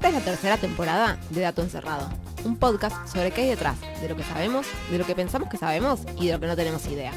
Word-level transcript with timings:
Esta 0.00 0.08
es 0.08 0.14
la 0.14 0.20
tercera 0.24 0.56
temporada 0.56 1.18
de 1.28 1.42
Dato 1.42 1.60
Encerrado, 1.60 2.08
un 2.46 2.56
podcast 2.56 3.06
sobre 3.06 3.32
qué 3.32 3.42
hay 3.42 3.48
detrás 3.50 3.78
de 4.00 4.08
lo 4.08 4.16
que 4.16 4.22
sabemos, 4.22 4.66
de 4.90 4.96
lo 4.96 5.04
que 5.04 5.14
pensamos 5.14 5.50
que 5.50 5.58
sabemos 5.58 6.00
y 6.18 6.26
de 6.26 6.32
lo 6.32 6.40
que 6.40 6.46
no 6.46 6.56
tenemos 6.56 6.86
idea. 6.86 7.12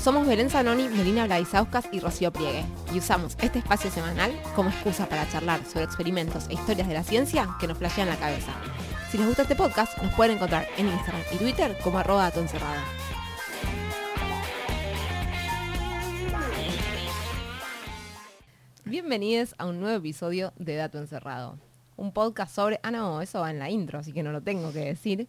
Somos 0.00 0.24
Belén 0.24 0.48
Zanoni, 0.48 0.88
Melina 0.88 1.26
Blaisauskas 1.26 1.88
y 1.90 1.98
Rocío 1.98 2.32
Pliegue, 2.32 2.64
y 2.94 2.98
usamos 2.98 3.36
este 3.40 3.58
espacio 3.58 3.90
semanal 3.90 4.30
como 4.54 4.70
excusa 4.70 5.08
para 5.08 5.28
charlar 5.28 5.64
sobre 5.64 5.86
experimentos 5.86 6.46
e 6.48 6.54
historias 6.54 6.86
de 6.86 6.94
la 6.94 7.02
ciencia 7.02 7.48
que 7.58 7.66
nos 7.66 7.76
flashean 7.76 8.08
la 8.08 8.14
cabeza. 8.14 8.52
Si 9.10 9.18
les 9.18 9.26
gusta 9.26 9.42
este 9.42 9.56
podcast, 9.56 10.00
nos 10.00 10.14
pueden 10.14 10.36
encontrar 10.36 10.68
en 10.76 10.86
Instagram 10.86 11.22
y 11.32 11.38
Twitter 11.38 11.76
como 11.82 11.98
arroba 11.98 12.22
Dato 12.22 12.38
Encerrado. 12.38 12.82
Bienvenidos 18.84 19.56
a 19.58 19.66
un 19.66 19.80
nuevo 19.80 19.96
episodio 19.96 20.52
de 20.56 20.76
Dato 20.76 20.98
Encerrado. 20.98 21.65
Un 21.96 22.12
podcast 22.12 22.54
sobre... 22.54 22.80
Ah, 22.82 22.90
no, 22.90 23.20
eso 23.22 23.40
va 23.40 23.50
en 23.50 23.58
la 23.58 23.70
intro, 23.70 23.98
así 23.98 24.12
que 24.12 24.22
no 24.22 24.32
lo 24.32 24.40
tengo 24.40 24.72
que 24.72 24.80
decir. 24.80 25.28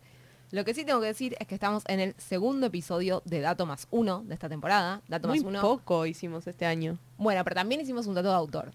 Lo 0.51 0.63
que 0.63 0.73
sí 0.73 0.85
tengo 0.85 1.01
que 1.01 1.07
decir 1.07 1.35
es 1.39 1.47
que 1.47 1.55
estamos 1.55 1.83
en 1.87 1.99
el 1.99 2.15
segundo 2.17 2.67
episodio 2.67 3.21
de 3.25 3.41
Dato 3.41 3.65
Más 3.65 3.87
Uno 3.91 4.23
de 4.25 4.33
esta 4.33 4.47
temporada. 4.47 5.01
Dato 5.07 5.27
Muy 5.27 5.39
Más 5.39 5.47
Uno. 5.47 5.61
poco 5.61 6.05
hicimos 6.05 6.47
este 6.47 6.65
año. 6.65 6.97
Bueno, 7.17 7.43
pero 7.43 7.55
también 7.55 7.81
hicimos 7.81 8.07
un 8.07 8.15
dato 8.15 8.29
de 8.29 8.35
autor. 8.35 8.71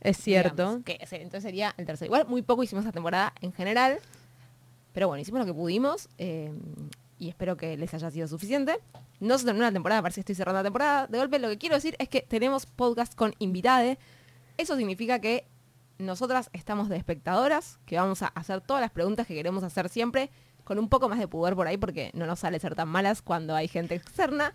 Es 0.00 0.16
cierto. 0.16 0.78
digamos, 0.78 0.84
que 0.84 0.98
entonces 1.12 1.42
sería 1.44 1.74
el 1.76 1.86
tercero. 1.86 2.06
Igual 2.06 2.26
muy 2.26 2.42
poco 2.42 2.62
hicimos 2.64 2.84
esta 2.84 2.92
temporada 2.92 3.32
en 3.40 3.52
general. 3.52 3.98
Pero 4.92 5.08
bueno, 5.08 5.20
hicimos 5.22 5.40
lo 5.40 5.46
que 5.46 5.54
pudimos. 5.54 6.08
eh, 6.18 6.52
y 7.22 7.28
espero 7.28 7.56
que 7.56 7.76
les 7.76 7.94
haya 7.94 8.10
sido 8.10 8.26
suficiente. 8.26 8.80
No 9.20 9.38
se 9.38 9.44
terminó 9.44 9.64
la 9.64 9.70
temporada, 9.70 10.02
parece 10.02 10.16
que 10.16 10.20
estoy 10.22 10.34
cerrando 10.34 10.58
la 10.58 10.64
temporada. 10.64 11.06
De 11.06 11.18
golpe 11.18 11.38
lo 11.38 11.48
que 11.50 11.56
quiero 11.56 11.76
decir 11.76 11.94
es 12.00 12.08
que 12.08 12.22
tenemos 12.22 12.66
podcast 12.66 13.14
con 13.14 13.32
invitade. 13.38 13.96
Eso 14.56 14.76
significa 14.76 15.20
que 15.20 15.46
nosotras 16.02 16.50
estamos 16.52 16.88
de 16.88 16.96
espectadoras, 16.96 17.78
que 17.86 17.96
vamos 17.96 18.22
a 18.22 18.28
hacer 18.28 18.60
todas 18.60 18.80
las 18.80 18.90
preguntas 18.90 19.26
que 19.26 19.34
queremos 19.34 19.62
hacer 19.62 19.88
siempre, 19.88 20.30
con 20.64 20.78
un 20.78 20.88
poco 20.88 21.08
más 21.08 21.18
de 21.18 21.28
pudor 21.28 21.56
por 21.56 21.66
ahí, 21.66 21.76
porque 21.76 22.10
no 22.14 22.26
nos 22.26 22.40
sale 22.40 22.58
ser 22.60 22.74
tan 22.74 22.88
malas 22.88 23.22
cuando 23.22 23.54
hay 23.54 23.68
gente 23.68 23.94
externa. 23.94 24.54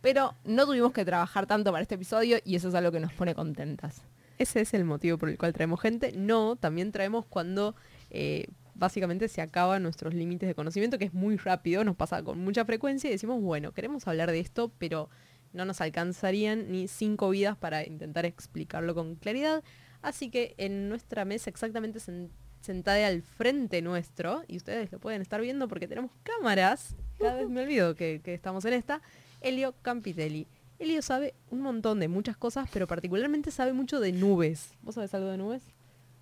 Pero 0.00 0.34
no 0.44 0.66
tuvimos 0.66 0.92
que 0.92 1.04
trabajar 1.04 1.46
tanto 1.46 1.72
para 1.72 1.82
este 1.82 1.96
episodio 1.96 2.38
y 2.44 2.54
eso 2.54 2.68
es 2.68 2.74
algo 2.74 2.92
que 2.92 3.00
nos 3.00 3.12
pone 3.12 3.34
contentas. 3.34 4.02
Ese 4.38 4.60
es 4.60 4.72
el 4.74 4.84
motivo 4.84 5.18
por 5.18 5.28
el 5.28 5.36
cual 5.36 5.52
traemos 5.52 5.80
gente. 5.80 6.12
No, 6.12 6.54
también 6.54 6.92
traemos 6.92 7.26
cuando 7.26 7.74
eh, 8.10 8.46
básicamente 8.74 9.26
se 9.26 9.40
acaban 9.40 9.82
nuestros 9.82 10.14
límites 10.14 10.48
de 10.48 10.54
conocimiento, 10.54 10.98
que 10.98 11.06
es 11.06 11.14
muy 11.14 11.36
rápido, 11.36 11.82
nos 11.82 11.96
pasa 11.96 12.22
con 12.22 12.38
mucha 12.38 12.64
frecuencia 12.64 13.08
y 13.08 13.12
decimos, 13.12 13.42
bueno, 13.42 13.72
queremos 13.72 14.06
hablar 14.06 14.30
de 14.30 14.38
esto, 14.38 14.70
pero 14.78 15.10
no 15.52 15.64
nos 15.64 15.80
alcanzarían 15.80 16.70
ni 16.70 16.86
cinco 16.86 17.30
vidas 17.30 17.56
para 17.56 17.84
intentar 17.84 18.24
explicarlo 18.24 18.94
con 18.94 19.16
claridad. 19.16 19.64
Así 20.02 20.30
que 20.30 20.54
en 20.58 20.88
nuestra 20.88 21.24
mesa 21.24 21.50
exactamente 21.50 21.98
sen- 21.98 22.30
sentada 22.60 23.06
al 23.06 23.22
frente 23.22 23.82
nuestro, 23.82 24.42
y 24.48 24.56
ustedes 24.56 24.90
lo 24.92 24.98
pueden 25.00 25.22
estar 25.22 25.40
viendo 25.40 25.68
porque 25.68 25.88
tenemos 25.88 26.10
cámaras, 26.22 26.96
cada 27.18 27.34
vez 27.36 27.48
me 27.48 27.62
olvido 27.62 27.94
que, 27.94 28.20
que 28.22 28.34
estamos 28.34 28.64
en 28.64 28.74
esta, 28.74 29.02
Elio 29.40 29.74
Campitelli. 29.82 30.46
Elio 30.78 31.02
sabe 31.02 31.34
un 31.50 31.60
montón 31.62 31.98
de 31.98 32.06
muchas 32.08 32.36
cosas, 32.36 32.68
pero 32.72 32.86
particularmente 32.86 33.50
sabe 33.50 33.72
mucho 33.72 33.98
de 33.98 34.12
nubes. 34.12 34.72
¿Vos 34.82 34.94
sabés 34.94 35.12
algo 35.14 35.28
de 35.28 35.36
nubes? 35.38 35.64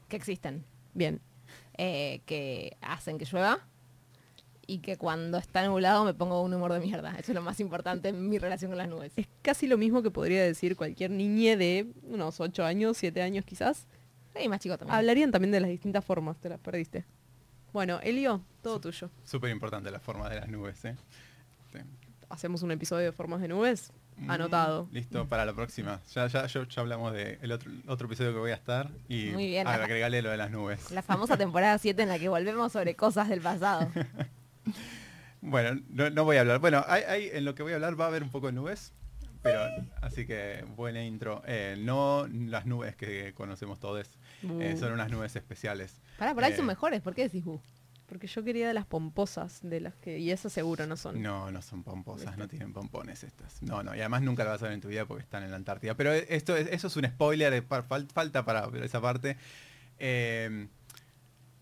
Que 0.08 0.16
existen. 0.16 0.64
Bien. 0.94 1.20
eh, 1.78 2.22
que 2.24 2.77
hacen 2.80 3.18
que 3.18 3.27
llueva 3.27 3.66
y 4.67 4.78
que 4.78 4.97
cuando 4.97 5.39
está 5.39 5.64
nublado 5.67 6.05
me 6.05 6.12
pongo 6.14 6.42
un 6.42 6.53
humor 6.53 6.72
de 6.72 6.81
mierda. 6.81 7.11
Eso 7.19 7.33
es 7.33 7.34
lo 7.34 7.42
más 7.42 7.61
importante 7.61 8.09
en 8.09 8.28
mi 8.28 8.39
relación 8.39 8.70
con 8.70 8.78
las 8.78 8.89
nubes. 8.89 9.12
Es 9.17 9.28
casi 9.42 9.67
lo 9.67 9.78
mismo 9.78 10.03
que 10.03 10.11
podría 10.11 10.42
decir 10.42 10.75
cualquier 10.77 11.11
niñe 11.12 11.56
de 11.56 11.86
unos 12.03 12.41
8 12.41 12.64
años, 12.64 12.97
7 12.97 13.23
años 13.23 13.45
quizás. 13.45 13.86
Y 14.42 14.48
más 14.48 14.61
chico 14.61 14.77
también. 14.77 14.97
Hablarían 14.97 15.31
también 15.31 15.53
de 15.53 15.61
las 15.61 15.70
distintas 15.70 16.05
formas, 16.05 16.36
te 16.39 16.48
las 16.48 16.58
perdiste. 16.61 17.05
Bueno, 17.73 18.00
Elio, 18.03 18.42
todo 18.62 18.81
tuyo. 18.81 19.11
Súper 19.25 19.50
importante 19.50 19.91
la 19.91 20.00
forma 20.00 20.28
de 20.28 20.41
las 20.41 20.48
nubes, 20.48 20.84
¿eh? 20.84 20.97
Sí. 21.73 21.78
Hacemos 22.29 22.63
un 22.63 22.70
episodio 22.73 23.05
de 23.07 23.13
formas 23.13 23.40
de 23.40 23.48
nubes. 23.48 23.92
Anotado. 24.29 24.86
Mm, 24.86 24.95
Listo, 24.95 25.27
para 25.29 25.45
la 25.45 25.52
próxima. 25.52 26.01
Ya, 26.14 26.27
ya, 26.27 26.46
yo- 26.46 26.64
ya 26.64 26.80
hablamos 26.80 27.13
del 27.13 27.52
otro, 27.52 27.70
otro 27.86 28.07
episodio 28.07 28.33
que 28.33 28.39
voy 28.39 28.51
a 28.51 28.55
estar 28.55 28.90
y 29.08 29.27
Muy 29.27 29.46
bien, 29.46 29.64
la- 29.67 29.74
agregale 29.74 30.23
lo 30.23 30.30
de 30.30 30.39
las 30.39 30.51
nubes. 30.51 30.90
La 30.90 31.02
famosa 31.02 31.36
temporada 31.36 31.77
7 31.79 32.02
en 32.02 32.08
la 32.08 32.19
que 32.19 32.29
volvemos 32.30 32.73
sobre 32.73 32.96
cosas 32.96 33.29
del 33.29 33.42
pasado. 33.42 33.90
Bueno, 35.40 35.80
no, 35.90 36.10
no 36.10 36.24
voy 36.24 36.36
a 36.38 36.40
hablar. 36.40 36.58
Bueno, 36.60 36.84
hay, 36.88 37.02
hay- 37.04 37.30
en 37.32 37.44
lo 37.44 37.54
que 37.54 37.62
voy 37.62 37.72
a 37.72 37.77
hablar 37.77 37.98
va 38.00 38.06
a 38.06 38.08
haber 38.08 38.22
un 38.22 38.30
poco 38.30 38.46
de 38.46 38.52
nubes, 38.52 38.92
pero 39.42 39.60
así 40.00 40.27
que 40.27 40.64
buena 40.77 41.04
intro. 41.04 41.42
Eh, 41.46 41.77
no 41.78 42.27
las 42.27 42.66
nubes 42.66 42.96
que 42.96 43.32
conocemos 43.34 43.78
todos, 43.78 44.08
eh, 44.60 44.77
son 44.78 44.92
unas 44.92 45.10
nubes 45.10 45.36
especiales. 45.36 46.00
Pará, 46.18 46.34
por 46.34 46.42
ahí 46.44 46.52
Eh, 46.52 46.56
son 46.56 46.66
mejores. 46.66 47.00
¿Por 47.02 47.14
qué 47.14 47.22
decís 47.24 47.44
bu? 47.44 47.60
Porque 48.06 48.28
yo 48.28 48.44
quería 48.44 48.68
de 48.68 48.74
las 48.74 48.86
pomposas, 48.86 49.60
de 49.62 49.80
las 49.80 49.94
que. 49.96 50.18
Y 50.18 50.30
esas 50.30 50.52
seguro 50.52 50.86
no 50.86 50.96
son. 50.96 51.20
No, 51.22 51.50
no 51.50 51.60
son 51.60 51.83
pomposas, 51.83 52.27
¿Viste? 52.27 52.38
no 52.40 52.48
tienen 52.48 52.72
pompones 52.72 53.24
estas. 53.24 53.60
No, 53.62 53.83
no, 53.83 53.94
y 53.96 54.00
además 54.00 54.22
nunca 54.22 54.44
lo 54.44 54.50
vas 54.50 54.62
a 54.62 54.66
ver 54.66 54.74
en 54.74 54.80
tu 54.80 54.88
vida 54.88 55.06
porque 55.06 55.22
están 55.24 55.42
en 55.42 55.50
la 55.50 55.56
Antártida. 55.56 55.96
Pero 55.96 56.12
esto 56.12 56.56
es- 56.56 56.68
eso 56.70 56.86
es 56.86 56.96
un 56.96 57.04
spoiler, 57.04 57.64
par- 57.64 57.86
fal- 57.88 58.08
falta 58.12 58.44
para 58.44 58.64
ver 58.68 58.84
esa 58.84 59.00
parte. 59.00 59.36
Eh, 59.98 60.68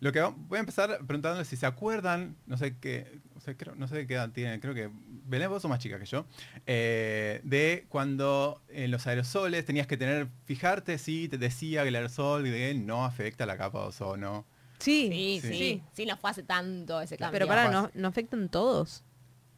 lo 0.05 0.13
que 0.13 0.21
va- 0.21 0.35
voy 0.37 0.59
a 0.59 0.61
empezar 0.61 0.99
preguntándole 1.07 1.45
si 1.47 1.57
se 1.57 1.65
acuerdan, 1.67 2.37
no 2.47 2.57
sé 2.59 2.77
qué, 2.79 3.21
o 3.37 3.41
sea, 3.41 3.57
creo- 3.57 3.75
no 3.75 3.89
sé 3.89 4.07
qué 4.07 4.15
edad 4.15 4.29
tienen, 4.31 4.61
creo 4.61 4.75
que 4.75 4.91
Belén, 5.27 5.49
vos 5.49 5.63
sos 5.63 5.69
más 5.71 5.79
chica 5.79 5.99
que 5.99 6.05
yo, 6.05 6.27
eh, 6.67 7.41
de 7.45 7.87
cuando 7.89 8.61
en 8.69 8.91
los 8.91 9.07
aerosoles 9.07 9.65
tenías 9.65 9.87
que 9.87 9.97
tener, 9.97 10.29
fijarte 10.45 10.99
si 10.99 11.29
te 11.29 11.39
decía 11.39 11.83
que 11.83 11.89
el 11.89 11.97
aerosol 11.97 12.45
de 12.45 12.75
no 12.75 13.07
afecta 13.07 13.47
la 13.47 13.57
capa 13.57 13.81
de 13.81 13.87
ozono. 13.87 14.45
Sí, 14.79 15.09
Sí, 15.11 15.39
sí, 15.41 15.49
sí. 15.59 15.83
sí. 15.95 16.05
no 16.07 16.19
fue 16.19 16.31
hace 16.31 16.43
tanto 16.43 17.01
ese 17.01 17.17
cambio. 17.17 17.33
Pero 17.33 17.47
para, 17.47 17.71
no, 17.71 17.91
no 17.95 18.09
afectan 18.09 18.51
todos. 18.51 19.05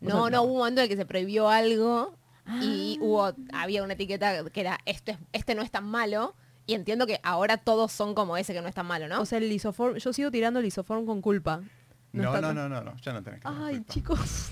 No, 0.01 0.31
no, 0.31 0.43
hubo 0.43 0.53
un 0.53 0.59
momento 0.59 0.81
en 0.81 0.85
el 0.85 0.89
que 0.91 0.97
se 0.97 1.07
prohibió 1.07 1.49
algo 1.49 2.15
y 2.63 2.99
Ah. 3.01 3.03
hubo, 3.05 3.33
había 3.53 3.83
una 3.83 3.95
etiqueta 3.95 4.45
que 4.51 4.61
era 4.61 4.79
este, 4.85 5.13
es- 5.13 5.19
este 5.33 5.57
no 5.57 5.63
es 5.63 5.73
tan 5.73 5.85
malo. 5.87 6.37
Y 6.67 6.75
entiendo 6.75 7.07
que 7.07 7.21
ahora 7.23 7.59
todos 7.59 7.93
son 7.93 8.15
como 8.15 8.37
ese 8.37 8.53
que 8.53 8.61
no 8.61 8.69
es 8.69 8.75
tan 8.75 8.87
malo, 8.87 9.09
¿no? 9.09 9.21
O 9.21 9.27
sea, 9.27 9.39
el 9.39 9.49
lisoform, 9.49 9.97
yo 9.97 10.13
sigo 10.13 10.31
tirando 10.31 10.59
el 10.59 10.65
lisoform 10.65 11.07
con 11.07 11.23
culpa. 11.23 11.63
No, 12.13 12.41
no, 12.41 12.53
no, 12.53 12.69
no, 12.69 12.83
no, 12.83 12.97
ya 12.97 13.13
no 13.13 13.23
tenés 13.23 13.41
que 13.41 13.49
Ay, 13.49 13.77
culpa. 13.77 13.93
chicos, 13.93 14.49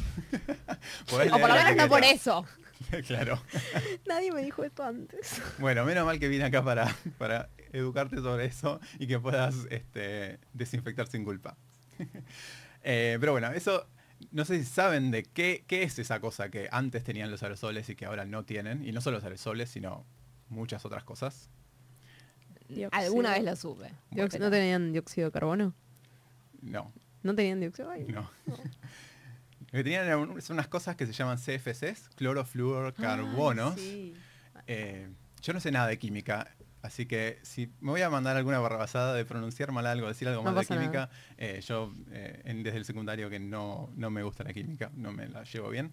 o 1.12 1.16
por 1.16 1.48
lo 1.48 1.54
menos 1.54 1.76
no 1.76 1.88
por 1.88 2.04
eso. 2.04 2.44
claro. 3.06 3.40
nadie 4.06 4.32
me 4.32 4.42
dijo 4.42 4.64
esto 4.64 4.84
antes. 4.84 5.40
Bueno, 5.58 5.84
menos 5.84 6.04
mal 6.04 6.18
que 6.18 6.28
vine 6.28 6.44
acá 6.44 6.62
para, 6.62 6.94
para 7.18 7.48
educarte 7.72 8.16
sobre 8.16 8.46
eso 8.46 8.80
y 8.98 9.06
que 9.06 9.18
puedas 9.18 9.66
este, 9.70 10.38
desinfectar 10.52 11.06
sin 11.06 11.24
culpa. 11.24 11.56
Eh, 12.82 13.16
pero 13.18 13.32
bueno, 13.32 13.50
eso, 13.52 13.88
no 14.30 14.44
sé 14.44 14.58
si 14.58 14.66
saben 14.66 15.10
de 15.10 15.22
qué, 15.22 15.64
qué 15.66 15.84
es 15.84 15.98
esa 15.98 16.20
cosa 16.20 16.50
que 16.50 16.68
antes 16.70 17.02
tenían 17.02 17.30
los 17.30 17.42
aerosoles 17.42 17.88
y 17.88 17.96
que 17.96 18.04
ahora 18.04 18.26
no 18.26 18.44
tienen. 18.44 18.86
Y 18.86 18.92
no 18.92 19.00
solo 19.00 19.16
los 19.16 19.24
aerosoles, 19.24 19.70
sino 19.70 20.04
muchas 20.48 20.84
otras 20.84 21.02
cosas. 21.04 21.48
Dióxido. 22.68 22.90
Alguna 22.92 23.32
vez 23.32 23.44
lo 23.44 23.56
supe. 23.56 23.90
Diox- 24.10 24.38
¿No 24.38 24.50
tenían 24.50 24.92
dióxido 24.92 25.28
de 25.28 25.32
carbono? 25.32 25.74
No, 26.62 26.90
¿No 27.22 27.34
tenían 27.34 27.60
dióxido? 27.60 27.90
Ay, 27.90 28.04
no. 28.08 28.30
Lo 28.46 29.78
que 29.78 29.82
tenían 29.84 30.06
eran 30.06 30.20
unas 30.50 30.68
cosas 30.68 30.94
que 30.94 31.04
se 31.06 31.12
llaman 31.12 31.36
CFCs, 31.38 32.10
clorofluorcarbonos. 32.16 33.74
Sí. 33.74 34.14
Eh, 34.66 35.08
yo 35.42 35.52
no 35.52 35.60
sé 35.60 35.70
nada 35.72 35.88
de 35.88 35.98
química, 35.98 36.54
así 36.82 37.06
que 37.06 37.38
si 37.42 37.70
me 37.80 37.90
voy 37.90 38.02
a 38.02 38.08
mandar 38.08 38.36
alguna 38.36 38.60
barrabasada 38.60 39.14
de 39.14 39.24
pronunciar 39.24 39.72
mal 39.72 39.86
algo, 39.86 40.06
decir 40.08 40.28
algo 40.28 40.42
No 40.42 40.52
mal 40.52 40.64
de 40.64 40.66
química, 40.66 41.10
eh, 41.36 41.60
yo 41.66 41.92
eh, 42.12 42.40
en- 42.44 42.62
desde 42.62 42.78
el 42.78 42.84
secundario 42.84 43.28
que 43.28 43.40
no, 43.40 43.90
no 43.96 44.10
me 44.10 44.22
gusta 44.22 44.44
la 44.44 44.52
química, 44.52 44.90
no 44.94 45.12
me 45.12 45.28
la 45.28 45.42
llevo 45.44 45.70
bien. 45.70 45.92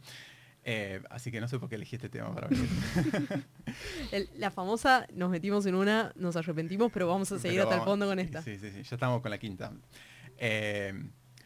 Eh, 0.64 1.02
así 1.10 1.32
que 1.32 1.42
no 1.42 1.48
sé 1.48 1.58
por 1.58 1.70
qué 1.70 1.76
elegí 1.76 1.96
este 1.96 2.10
tema 2.10 2.34
para 2.36 2.48
venir. 2.48 2.68
El- 4.12 4.30
la 4.36 4.52
famosa, 4.52 5.08
nos 5.14 5.30
metimos 5.32 5.66
en 5.66 5.74
una, 5.76 6.12
nos 6.16 6.36
arrepentimos, 6.36 6.92
pero 6.92 7.08
vamos 7.08 7.32
a 7.32 7.40
seguir 7.40 7.58
Pero 7.60 7.70
hasta 7.70 7.82
el 7.84 7.86
fondo 7.90 8.06
con 8.06 8.20
esta. 8.20 8.42
Sí, 8.44 8.58
sí, 8.60 8.70
sí, 8.72 8.84
ya 8.84 8.96
estamos 8.96 9.22
con 9.22 9.32
la 9.32 9.38
quinta. 9.40 9.72
Eh, 10.38 10.94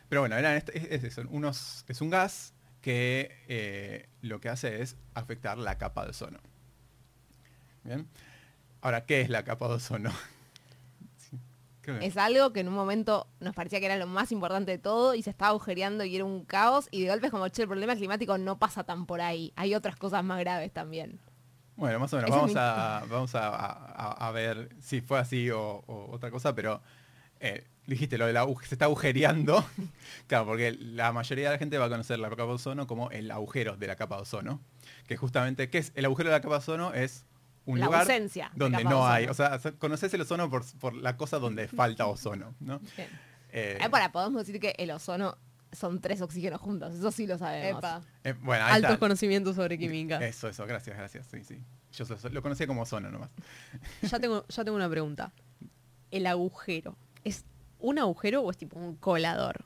pero 0.09 0.21
bueno, 0.21 0.35
eran 0.35 0.57
es, 0.57 0.65
es 0.73 1.03
eso, 1.03 1.23
unos, 1.29 1.85
es 1.87 2.01
un 2.01 2.09
gas 2.09 2.53
que 2.81 3.31
eh, 3.47 4.09
lo 4.21 4.39
que 4.41 4.49
hace 4.49 4.81
es 4.81 4.97
afectar 5.13 5.57
la 5.57 5.77
capa 5.77 6.03
de 6.03 6.09
ozono. 6.11 6.39
Bien. 7.83 8.07
Ahora, 8.81 9.05
¿qué 9.05 9.21
es 9.21 9.29
la 9.29 9.43
capa 9.43 9.67
de 9.67 9.75
ozono? 9.75 10.11
Es 12.01 12.17
algo 12.17 12.51
que 12.53 12.59
en 12.61 12.67
un 12.67 12.73
momento 12.73 13.27
nos 13.39 13.53
parecía 13.55 13.79
que 13.79 13.85
era 13.85 13.97
lo 13.97 14.07
más 14.07 14.31
importante 14.31 14.71
de 14.71 14.77
todo 14.77 15.15
y 15.15 15.21
se 15.23 15.29
estaba 15.29 15.49
agujereando 15.49 16.03
y 16.05 16.15
era 16.15 16.25
un 16.25 16.45
caos 16.45 16.87
y 16.91 17.01
de 17.03 17.09
golpe 17.09 17.27
es 17.27 17.31
como, 17.31 17.47
che, 17.49 17.61
el 17.63 17.67
problema 17.67 17.95
climático 17.95 18.37
no 18.37 18.57
pasa 18.59 18.83
tan 18.83 19.05
por 19.05 19.21
ahí. 19.21 19.53
Hay 19.55 19.75
otras 19.75 19.95
cosas 19.95 20.23
más 20.23 20.39
graves 20.39 20.71
también. 20.71 21.19
Bueno, 21.75 21.99
más 21.99 22.13
o 22.13 22.15
menos, 22.15 22.29
Ese 22.29 22.37
vamos, 22.37 22.53
mi- 22.53 22.59
a, 22.59 23.03
vamos 23.09 23.35
a, 23.35 23.49
a- 23.49 24.27
a 24.27 24.31
ver 24.31 24.69
si 24.79 25.01
fue 25.01 25.19
así 25.19 25.49
o, 25.51 25.83
o 25.87 26.11
otra 26.11 26.31
cosa, 26.31 26.55
pero 26.55 26.81
eh, 27.41 27.65
dijiste 27.85 28.17
lo 28.17 28.25
de 28.27 28.33
la 28.33 28.45
se 28.63 28.75
está 28.75 28.85
agujereando. 28.85 29.63
claro, 30.27 30.45
porque 30.45 30.71
la 30.71 31.11
mayoría 31.11 31.49
de 31.49 31.55
la 31.55 31.59
gente 31.59 31.77
va 31.77 31.85
a 31.85 31.89
conocer 31.89 32.17
la 32.19 32.29
capa 32.29 32.43
de 32.45 32.51
ozono 32.53 32.87
como 32.87 33.11
el 33.11 33.29
agujero 33.29 33.75
de 33.75 33.87
la 33.87 33.95
capa 33.97 34.15
de 34.15 34.21
ozono. 34.21 34.61
Que 35.07 35.17
justamente, 35.17 35.69
¿qué 35.69 35.79
es? 35.79 35.91
El 35.95 36.05
agujero 36.05 36.29
de 36.29 36.35
la 36.37 36.41
capa 36.41 36.53
de 36.55 36.59
ozono 36.59 36.93
es 36.93 37.25
un 37.65 37.79
La 37.79 37.85
lugar 37.87 38.01
ausencia 38.01 38.51
de 38.53 38.59
donde 38.59 38.83
no 38.83 39.07
hay. 39.07 39.25
O 39.25 39.33
sea, 39.33 39.59
conoces 39.79 40.13
el 40.13 40.21
ozono 40.21 40.49
por, 40.49 40.63
por 40.79 40.93
la 40.93 41.17
cosa 41.17 41.39
donde 41.39 41.67
falta 41.67 42.05
ozono, 42.07 42.55
¿no? 42.59 42.79
Bien. 42.97 43.09
Eh, 43.51 43.77
Eh, 43.81 43.89
para, 43.89 44.11
podemos 44.11 44.45
decir 44.45 44.59
que 44.61 44.75
el 44.77 44.91
ozono 44.91 45.37
son 45.71 45.99
tres 45.99 46.21
oxígenos 46.21 46.61
juntos, 46.61 46.93
eso 46.95 47.11
sí 47.11 47.27
lo 47.27 47.37
sabemos. 47.37 47.79
Epa. 47.79 48.01
eh, 48.23 48.33
bueno, 48.41 48.63
ahí 48.65 48.73
Altos 48.75 48.91
está. 48.91 48.99
conocimientos 48.99 49.55
sobre 49.55 49.77
química. 49.77 50.25
Eso, 50.25 50.47
eso, 50.47 50.65
gracias, 50.65 50.95
gracias. 50.97 51.27
Sí, 51.27 51.43
sí. 51.43 51.59
Yo 51.91 52.05
so- 52.05 52.17
so- 52.17 52.29
lo 52.29 52.41
conocía 52.41 52.65
como 52.67 52.81
ozono 52.83 53.09
nomás. 53.11 53.29
Ya 54.03 54.19
tengo, 54.19 54.45
ya 54.47 54.63
tengo 54.63 54.75
una 54.77 54.89
pregunta. 54.89 55.31
El 56.11 56.27
agujero, 56.27 56.95
¿es 57.23 57.43
un 57.79 57.99
agujero 57.99 58.41
o 58.41 58.51
es 58.51 58.57
tipo 58.57 58.79
un 58.79 58.95
colador? 58.95 59.65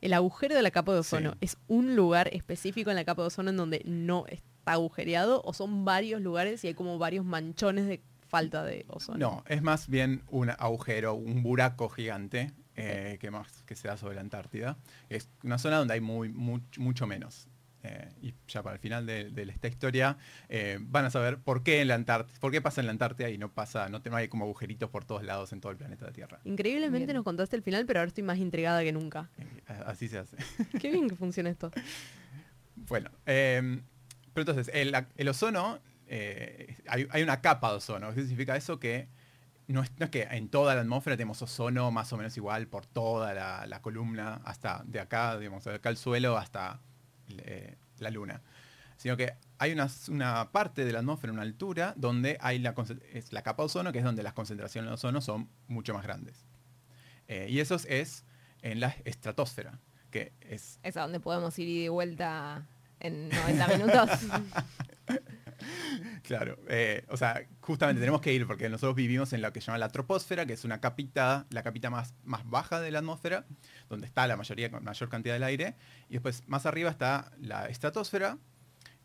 El 0.00 0.12
agujero 0.12 0.54
de 0.54 0.62
la 0.62 0.70
capa 0.70 0.92
de 0.92 0.98
ozono, 0.98 1.32
Sí. 1.32 1.38
¿es 1.42 1.56
un 1.68 1.96
lugar 1.96 2.28
específico 2.34 2.90
en 2.90 2.96
la 2.96 3.04
capa 3.04 3.22
de 3.22 3.28
ozono 3.28 3.48
en 3.50 3.56
donde 3.56 3.80
no 3.86 4.26
está 4.26 4.44
agujereado 4.66 5.42
o 5.44 5.52
son 5.52 5.84
varios 5.84 6.20
lugares 6.20 6.64
y 6.64 6.68
hay 6.68 6.74
como 6.74 6.98
varios 6.98 7.24
manchones 7.24 7.86
de 7.86 8.02
falta 8.28 8.64
de 8.64 8.84
ozono? 8.88 9.18
No, 9.18 9.44
es 9.48 9.62
más 9.62 9.88
bien 9.88 10.22
un 10.28 10.50
agujero, 10.50 11.14
un 11.14 11.42
buraco 11.42 11.88
gigante 11.88 12.52
eh, 12.76 13.18
que 13.20 13.30
más 13.30 13.62
que 13.64 13.76
se 13.76 13.88
da 13.88 13.96
sobre 13.96 14.16
la 14.16 14.20
Antártida. 14.22 14.76
Es 15.08 15.28
una 15.42 15.58
zona 15.58 15.76
donde 15.78 15.94
hay 15.94 16.00
muy, 16.00 16.28
much- 16.32 16.78
mucho 16.78 17.06
menos. 17.06 17.48
Eh, 17.86 18.08
y 18.22 18.34
ya 18.48 18.62
para 18.62 18.76
el 18.76 18.80
final 18.80 19.04
de, 19.04 19.28
de 19.28 19.42
esta 19.42 19.68
historia 19.68 20.16
eh, 20.48 20.78
van 20.80 21.04
a 21.04 21.10
saber 21.10 21.36
por 21.36 21.62
qué 21.62 21.82
en 21.82 21.88
la 21.88 21.94
Antártida, 21.96 22.40
por 22.40 22.50
qué 22.50 22.62
pasa 22.62 22.80
en 22.80 22.86
la 22.86 22.92
Antártida 22.92 23.28
y 23.28 23.36
no 23.36 23.52
pasa, 23.52 23.90
no, 23.90 24.00
te, 24.00 24.08
no 24.08 24.16
hay 24.16 24.28
como 24.28 24.46
agujeritos 24.46 24.88
por 24.88 25.04
todos 25.04 25.22
lados 25.22 25.52
en 25.52 25.60
todo 25.60 25.70
el 25.70 25.76
planeta 25.76 26.10
Tierra. 26.10 26.40
Increíblemente 26.44 27.04
Bien. 27.04 27.16
nos 27.16 27.24
contaste 27.24 27.56
el 27.56 27.62
final, 27.62 27.84
pero 27.84 28.00
ahora 28.00 28.08
estoy 28.08 28.24
más 28.24 28.38
intrigada 28.38 28.82
que 28.82 28.92
nunca. 28.92 29.28
Eh, 29.38 29.82
así 29.84 30.08
se 30.08 30.16
hace. 30.16 30.38
Qué 30.80 30.90
bien 30.90 31.08
que 31.10 31.14
funciona 31.14 31.50
esto. 31.50 31.70
Bueno, 32.76 33.10
eh, 33.26 33.80
pero 34.34 34.50
entonces, 34.50 34.70
el, 34.74 35.28
ozono, 35.28 35.78
eh, 36.06 36.76
hay, 36.88 37.06
hay 37.10 37.22
una 37.22 37.40
capa 37.40 37.70
de 37.70 37.76
ozono. 37.76 38.12
¿Qué 38.12 38.20
significa 38.20 38.56
eso? 38.56 38.78
Que 38.78 39.08
no 39.68 39.82
es, 39.82 39.90
que 40.10 40.22
en 40.22 40.48
toda 40.48 40.74
la 40.74 40.82
atmósfera 40.82 41.16
tenemos 41.16 41.40
ozono 41.40 41.90
más 41.90 42.12
o 42.12 42.16
menos 42.16 42.36
igual 42.36 42.66
por 42.66 42.84
toda 42.84 43.32
la, 43.66 43.80
columna, 43.80 44.40
hasta 44.44 44.82
de 44.84 45.00
acá, 45.00 45.38
digamos, 45.38 45.64
de 45.64 45.74
acá 45.74 45.88
al 45.88 45.96
suelo 45.96 46.36
hasta 46.36 46.80
eh, 47.38 47.76
la 47.98 48.10
luna. 48.10 48.42
Sino 48.96 49.16
que 49.16 49.34
hay 49.58 49.72
una, 49.72 49.88
una 50.08 50.52
parte 50.52 50.84
de 50.84 50.92
la 50.92 50.98
atmósfera, 50.98 51.32
una 51.32 51.42
altura, 51.42 51.94
donde 51.96 52.36
hay 52.40 52.58
la, 52.58 52.74
es 53.12 53.32
la 53.32 53.42
capa 53.42 53.62
de 53.62 53.66
ozono, 53.66 53.92
que 53.92 53.98
es 53.98 54.04
donde 54.04 54.22
las 54.22 54.34
concentraciones 54.34 54.90
de 54.90 54.94
ozono 54.94 55.20
son 55.20 55.48
mucho 55.66 55.94
más 55.94 56.04
grandes. 56.04 56.44
Eh, 57.26 57.46
y 57.48 57.60
eso 57.60 57.76
es 57.88 58.24
en 58.62 58.80
la 58.80 58.94
estratosfera, 59.04 59.80
que 60.10 60.32
es 60.40 60.78
Es 60.82 60.94
donde 60.94 61.20
podemos 61.20 61.58
ir 61.58 61.68
y 61.68 61.82
de 61.82 61.88
vuelta 61.88 62.66
en 63.04 63.28
90 63.28 63.68
minutos. 63.68 64.10
Claro, 66.22 66.58
eh, 66.68 67.04
o 67.08 67.16
sea, 67.16 67.46
justamente 67.60 68.00
tenemos 68.00 68.20
que 68.20 68.32
ir 68.32 68.46
porque 68.46 68.68
nosotros 68.68 68.94
vivimos 68.96 69.32
en 69.32 69.42
lo 69.42 69.52
que 69.52 69.60
se 69.60 69.66
llama 69.66 69.78
la 69.78 69.88
troposfera, 69.90 70.46
que 70.46 70.54
es 70.54 70.64
una 70.64 70.80
capita, 70.80 71.46
la 71.50 71.62
capita 71.62 71.90
más, 71.90 72.14
más 72.24 72.48
baja 72.48 72.80
de 72.80 72.90
la 72.90 72.98
atmósfera, 73.00 73.44
donde 73.88 74.06
está 74.06 74.26
la 74.26 74.36
mayoría, 74.36 74.68
mayor 74.68 75.08
cantidad 75.08 75.34
del 75.34 75.42
aire, 75.42 75.76
y 76.08 76.14
después 76.14 76.42
más 76.46 76.66
arriba 76.66 76.90
está 76.90 77.30
la 77.40 77.66
estratosfera, 77.68 78.38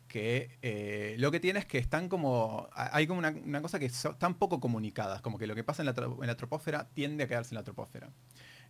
que 0.08 0.58
eh, 0.62 1.14
lo 1.18 1.30
que 1.30 1.40
tiene 1.40 1.60
es 1.60 1.66
que 1.66 1.78
están 1.78 2.08
como, 2.08 2.68
ha- 2.72 2.96
hay 2.96 3.06
como 3.06 3.18
una, 3.18 3.30
una 3.30 3.62
cosa 3.62 3.78
que 3.78 3.86
están 3.86 4.34
poco 4.34 4.58
comunicadas, 4.60 5.20
como 5.22 5.38
que 5.38 5.46
lo 5.46 5.54
que 5.54 5.62
pasa 5.64 5.82
en 5.82 5.86
la, 5.86 5.94
en 6.20 6.26
la 6.26 6.36
troposfera 6.36 6.88
tiende 6.94 7.24
a 7.24 7.28
quedarse 7.28 7.54
en 7.54 7.56
la 7.56 7.64
troposfera. 7.64 8.10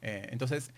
Eh, 0.03 0.29
entonces, 0.33 0.73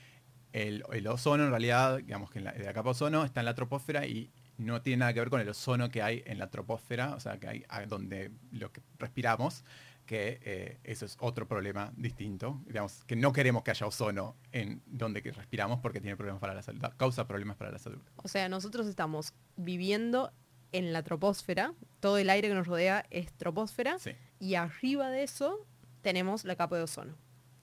el, 0.53 0.85
el 0.93 1.07
ozono 1.09 1.45
en 1.45 1.51
realidad, 1.51 1.99
digamos 1.99 2.31
que 2.31 2.39
en 2.39 2.45
la, 2.45 2.53
capa 2.53 2.83
de 2.85 2.91
ozono 2.91 3.25
está 3.25 3.41
en 3.41 3.47
la 3.47 3.55
troposfera 3.55 4.07
y 4.07 4.31
no 4.59 4.83
tiene 4.83 4.99
nada 5.01 5.13
que 5.15 5.21
ver 5.21 5.31
con 5.31 5.41
el 5.41 5.49
ozono 5.49 5.89
que 5.91 6.03
hay 6.03 6.23
en 6.27 6.39
la 6.39 6.51
troposfera, 6.51 7.15
o 7.15 7.21
sea, 7.21 7.39
que 7.39 7.49
hay 7.69 7.87
donde 7.87 8.31
lo 8.53 8.71
que 8.73 8.83
respiramos, 8.99 9.65
que 10.07 10.41
eh, 10.43 10.79
eso 10.85 11.07
es 11.07 11.17
otro 11.21 11.47
problema 11.47 11.93
distinto, 11.97 12.61
digamos, 12.67 13.05
que 13.05 13.17
no 13.17 13.33
queremos 13.33 13.63
que 13.63 13.71
haya 13.71 13.87
ozono 13.87 14.37
en 14.51 14.83
donde 14.87 15.23
que 15.23 15.31
respiramos 15.33 15.81
porque 15.81 16.01
tiene 16.01 16.17
problemas 16.17 16.41
para 16.41 16.55
la 16.55 16.63
salud, 16.63 16.83
causa 16.97 17.27
problemas 17.27 17.57
para 17.57 17.71
la 17.71 17.79
salud. 17.79 18.01
O 18.17 18.29
sea, 18.29 18.49
nosotros 18.49 18.87
estamos 18.87 19.33
viviendo 19.57 20.33
en 20.73 20.93
la 20.93 21.03
troposfera, 21.03 21.75
todo 22.01 22.19
el 22.19 22.31
aire 22.31 22.49
que 22.49 22.55
nos 22.55 22.67
rodea 22.67 23.05
es 23.11 23.33
troposfera, 23.35 23.99
Sí. 23.99 24.13
y 24.41 24.55
arriba 24.57 25.09
de 25.11 25.23
eso 25.23 25.67
tenemos 26.03 26.45
la 26.45 26.57
capa 26.57 26.77
de 26.77 26.83
ozono. 26.83 27.15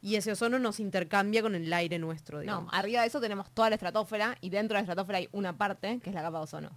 Y 0.01 0.16
ese 0.16 0.31
ozono 0.31 0.60
nos 0.60 0.80
intercambia 0.80 1.42
con 1.42 1.56
el 1.56 1.72
aire 1.74 2.00
nuestro, 2.00 2.38
No, 2.38 2.42
digamos. 2.42 2.74
arriba 2.74 3.01
de 3.01 3.07
eso 3.07 3.19
tenemos 3.19 3.51
toda 3.51 3.69
la 3.69 3.75
estratosfera 3.75 4.38
y 4.42 4.50
dentro 4.50 4.75
de 4.75 4.80
la 4.80 4.84
estratosfera 4.84 5.18
hay 5.19 5.30
una 5.34 5.57
parte 5.57 6.00
que 6.01 6.10
es 6.10 6.16
la 6.16 6.22
capa 6.22 6.38
de 6.38 6.44
ozono. 6.46 6.69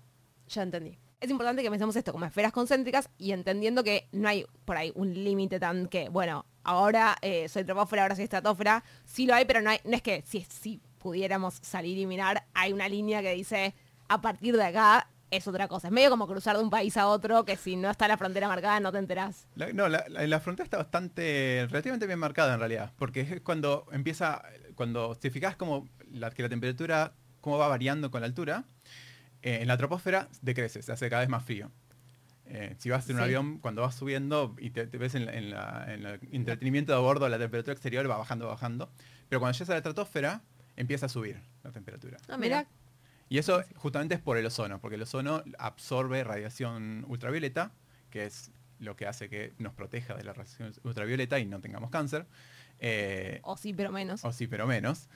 Ya 0.49 0.63
entendí. 0.63 0.99
Es 1.21 1.31
importante 1.31 1.63
que 1.63 1.71
pensemos 1.71 1.95
esto 1.95 2.11
como 2.13 2.25
esferas 2.25 2.51
concéntricas 2.53 3.09
y 3.17 3.31
entendiendo 3.31 3.85
que 3.85 4.09
no 4.11 4.29
hay 4.29 4.45
por 4.65 4.77
ahí 4.77 4.91
un 4.97 5.15
límite 5.15 5.61
tan 5.61 5.87
que, 5.87 6.09
bueno, 6.09 6.47
ahora 6.65 7.17
eh, 7.23 7.49
soy 7.49 7.63
troposfera, 7.65 8.03
ahora 8.03 8.17
soy 8.17 8.25
estratosfera. 8.25 8.83
Sí 9.05 9.27
lo 9.27 9.35
hay, 9.35 9.45
pero 9.45 9.61
no, 9.63 9.71
hay, 9.71 9.79
no 9.85 9.95
es 9.95 10.03
que 10.03 10.23
si, 10.27 10.41
si 10.41 10.81
pudiéramos 10.99 11.55
salir 11.63 11.97
y 11.97 12.07
mirar, 12.07 12.45
hay 12.55 12.73
una 12.73 12.89
línea 12.89 13.23
que 13.23 13.33
dice 13.35 13.73
a 14.09 14.21
partir 14.21 14.57
de 14.57 14.65
acá 14.65 15.09
es 15.32 15.49
otra 15.49 15.67
cosa. 15.67 15.88
Es 15.88 15.93
medio 15.93 16.11
como 16.11 16.26
cruzar 16.29 16.56
de 16.56 16.62
un 16.62 16.70
país 16.70 16.96
a 16.96 17.08
otro 17.08 17.44
que 17.44 17.56
si 17.56 17.75
no 17.75 17.90
está 17.90 18.06
la 18.06 18.17
frontera 18.17 18.46
marcada 18.49 18.79
no 18.81 18.93
te 18.93 18.99
enterás. 18.99 19.49
La- 19.56 19.73
no, 19.73 19.88
la, 19.88 20.05
la- 20.08 20.26
la 20.26 20.40
frontera 20.40 20.64
está 20.64 20.76
bastante, 20.76 21.67
relativamente 21.70 22.06
bien 22.06 22.19
marcada 22.19 22.55
en 22.55 22.61
realidad, 22.61 22.93
porque 22.96 23.23
es 23.23 23.40
cuando 23.40 23.87
empieza, 23.93 24.43
cuando 24.75 25.14
te 25.17 25.31
fijas 25.31 25.56
como 25.56 25.88
la, 26.11 26.31
que 26.31 26.43
la 26.43 26.49
temperatura, 26.49 27.14
cómo 27.40 27.56
va 27.58 27.67
variando 27.69 28.11
con 28.11 28.20
la 28.20 28.26
altura, 28.26 28.64
eh, 29.43 29.58
en 29.62 29.69
la 29.69 29.76
troposfera 29.76 30.29
decrece, 30.43 30.82
se 30.82 30.93
hace 30.93 31.08
cada 31.11 31.20
vez 31.20 31.29
más 31.29 31.44
frío. 31.44 31.70
Eh, 32.46 32.76
si 32.78 32.90
vas 32.90 33.08
en 33.08 33.17
un 33.17 33.20
Sí. 33.23 33.25
avión, 33.25 33.58
cuando 33.58 33.81
vas 33.82 33.94
subiendo 33.94 34.55
y 34.58 34.70
te, 34.70 34.87
te 34.87 34.99
ves 34.99 35.14
en 35.14 35.28
el 35.28 36.20
entretenimiento 36.32 36.93
de 36.93 36.99
a 36.99 37.00
bordo, 37.00 37.26
la 37.28 37.38
temperatura 37.38 37.73
exterior 37.73 38.08
va 38.11 38.19
bajando, 38.19 38.46
bajando, 38.49 38.90
pero 39.28 39.40
cuando 39.40 39.55
llegas 39.56 39.70
a 39.70 39.73
la 39.73 39.78
estratosfera, 39.78 40.43
empieza 40.76 41.06
a 41.06 41.08
subir 41.08 41.40
la 41.62 41.70
temperatura. 41.73 42.19
Ah, 42.28 42.37
mira. 42.37 42.67
Y 43.32 43.38
eso 43.38 43.64
justamente 43.76 44.14
es 44.14 44.20
por 44.20 44.37
el 44.37 44.44
ozono, 44.44 44.79
porque 44.79 44.96
el 44.96 45.02
ozono 45.02 45.43
absorbe 45.58 46.23
radiación 46.23 47.06
ultravioleta, 47.08 47.73
que 48.11 48.26
es 48.26 48.50
lo 48.79 48.94
que 48.94 49.06
hace 49.06 49.31
que 49.31 49.55
nos 49.56 49.73
proteja 49.73 50.14
de 50.14 50.23
la 50.23 50.34
radiación 50.34 50.70
ultravioleta 50.84 51.38
y 51.38 51.46
no 51.46 51.58
tengamos 51.58 51.88
cáncer. 51.88 52.26
Eh, 52.79 53.40
O 53.44 53.56
sí, 53.56 53.73
pero 53.73 53.90
menos. 53.90 54.23
o 54.23 54.32
sí, 54.32 54.46
pero 54.49 54.67
menos. 54.67 55.08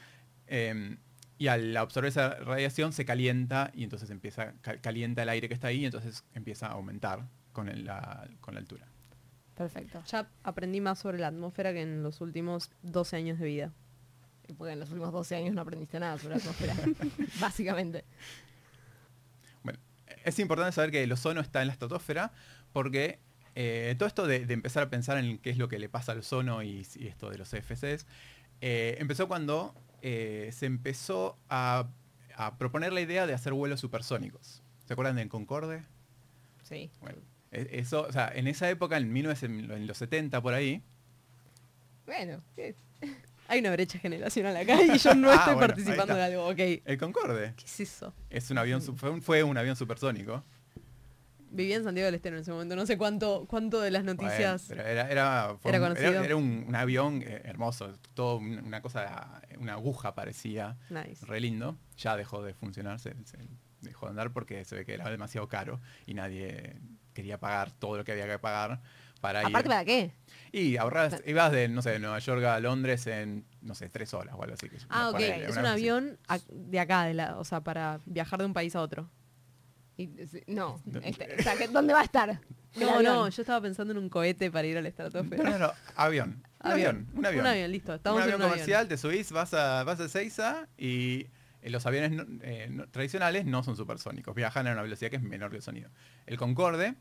Eh, 0.46 0.96
y 1.36 1.48
al 1.48 1.76
absorber 1.76 2.08
esa 2.08 2.36
radiación 2.36 2.94
se 2.94 3.04
calienta 3.04 3.70
y 3.74 3.84
entonces 3.84 4.08
empieza, 4.08 4.54
ca- 4.62 4.80
calienta 4.80 5.22
el 5.22 5.28
aire 5.28 5.46
que 5.48 5.52
está 5.54 5.69
ahí 5.69 5.80
y 5.82 5.84
entonces 5.84 6.24
empieza 6.32 6.69
a 6.69 6.70
aumentar 6.70 7.28
con, 7.52 7.69
el- 7.69 7.84
la, 7.84 8.26
con 8.40 8.54
la 8.54 8.60
altura. 8.60 8.86
Perfecto. 9.54 10.02
Ya 10.06 10.30
aprendí 10.42 10.80
más 10.80 11.00
sobre 11.00 11.19
la 11.19 11.26
atmósfera 11.28 11.74
que 11.74 11.82
en 11.82 12.02
los 12.02 12.22
últimos 12.22 12.70
12 12.80 13.16
años 13.16 13.38
de 13.38 13.44
vida. 13.44 13.72
Porque 14.56 14.72
en 14.72 14.81
los 14.81 14.91
últimos 14.91 15.12
12 15.12 15.36
años 15.36 15.55
no 15.55 15.60
aprendiste 15.62 15.98
nada 16.00 16.19
sobre 16.19 16.36
la 16.36 16.41
atmósfera. 16.41 16.74
Básicamente. 17.41 18.05
Bueno, 19.62 19.79
es 20.24 20.38
importante 20.38 20.72
saber 20.72 20.91
que 20.91 21.03
el 21.03 21.12
ozono 21.12 21.41
está 21.41 21.60
en 21.62 21.69
la 21.69 21.72
estratosfera 21.72 22.32
porque 22.72 23.19
eh, 23.55 23.94
todo 23.98 24.06
esto 24.06 24.26
de, 24.26 24.46
de 24.46 24.55
empezar 24.55 24.82
a 24.84 24.91
pensar 24.91 25.19
en 25.19 25.38
qué 25.38 25.50
es 25.50 25.58
lo 25.58 25.69
que 25.69 25.79
le 25.79 25.88
pasa 25.88 26.12
al 26.12 26.19
ozono 26.19 26.62
y, 26.62 26.86
y 26.96 27.06
esto 27.06 27.31
de 27.31 27.38
los 27.38 27.48
CFCs, 27.50 28.06
eh, 28.60 28.96
empezó 28.98 29.29
cuando 29.29 29.74
eh, 30.03 30.50
se 30.53 30.67
empezó 30.67 31.38
a, 31.48 31.88
a 32.36 32.58
proponer 32.58 32.93
la 32.93 33.00
idea 33.00 33.26
de 33.26 33.34
hacer 33.34 33.53
vuelos 33.53 33.81
supersónicos. 33.81 34.62
¿Se 34.84 34.93
acuerdan 34.93 35.17
del 35.17 35.29
Concorde? 35.29 35.82
Sí. 36.62 36.91
Bueno, 37.00 37.19
e- 37.50 37.69
eso, 37.72 38.03
o 38.03 38.12
sea, 38.12 38.31
en 38.34 38.46
esa 38.46 38.69
época, 38.70 38.96
en, 38.98 39.12
19, 39.12 39.74
en 39.74 39.86
los 39.86 39.96
70 39.98 40.41
por 40.43 40.55
ahí, 40.55 40.82
Bueno, 42.05 42.41
sí. 42.55 42.74
Hay 43.48 43.60
una 43.60 43.70
brecha 43.70 43.98
generacional 43.98 44.56
acá 44.56 44.81
y 44.82 44.98
yo 44.98 45.15
no 45.15 45.31
Ah, 45.32 45.34
estoy 45.34 45.55
bueno, 45.55 45.67
participando 45.69 46.12
está. 46.15 46.24
algo. 46.24 46.48
Ok, 46.48 46.56
¿qué 46.56 46.82
el 46.84 46.98
Concorde 46.98 47.55
es 47.65 47.81
eso? 47.81 48.12
es 48.31 48.50
un 48.50 48.58
avión, 48.58 48.82
fue 48.82 49.10
un, 49.10 49.22
fue 49.22 49.43
un 49.43 49.56
avión 49.56 49.76
supersónico. 49.76 50.43
Vivía 51.48 51.76
en 51.76 51.84
Santiago 51.84 52.06
del 52.06 52.17
Estero 52.17 52.36
en 52.36 52.43
ese 52.43 52.50
momento. 52.50 52.74
No 52.76 52.84
sé 52.86 52.98
cuánto, 52.98 53.46
cuánto 53.48 53.81
de 53.81 53.91
las 53.91 54.05
noticias... 54.05 54.67
Bueno, 54.67 54.82
pero 54.82 54.93
era, 55.00 55.10
era, 55.10 55.56
Era 55.65 55.79
un, 55.79 55.84
conocido. 55.84 56.24
era 56.24 56.36
un, 56.36 56.74
avión 56.74 57.22
eh, 57.22 57.41
hermoso, 57.44 57.93
todo 58.15 58.36
un- 58.38 58.58
una 58.58 58.82
cosa, 58.82 59.41
una 59.58 59.74
aguja 59.74 60.15
parecía, 60.15 60.76
Nice. 60.91 61.24
re 61.24 61.41
lindo. 61.41 61.79
Ya 61.96 62.17
dejó 62.17 62.43
de 62.43 62.53
funcionar, 62.53 62.98
se, 62.98 63.15
se 63.24 63.38
dejó 63.81 64.06
de 64.06 64.10
andar 64.10 64.32
porque 64.32 64.65
se 64.65 64.74
ve 64.74 64.84
que 64.84 64.93
era 64.94 65.08
demasiado 65.08 65.48
caro 65.48 65.81
y 66.05 66.15
nadie 66.15 66.76
quería 67.15 67.38
pagar 67.38 67.70
todo 67.70 67.96
lo 67.96 68.05
que 68.05 68.12
había 68.12 68.26
que 68.26 68.38
pagar 68.38 68.82
para 69.20 69.41
ir. 69.43 69.46
Aparte, 69.49 69.69
¿para 69.69 69.85
qué? 69.85 70.13
Y 70.53 70.77
ahorras, 70.77 71.23
ibas 71.27 71.53
de, 71.53 71.69
no 71.69 71.82
sé, 71.82 71.91
de 71.91 71.99
Nueva 71.99 72.19
York 72.19 72.43
a 72.44 72.61
Londres 72.61 73.06
en, 73.06 73.44
no 73.61 73.75
sé, 73.75 73.89
tres 73.89 74.15
horas 74.15 74.35
o 74.39 74.43
algo 74.43 74.55
así. 74.55 74.69
que- 74.69 74.79
Ah, 74.89 75.11
ok. 75.11 75.20
Es 75.20 75.56
un 75.56 75.67
avión 75.67 76.19
de 76.51 76.81
acá, 76.81 77.05
de 77.05 77.15
la, 77.15 77.37
o 77.39 77.44
sea, 77.44 77.61
para 77.61 78.01
viajar 78.06 78.39
de 78.39 78.46
un 78.46 78.55
país 78.55 78.75
a 78.77 78.81
otro. 78.81 79.11
Y- 79.99 80.11
no, 80.46 80.81
este, 81.03 81.37
o 81.39 81.43
sea, 81.43 81.56
¿qué- 81.56 81.69
¿dónde 81.69 81.94
va 81.94 82.01
a 82.01 82.05
estar? 82.05 82.39
No, 82.79 83.03
no, 83.03 83.29
yo 83.31 83.43
estaba 83.43 83.61
pensando 83.63 83.93
en 83.93 83.99
un 83.99 84.08
cohete 84.11 84.51
para 84.51 84.67
ir 84.67 84.77
a 84.77 84.82
la 84.82 84.89
estratosfera. 84.89 85.43
No, 85.43 85.51
no, 85.51 85.58
no, 85.69 85.73
avión. 85.96 86.43
Un 86.65 86.73
avión. 86.73 87.08
Un 87.15 87.25
avión. 87.27 87.41
Un 87.43 87.46
avión, 87.46 87.70
listo. 87.73 87.94
Estamos 87.94 88.17
un 88.19 88.23
en 88.23 88.35
avión 88.35 88.43
un 88.43 88.51
comercial, 88.51 88.81
avión. 88.81 88.89
te 88.89 88.96
subís, 88.99 89.31
vas 89.32 89.55
a, 89.55 89.85
vas 89.85 90.01
a 90.01 90.08
Seiza 90.08 90.67
y 90.77 91.27
eh, 91.63 91.70
los 91.70 91.87
aviones 91.87 92.11
no- 92.13 92.27
eh, 92.43 92.69
no- 92.70 92.89
tradicionales 92.89 93.46
no 93.46 93.63
son 93.63 93.77
supersónicos, 93.77 94.35
viajan 94.35 94.67
a 94.67 94.73
una 94.73 94.82
velocidad 94.82 95.11
que 95.11 95.17
es 95.17 95.23
menor 95.23 95.51
que 95.51 95.56
el 95.56 95.63
sonido. 95.63 95.91
El 96.27 96.37
Concorde 96.39 96.94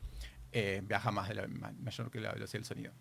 eh, 0.58 0.80
viaja 0.82 1.10
más 1.10 1.28
de 1.28 1.34
la, 1.34 1.46
ma- 1.48 1.72
mayor 1.78 2.10
que 2.10 2.18
la 2.18 2.32
velocidad 2.32 2.60
del 2.60 2.64
sonido. 2.64 2.92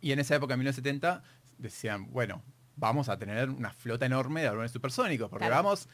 Y 0.00 0.12
en 0.12 0.18
esa 0.18 0.34
época, 0.36 0.54
en 0.54 0.60
1970, 0.60 1.22
decían, 1.58 2.10
bueno, 2.10 2.42
vamos 2.76 3.10
a 3.10 3.18
tener 3.18 3.50
una 3.50 3.70
flota 3.70 4.06
enorme 4.06 4.40
de 4.40 4.48
aviones 4.48 4.70
supersónicos, 4.72 5.28
porque 5.28 5.46
Claro. 5.46 5.62
vamos 5.62 5.88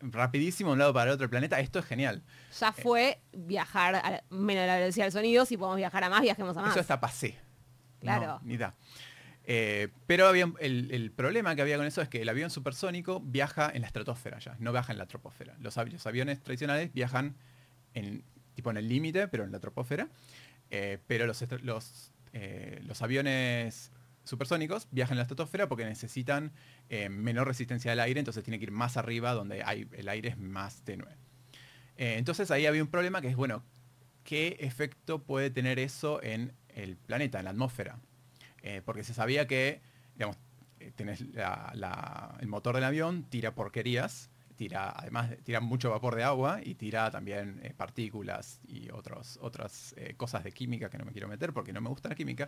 rapidísimo 0.00 0.70
de 0.70 0.72
un 0.74 0.78
lado 0.78 0.94
para 0.94 1.10
el 1.10 1.14
otro 1.14 1.28
planeta. 1.28 1.60
Esto 1.60 1.78
es 1.78 1.84
genial. 1.84 2.22
Ya 2.58 2.72
fue 2.72 3.20
viajar 3.36 3.96
a 3.96 4.22
menos 4.30 4.62
de 4.62 4.66
la 4.66 4.76
velocidad 4.76 5.04
del 5.04 5.12
sonido. 5.12 5.44
Si 5.44 5.58
podemos 5.58 5.76
viajar 5.76 6.02
a 6.04 6.08
más, 6.08 6.22
viajemos 6.22 6.56
a 6.56 6.62
más. 6.62 6.70
Eso 6.70 6.80
está 6.80 6.98
pasé. 7.00 7.38
Claro. 8.00 8.26
No, 8.26 8.40
ni 8.44 8.56
da. 8.56 8.74
Eh, 9.44 9.88
pero 10.06 10.26
había, 10.26 10.50
el, 10.60 10.90
el 10.90 11.10
problema 11.10 11.54
que 11.54 11.60
había 11.60 11.76
con 11.76 11.84
eso 11.84 12.00
es 12.00 12.08
que 12.08 12.22
el 12.22 12.28
avión 12.30 12.48
supersónico 12.50 13.20
viaja 13.20 13.70
en 13.74 13.82
la 13.82 13.88
estratosfera 13.88 14.38
ya, 14.38 14.56
no 14.58 14.72
viaja 14.72 14.92
en 14.92 14.98
la 14.98 15.06
troposfera. 15.06 15.54
Los, 15.60 15.76
los 15.76 16.06
aviones 16.06 16.40
tradicionales 16.42 16.92
viajan 16.94 17.36
en, 17.92 18.24
tipo 18.60 18.70
en 18.70 18.76
el 18.76 18.88
límite, 18.88 19.26
pero 19.26 19.44
en 19.44 19.52
la 19.52 19.58
troposfera. 19.58 20.08
Eh, 20.70 20.98
pero 21.06 21.24
eh, 22.32 22.80
los 22.84 23.02
aviones 23.02 23.90
supersónicos 24.24 24.86
viajan 24.90 25.14
en 25.14 25.16
la 25.16 25.22
estratosfera 25.22 25.66
porque 25.66 25.86
necesitan 25.86 26.52
eh, 26.90 27.08
menor 27.08 27.48
resistencia 27.48 27.90
al 27.92 28.00
aire, 28.00 28.20
entonces 28.20 28.44
tiene 28.44 28.58
que 28.58 28.64
ir 28.64 28.70
más 28.70 28.98
arriba 28.98 29.32
donde 29.32 29.62
hay, 29.64 29.88
el 29.92 30.08
aire 30.08 30.28
es 30.28 30.38
más 30.38 30.82
tenue. 30.82 31.08
Entonces 32.02 32.50
ahí 32.50 32.64
había 32.64 32.82
un 32.82 32.88
problema 32.88 33.20
que 33.20 33.28
es, 33.28 33.36
bueno, 33.36 33.62
¿qué 34.24 34.56
efecto 34.60 35.22
puede 35.22 35.50
tener 35.50 35.78
eso 35.78 36.22
en 36.22 36.54
el 36.68 36.96
planeta, 36.96 37.40
en 37.40 37.44
la 37.44 37.50
atmósfera? 37.50 37.98
Porque 38.86 39.04
se 39.04 39.12
sabía 39.12 39.46
que, 39.46 39.82
digamos, 40.14 40.38
tenés 40.96 41.20
el 41.20 42.46
motor 42.46 42.76
del 42.76 42.84
avión, 42.84 43.24
tira 43.24 43.54
porquerías, 43.54 44.29
tira, 44.60 44.92
además, 44.94 45.30
tira 45.42 45.58
mucho 45.60 45.88
vapor 45.88 46.16
de 46.16 46.22
agua 46.22 46.60
y 46.62 46.74
tira 46.74 47.10
también 47.10 47.60
eh, 47.62 47.72
partículas 47.74 48.60
y 48.68 48.90
otros, 48.90 49.38
otras 49.40 49.94
eh, 49.96 50.12
cosas 50.18 50.44
de 50.44 50.52
química 50.52 50.90
que 50.90 50.98
no 50.98 51.06
me 51.06 51.12
quiero 51.12 51.28
meter 51.28 51.54
porque 51.54 51.72
no 51.72 51.80
me 51.80 51.88
gusta 51.88 52.10
la 52.10 52.14
química. 52.14 52.46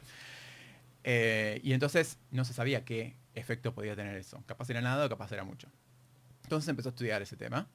Eh, 1.05 1.59
y 1.65 1.73
entonces 1.73 2.19
no 2.31 2.45
se 2.45 2.53
sabía 2.53 2.85
qué 2.85 3.17
efecto 3.35 3.73
podía 3.73 3.97
tener 3.97 4.15
eso. 4.19 4.45
Capaz 4.45 4.69
era 4.69 4.83
nada 4.83 5.07
o 5.07 5.09
capaz 5.09 5.33
era 5.33 5.43
mucho. 5.43 5.69
Entonces 6.43 6.69
empezó 6.69 6.91
a 6.91 6.93
estudiar 6.93 7.23
ese 7.23 7.39
tema. 7.39 7.67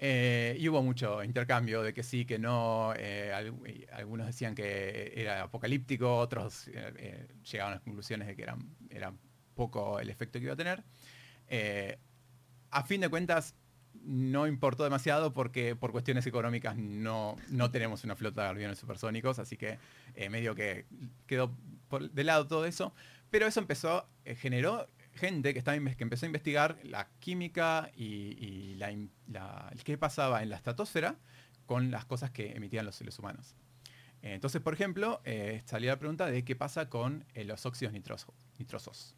Y 0.00 0.66
hubo 0.66 0.82
mucho 0.82 1.22
intercambio 1.22 1.82
de 1.82 1.92
que 1.92 2.02
sí, 2.02 2.24
que 2.24 2.38
no. 2.38 2.94
algunos 3.92 4.26
decían 4.26 4.54
que 4.54 5.12
era 5.14 5.42
apocalíptico, 5.42 6.16
otros 6.16 6.68
eh, 6.68 7.28
llegaban 7.50 7.72
a 7.72 7.76
las 7.76 7.84
conclusiones 7.84 8.28
de 8.28 8.34
que 8.34 8.42
era, 8.44 8.56
era 8.88 9.12
poco 9.54 10.00
el 10.00 10.08
efecto 10.08 10.38
que 10.38 10.46
iba 10.46 10.54
a 10.54 10.56
tener. 10.56 10.82
A 12.70 12.82
fin 12.82 13.02
de 13.02 13.08
cuentas, 13.08 13.54
no 14.04 14.46
importó 14.46 14.84
demasiado 14.84 15.32
porque 15.32 15.74
por 15.76 15.92
cuestiones 15.92 16.26
económicas 16.26 16.76
no, 16.76 17.36
no 17.48 17.70
tenemos 17.70 18.04
una 18.04 18.16
flota 18.16 18.42
de 18.42 18.48
aviones 18.48 18.78
supersónicos, 18.78 19.38
así 19.38 19.56
que 19.56 19.78
eh, 20.14 20.28
medio 20.28 20.54
que 20.54 20.86
quedó 21.26 21.56
por 21.88 22.10
de 22.10 22.24
lado 22.24 22.46
todo 22.46 22.66
eso. 22.66 22.94
Pero 23.30 23.46
eso 23.46 23.60
empezó, 23.60 24.08
eh, 24.24 24.34
generó 24.34 24.86
gente 25.14 25.54
que, 25.54 25.62
que 25.62 26.02
empezó 26.04 26.26
a 26.26 26.28
investigar 26.28 26.78
la 26.82 27.08
química 27.18 27.90
y, 27.96 28.74
la, 28.76 29.72
qué 29.84 29.96
pasaba 29.96 30.42
en 30.42 30.50
la 30.50 30.56
estratosfera 30.56 31.16
con 31.66 31.90
las 31.90 32.04
cosas 32.04 32.30
que 32.30 32.52
emitían 32.52 32.84
los 32.84 32.96
seres 32.96 33.18
humanos. 33.18 33.56
Entonces, 34.22 34.60
por 34.62 34.74
ejemplo, 34.74 35.20
eh, 35.24 35.62
salía 35.66 35.92
la 35.92 35.98
pregunta 35.98 36.26
de 36.26 36.44
qué 36.44 36.56
pasa 36.56 36.88
con 36.88 37.24
los 37.34 37.66
óxidos 37.66 37.92
nitroso- 37.94 38.32
nitrosos, 38.58 39.14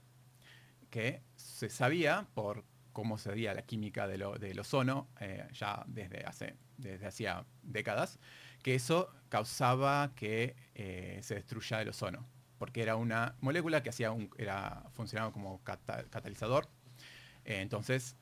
que 0.91 1.23
se 1.37 1.69
sabía 1.69 2.27
por 2.35 2.65
cómo 2.97 3.19
se 3.19 3.29
veía 3.31 3.53
la 3.53 3.61
química 3.61 4.07
de 4.07 4.17
lo- 4.17 4.39
del 4.39 4.59
ozono 4.59 5.07
eh, 5.21 5.47
ya 5.53 5.85
desde 5.87 6.25
hace 6.25 6.57
desde 6.79 7.07
hacía 7.07 7.45
décadas, 7.63 8.19
que 8.63 8.75
eso 8.75 9.11
causaba 9.29 10.15
que 10.15 10.57
eh, 10.75 11.21
se 11.23 11.35
destruya 11.35 11.83
el 11.83 11.91
ozono, 11.91 12.27
porque 12.59 12.81
era 12.81 12.97
una 12.97 13.35
molécula 13.43 13.83
que 13.83 13.91
hacía 13.91 14.13
un, 14.13 14.31
era, 14.39 14.83
funcionaba 14.93 15.31
como 15.31 15.63
cata- 15.63 16.05
catalizador, 16.09 16.69
Eh, 17.45 17.61
entonces 17.61 18.17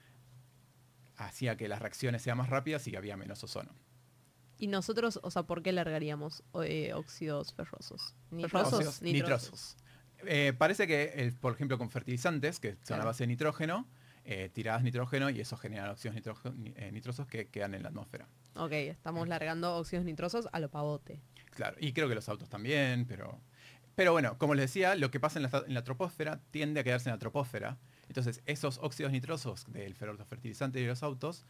hacía 1.16 1.56
que 1.56 1.68
las 1.68 1.80
reacciones 1.80 2.20
sean 2.22 2.36
más 2.38 2.48
rápidas 2.50 2.84
y 2.88 2.90
que 2.90 2.96
había 2.96 3.16
menos 3.16 3.42
ozono. 3.44 3.70
Y 4.58 4.66
nosotros, 4.66 5.20
o 5.22 5.30
sea, 5.30 5.44
¿por 5.44 5.62
qué 5.62 5.70
largaríamos 5.72 6.42
óxidos 6.52 7.54
ferrosos? 7.54 8.14
Nitrosos. 8.32 9.02
Nitrosos. 9.02 9.76
Parece 10.58 10.86
que, 10.86 11.12
el- 11.16 11.32
por 11.32 11.52
ejemplo, 11.54 11.78
con 11.78 11.90
fertilizantes, 11.90 12.58
que 12.58 12.76
son 12.82 13.00
a 13.00 13.04
base 13.04 13.22
de 13.24 13.28
nitrógeno, 13.28 13.86
eh, 14.24 14.48
tiradas 14.52 14.82
nitrógeno 14.82 15.30
y 15.30 15.40
eso 15.40 15.56
genera 15.56 15.92
óxidos 15.92 16.16
eh, 16.76 16.90
nitrosos 16.92 17.26
que 17.26 17.48
quedan 17.48 17.74
en 17.74 17.82
la 17.82 17.90
atmósfera. 17.90 18.26
Ok, 18.56 18.72
estamos 18.72 19.28
largando 19.28 19.76
óxidos 19.76 20.04
nitrosos 20.04 20.48
a 20.52 20.60
lo 20.60 20.70
pavote. 20.70 21.20
Claro, 21.50 21.76
y 21.78 21.92
creo 21.92 22.08
que 22.08 22.14
los 22.14 22.28
autos 22.28 22.48
también, 22.48 23.06
pero... 23.06 23.40
Pero 23.96 24.10
bueno, 24.10 24.36
como 24.38 24.56
les 24.56 24.64
decía, 24.64 24.96
lo 24.96 25.12
que 25.12 25.20
pasa 25.20 25.38
en 25.38 25.44
la, 25.44 25.64
en 25.68 25.72
la 25.72 25.84
troposfera 25.84 26.40
tiende 26.50 26.80
a 26.80 26.82
quedarse 26.82 27.08
en 27.08 27.14
la 27.14 27.18
troposfera. 27.20 27.78
Entonces, 28.08 28.42
esos 28.44 28.78
óxidos 28.78 29.12
nitrosos 29.12 29.72
del 29.72 29.96
fer- 29.96 30.16
los 30.18 30.26
fertilizantes 30.26 30.82
de 30.82 30.88
los 30.88 31.04
autos 31.04 31.46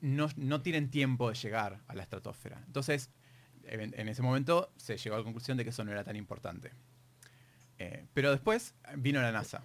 no, 0.00 0.26
no 0.34 0.62
tienen 0.62 0.90
tiempo 0.90 1.28
de 1.28 1.36
llegar 1.36 1.80
a 1.86 1.94
la 1.94 2.02
estratosfera. 2.02 2.60
Entonces, 2.66 3.10
en, 3.62 3.94
en 3.96 4.08
ese 4.08 4.20
momento 4.20 4.72
se 4.76 4.96
llegó 4.96 5.14
a 5.14 5.18
la 5.18 5.24
conclusión 5.24 5.56
de 5.56 5.62
que 5.62 5.70
eso 5.70 5.84
no 5.84 5.92
era 5.92 6.02
tan 6.02 6.16
importante. 6.16 6.72
Eh, 7.78 8.04
pero 8.14 8.32
después 8.32 8.74
vino 8.96 9.22
la 9.22 9.30
NASA 9.30 9.62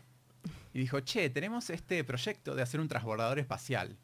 y 0.73 0.79
dijo, 0.79 0.99
che, 1.01 1.29
tenemos 1.29 1.69
este 1.69 2.03
proyecto 2.03 2.55
de 2.55 2.61
hacer 2.61 2.79
un 2.79 2.87
transbordador 2.87 3.39
espacial. 3.39 3.97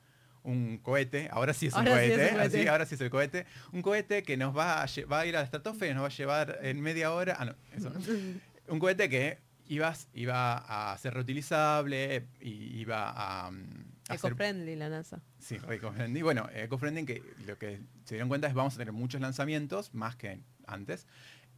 Un 0.43 0.79
cohete, 0.79 1.29
ahora 1.31 1.53
sí 1.53 1.67
es 1.67 1.73
un 1.73 1.83
sí 1.85 1.89
es 1.91 1.93
cohete, 1.93 2.29
así, 2.39 2.67
ahora 2.67 2.85
sí 2.85 2.95
es 2.95 3.01
el 3.01 3.09
cohete. 3.11 3.45
Un 3.73 3.81
cohete 3.83 4.23
que 4.23 4.37
nos 4.37 4.57
va 4.57 4.81
a, 4.81 4.87
lle- 4.87 5.05
va 5.11 5.19
a 5.19 5.25
ir 5.27 5.35
a 5.35 5.39
la 5.39 5.45
estratosfera 5.45 5.91
y 5.91 5.93
nos 5.93 6.03
va 6.03 6.07
a 6.07 6.09
llevar 6.17 6.59
en 6.63 6.81
media 6.81 7.11
hora. 7.13 7.35
Ah, 7.39 7.45
no, 7.45 7.55
eso. 7.75 7.91
Un 8.67 8.79
cohete 8.79 9.07
que 9.09 9.37
iba, 9.67 9.93
iba 10.13 10.93
a 10.93 10.97
ser 10.97 11.13
reutilizable 11.13 12.27
y 12.39 12.79
iba 12.79 13.11
a, 13.45 13.51
mm, 13.51 13.85
a 14.09 14.15
Eco-friendly 14.15 14.75
la 14.75 14.89
NASA. 14.89 15.21
Sí, 15.39 15.57
eco-friendly. 15.69 16.21
Bueno, 16.21 16.49
eco-friendly 16.53 17.05
que 17.05 17.21
lo 17.45 17.57
que 17.57 17.79
se 18.05 18.15
dieron 18.15 18.27
cuenta 18.29 18.47
es 18.47 18.53
vamos 18.53 18.73
a 18.75 18.77
tener 18.77 18.93
muchos 18.93 19.21
lanzamientos, 19.21 19.93
más 19.93 20.15
que 20.15 20.39
antes. 20.65 21.05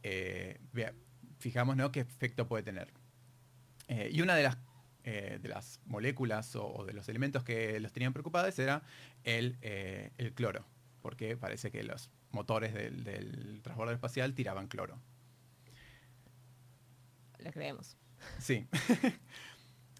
Eh, 0.02 0.60
fijamos 1.38 1.76
¿no? 1.76 1.90
qué 1.90 2.00
efecto 2.00 2.46
puede 2.46 2.62
tener. 2.62 2.92
Eh, 3.88 4.10
y 4.12 4.20
una 4.22 4.34
de 4.34 4.42
las, 4.44 4.56
eh, 5.04 5.38
de 5.40 5.48
las 5.48 5.80
moléculas 5.86 6.56
o, 6.56 6.66
o 6.66 6.84
de 6.84 6.92
los 6.94 7.08
elementos 7.08 7.44
que 7.44 7.78
los 7.80 7.92
tenían 7.92 8.12
preocupados 8.12 8.58
era 8.58 8.82
el, 9.22 9.56
eh, 9.62 10.10
el 10.18 10.32
cloro, 10.32 10.64
porque 11.02 11.36
parece 11.36 11.70
que 11.70 11.82
los 11.84 12.10
motores 12.30 12.74
del, 12.74 13.04
del 13.04 13.60
transbordador 13.62 13.94
espacial 13.96 14.34
tiraban 14.34 14.66
cloro. 14.66 14.98
Le 17.38 17.52
creemos. 17.52 17.96
Sí. 18.40 18.66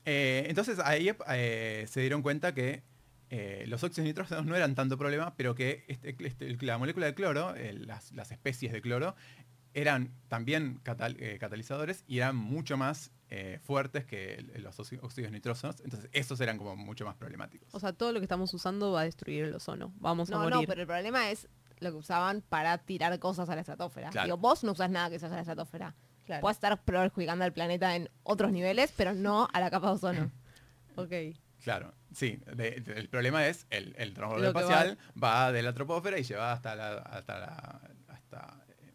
Eh, 0.06 0.44
entonces 0.50 0.80
ahí 0.80 1.08
se 1.86 2.00
dieron 2.02 2.20
cuenta 2.20 2.52
que 2.52 2.82
los 3.64 3.82
óxidos 3.82 4.06
nitrógenos 4.06 4.44
no 4.44 4.54
eran 4.54 4.74
tanto 4.74 4.98
problema, 4.98 5.34
pero 5.34 5.54
que 5.54 5.86
este- 5.88 6.14
este- 6.26 6.58
la 6.60 6.76
molécula 6.76 7.06
de 7.06 7.14
cloro, 7.14 7.54
las, 7.56 8.12
las 8.12 8.30
especies 8.30 8.70
de 8.74 8.82
cloro, 8.82 9.16
eran 9.72 10.12
también 10.28 10.78
catal- 10.82 11.16
catalizadores 11.40 12.04
y 12.06 12.18
eran 12.18 12.36
mucho 12.36 12.76
más 12.76 13.12
eh, 13.30 13.58
fuertes 13.62 14.04
que 14.04 14.44
los 14.56 14.78
óxi- 14.78 14.98
óxidos 15.02 15.30
nitrosos. 15.32 15.76
Entonces 15.82 16.08
esos 16.12 16.40
eran 16.40 16.58
como 16.58 16.76
mucho 16.76 17.04
más 17.04 17.16
problemáticos. 17.16 17.74
O 17.74 17.80
sea, 17.80 17.92
todo 17.92 18.12
lo 18.12 18.20
que 18.20 18.24
estamos 18.24 18.52
usando 18.54 18.92
va 18.92 19.00
a 19.00 19.04
destruir 19.04 19.44
el 19.44 19.54
ozono. 19.54 19.92
Vamos 19.96 20.30
a 20.30 20.34
No, 20.34 20.38
morir. 20.42 20.54
no, 20.56 20.62
pero 20.66 20.80
el 20.82 20.86
problema 20.86 21.30
es 21.30 21.48
lo 21.80 21.90
que 21.90 21.96
usaban 21.96 22.42
para 22.42 22.78
tirar 22.78 23.18
cosas 23.18 23.48
a 23.48 23.54
la 23.54 23.62
estratosfera. 23.62 24.10
Claro. 24.10 24.26
Digo, 24.26 24.36
vos 24.38 24.62
no 24.64 24.72
usás 24.72 24.90
nada 24.90 25.10
que 25.10 25.18
se 25.18 25.26
a 25.26 25.30
la 25.30 25.40
estratosfera. 25.40 25.94
Claro. 26.24 26.40
Puedes 26.40 26.56
estar 26.56 26.82
perjudicando 26.84 27.44
al 27.44 27.52
planeta 27.52 27.96
en 27.96 28.08
otros 28.22 28.50
niveles, 28.52 28.92
pero 28.96 29.12
no 29.14 29.48
a 29.52 29.60
la 29.60 29.70
capa 29.70 29.88
de 29.88 29.92
ozono. 29.94 30.30
Ok. 30.96 31.10
Claro, 31.64 31.92
sí. 32.12 32.38
de- 32.54 32.80
de- 32.80 32.92
el 33.00 33.08
problema 33.08 33.46
es 33.48 33.66
el, 33.70 33.94
el 33.98 34.14
transbordador 34.14 34.54
espacial 34.56 34.98
va. 35.20 35.50
de 35.50 35.62
la 35.62 35.72
troposfera 35.74 36.18
y 36.18 36.22
lleva 36.22 36.52
hasta 36.52 36.76
la... 36.76 36.98
Hasta 36.98 37.38
la 37.40 37.80
hasta, 38.08 38.64
eh, 38.68 38.92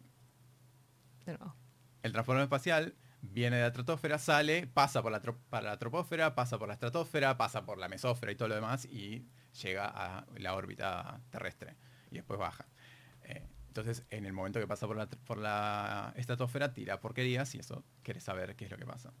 De 1.26 1.36
nuevo. 1.36 1.54
El 2.02 2.12
transbordador 2.12 2.46
espacial 2.46 2.94
viene 3.22 3.56
de 3.56 3.62
la 3.62 3.68
estratosfera, 3.68 4.18
sale, 4.18 4.66
pasa 4.66 5.02
por 5.02 5.12
la, 5.12 5.20
para 5.22 5.70
la 5.70 5.78
troposfera, 5.78 6.34
pasa 6.34 6.58
por 6.58 6.68
la 6.68 6.74
estratosfera, 6.74 7.36
pasa 7.36 7.64
por 7.64 7.78
la 7.78 7.88
mesósfera 7.88 8.32
y 8.32 8.36
todo 8.36 8.48
lo 8.48 8.54
demás 8.54 8.86
y 8.86 9.26
llega 9.62 9.86
a 9.86 10.26
la 10.36 10.54
órbita 10.54 11.20
terrestre 11.30 11.76
y 12.10 12.16
después 12.16 12.38
baja. 12.38 12.66
Eh, 13.24 13.46
entonces, 13.68 14.04
en 14.10 14.24
el 14.26 14.32
momento 14.32 14.58
que 14.60 14.66
pasa 14.66 14.86
por 14.86 14.96
la, 14.96 15.06
por 15.08 15.38
la 15.38 16.12
estratosfera, 16.16 16.72
tira 16.72 17.00
porquerías 17.00 17.54
y 17.54 17.58
eso 17.58 17.84
querés 18.02 18.24
saber 18.24 18.56
qué 18.56 18.64
es 18.64 18.70
lo 18.70 18.78
que 18.78 18.86
pasa. 18.86 19.12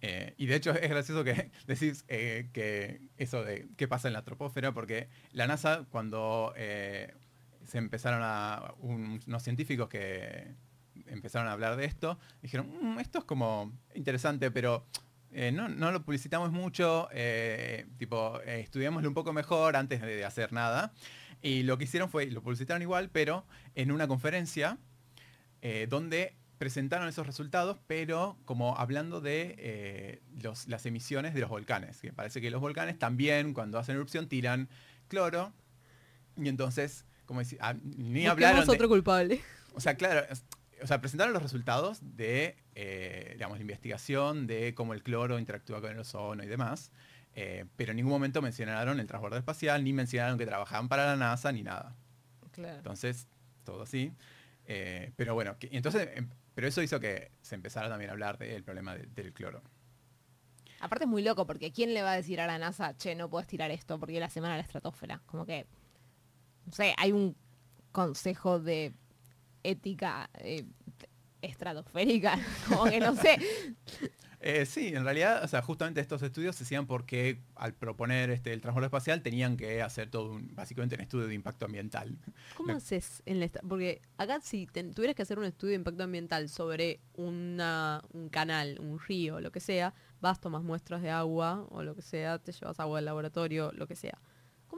Eh, 0.00 0.34
y 0.36 0.46
de 0.46 0.56
hecho 0.56 0.70
es 0.74 0.90
gracioso 0.90 1.24
que 1.24 1.50
decís 1.66 2.04
eh, 2.08 2.50
que 2.52 3.00
eso 3.16 3.44
de 3.44 3.68
qué 3.76 3.88
pasa 3.88 4.08
en 4.08 4.14
la 4.14 4.24
troposfera, 4.24 4.72
porque 4.72 5.08
la 5.32 5.46
NASA 5.46 5.86
cuando 5.90 6.52
se 6.56 7.78
empezaron 7.78 8.20
a 8.22 8.74
un- 8.78 9.20
unos 9.26 9.42
científicos 9.42 9.88
que 9.88 10.54
empezaron 11.06 11.48
a 11.48 11.52
hablar 11.52 11.76
de 11.76 11.84
esto, 11.84 12.18
dijeron, 12.42 12.70
"Mm, 12.80 12.98
esto 13.00 13.18
es 13.20 13.24
como 13.24 13.72
interesante, 13.94 14.50
pero 14.50 14.86
eh, 15.32 15.52
no, 15.52 15.68
no 15.68 15.90
lo 15.92 16.02
publicitamos 16.02 16.50
mucho, 16.52 17.08
eh, 17.12 17.86
tipo, 17.98 18.40
eh, 18.46 18.60
estudiémoslo 18.60 19.08
un 19.08 19.14
poco 19.14 19.32
mejor 19.34 19.76
antes 19.76 20.00
de, 20.00 20.24
hacer 20.24 20.52
nada. 20.52 20.94
Y 21.42 21.62
lo 21.64 21.76
que 21.76 21.84
hicieron 21.84 22.08
fue, 22.08 22.26
lo 22.30 22.42
publicitaron 22.42 22.80
igual, 22.80 23.10
pero 23.10 23.44
en 23.74 23.92
una 23.92 24.08
conferencia 24.08 24.78
eh, 25.62 25.86
donde 25.90 26.34
presentaron 26.58 27.06
esos 27.08 27.26
resultados, 27.26 27.78
pero 27.86 28.38
como 28.46 28.78
hablando 28.78 29.20
de 29.20 30.22
los- 30.42 30.68
las 30.68 30.86
emisiones 30.86 31.34
de 31.34 31.40
los 31.40 31.50
volcanes. 31.50 32.00
Que 32.00 32.12
parece 32.14 32.40
que 32.40 32.50
los 32.50 32.60
volcanes 32.62 32.98
también, 32.98 33.52
cuando 33.52 33.78
hacen 33.78 33.96
erupción, 33.96 34.28
tiran 34.28 34.68
cloro. 35.08 35.52
Y 36.36 36.48
entonces, 36.48 37.04
como 37.26 37.40
decir, 37.40 37.58
ah, 37.60 37.74
ni 37.82 38.26
hablaron 38.26 38.56
Busquemos 38.60 38.66
de- 38.66 38.72
otro 38.72 38.88
culpable. 38.88 39.40
o 39.74 39.80
sea, 39.80 39.96
claro, 39.96 40.24
o 40.82 40.86
sea, 40.86 41.00
presentaron 41.00 41.32
los 41.32 41.42
resultados 41.42 41.98
de, 42.02 42.56
eh, 42.74 43.30
digamos, 43.34 43.58
la 43.58 43.62
investigación 43.62 44.46
de 44.46 44.74
cómo 44.74 44.94
el 44.94 45.02
cloro 45.02 45.38
interactúa 45.38 45.80
con 45.80 45.90
el 45.90 45.98
ozono 45.98 46.42
y 46.42 46.46
demás, 46.46 46.92
eh, 47.34 47.66
pero 47.76 47.90
en 47.92 47.96
ningún 47.96 48.12
momento 48.12 48.42
mencionaron 48.42 49.00
el 49.00 49.06
transbordo 49.06 49.36
espacial, 49.36 49.84
ni 49.84 49.92
mencionaron 49.92 50.38
que 50.38 50.46
trabajaban 50.46 50.88
para 50.88 51.06
la 51.06 51.16
NASA, 51.16 51.52
ni 51.52 51.62
nada. 51.62 51.94
Claro. 52.52 52.78
Entonces, 52.78 53.28
todo 53.64 53.82
así. 53.82 54.12
Eh, 54.66 55.12
pero 55.16 55.34
bueno, 55.34 55.58
que- 55.58 55.68
entonces, 55.72 56.08
em, 56.14 56.28
pero 56.54 56.66
eso 56.66 56.82
hizo 56.82 56.98
que 56.98 57.30
se 57.42 57.54
empezara 57.54 57.88
también 57.88 58.10
a 58.10 58.12
hablar 58.14 58.38
del 58.38 58.62
problema 58.64 58.94
de- 58.96 59.06
del 59.06 59.32
cloro. 59.32 59.62
Aparte 60.80 61.04
es 61.04 61.10
muy 61.10 61.22
loco 61.22 61.46
porque 61.46 61.72
¿quién 61.72 61.94
le 61.94 62.02
va 62.02 62.12
a 62.12 62.16
decir 62.16 62.40
a 62.40 62.46
la 62.46 62.58
NASA, 62.58 62.96
che, 62.96 63.14
no 63.14 63.30
puedes 63.30 63.46
tirar 63.46 63.70
esto 63.70 63.98
porque 63.98 64.14
es 64.14 64.20
la 64.20 64.28
semana 64.30 64.54
de 64.54 64.58
la 64.58 64.64
estratosfera? 64.64 65.22
Como 65.26 65.46
que, 65.46 65.66
no 66.66 66.72
sé, 66.72 66.94
hay 66.98 67.12
un 67.12 67.36
consejo 67.92 68.58
de 68.60 68.92
ética 69.70 70.30
eh, 70.38 70.64
estratosférica, 71.42 72.38
como 72.68 72.84
que 72.84 73.00
no 73.00 73.14
sé. 73.14 73.38
Eh, 74.40 74.66
sí, 74.66 74.88
en 74.88 75.02
realidad, 75.02 75.42
o 75.42 75.48
sea, 75.48 75.62
justamente 75.62 76.00
estos 76.00 76.22
estudios 76.22 76.54
se 76.54 76.64
hacían 76.64 76.86
porque 76.86 77.40
al 77.56 77.72
proponer 77.74 78.30
este, 78.30 78.52
el 78.52 78.60
transbordo 78.60 78.86
espacial 78.86 79.22
tenían 79.22 79.56
que 79.56 79.82
hacer 79.82 80.10
todo 80.10 80.32
un, 80.32 80.54
básicamente 80.54 80.94
un 80.94 81.00
estudio 81.00 81.26
de 81.26 81.34
impacto 81.34 81.64
ambiental. 81.64 82.16
¿Cómo 82.54 82.74
haces 82.76 83.22
en 83.26 83.40
la 83.40 83.48
Porque 83.66 84.02
acá 84.18 84.40
si 84.42 84.66
ten- 84.66 84.92
tuvieras 84.92 85.16
que 85.16 85.22
hacer 85.22 85.38
un 85.38 85.46
estudio 85.46 85.70
de 85.70 85.76
impacto 85.76 86.04
ambiental 86.04 86.48
sobre 86.48 87.00
una, 87.14 88.02
un 88.12 88.28
canal, 88.28 88.78
un 88.78 89.00
río, 89.00 89.40
lo 89.40 89.50
que 89.50 89.60
sea, 89.60 89.94
vas, 90.20 90.38
tomas 90.40 90.62
muestras 90.62 91.02
de 91.02 91.10
agua 91.10 91.66
o 91.70 91.82
lo 91.82 91.96
que 91.96 92.02
sea, 92.02 92.38
te 92.38 92.52
llevas 92.52 92.78
agua 92.78 92.98
del 92.98 93.06
laboratorio, 93.06 93.72
lo 93.72 93.86
que 93.88 93.96
sea. 93.96 94.20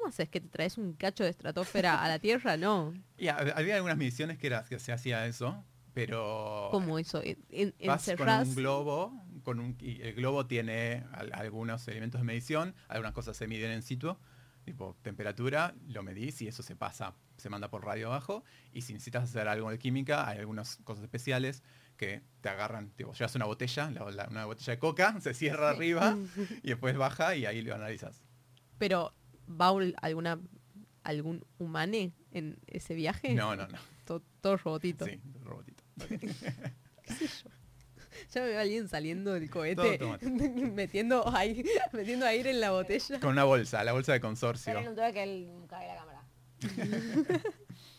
¿Cómo 0.09 0.15
haces 0.15 0.29
que 0.31 0.41
te 0.41 0.49
traes 0.49 0.79
un 0.79 0.95
cacho 0.95 1.23
de 1.25 1.31
estratosfera 1.31 2.03
a 2.03 2.09
la 2.09 2.19
Tierra? 2.19 2.57
No. 2.57 2.95
Y 3.19 3.27
hab- 3.27 3.53
había 3.55 3.77
algunas 3.77 3.99
mediciones 3.99 4.39
que, 4.39 4.47
era, 4.47 4.65
que 4.65 4.79
se 4.79 4.91
hacía 4.91 5.27
eso, 5.27 5.63
pero 5.93 6.69
¿Cómo 6.71 6.99
eso? 6.99 7.21
En, 7.23 7.75
vas 7.87 8.05
con 8.17 8.29
un 8.49 8.55
globo, 8.55 9.23
con 9.43 9.61
un, 9.61 9.77
y 9.81 10.01
el 10.01 10.15
globo 10.15 10.47
tiene 10.47 11.05
al- 11.13 11.33
algunos 11.35 11.87
elementos 11.89 12.21
de 12.21 12.25
medición, 12.25 12.75
algunas 12.89 13.13
cosas 13.13 13.37
se 13.37 13.47
miden 13.47 13.71
en 13.71 13.83
situ, 13.83 14.17
tipo 14.65 14.97
temperatura, 15.03 15.75
lo 15.89 16.03
medís 16.03 16.41
y 16.41 16.49
eso 16.49 16.63
se 16.63 16.75
pasa, 16.75 17.15
se 17.37 17.51
manda 17.51 17.69
por 17.69 17.85
radio 17.85 18.07
abajo, 18.07 18.45
y 18.73 18.81
si 18.83 18.95
necesitas 18.95 19.25
hacer 19.25 19.47
algo 19.47 19.71
de 19.71 19.79
química, 19.79 20.27
hay 20.27 20.39
algunas 20.39 20.77
cosas 20.85 21.05
especiales 21.05 21.63
que 21.99 22.23
te 22.41 22.49
agarran, 22.49 22.91
tipo, 22.93 23.13
llevas 23.13 23.35
una 23.35 23.45
botella, 23.45 23.91
la- 23.91 24.11
la- 24.11 24.29
una 24.31 24.47
botella 24.47 24.73
de 24.73 24.79
coca, 24.79 25.21
se 25.21 25.35
cierra 25.35 25.69
arriba 25.71 26.17
y 26.63 26.69
después 26.69 26.97
baja 26.97 27.35
y 27.37 27.45
ahí 27.45 27.61
lo 27.61 27.75
analizas. 27.75 28.23
Pero, 28.79 29.13
¿va 29.49 29.73
un- 29.73 29.95
alguna 30.03 30.39
algún 31.05 31.45
humane 31.59 32.13
en 32.33 32.59
ese 32.67 32.95
viaje? 32.95 33.35
No, 33.35 33.57
no, 33.57 33.67
no. 33.69 33.79
To- 34.05 34.23
Todo, 34.41 34.57
robotito. 34.59 35.05
Sí, 35.07 35.21
robotito. 35.43 35.83
Ya 38.35 38.41
me 38.43 38.49
veo 38.49 38.59
a 38.59 38.63
alguien 38.63 38.89
saliendo 38.89 39.33
del 39.33 39.49
Todo 39.49 39.61
cohete, 39.61 39.99
metiendo, 40.75 41.29
aire, 41.37 41.65
metiendo 41.93 42.27
aire 42.27 42.51
en 42.51 42.61
la 42.61 42.73
botella. 42.73 43.21
Con 43.21 43.31
una 43.31 43.45
bolsa, 43.45 43.83
la 43.85 43.93
bolsa 43.93 44.13
de 44.13 44.21
consorcio. 44.21 44.77
Un 44.79 44.97
toque 44.97 45.13
que 45.13 45.23
él 45.23 45.49
cague 45.69 45.87
la 45.87 45.97
cámara. 45.97 46.23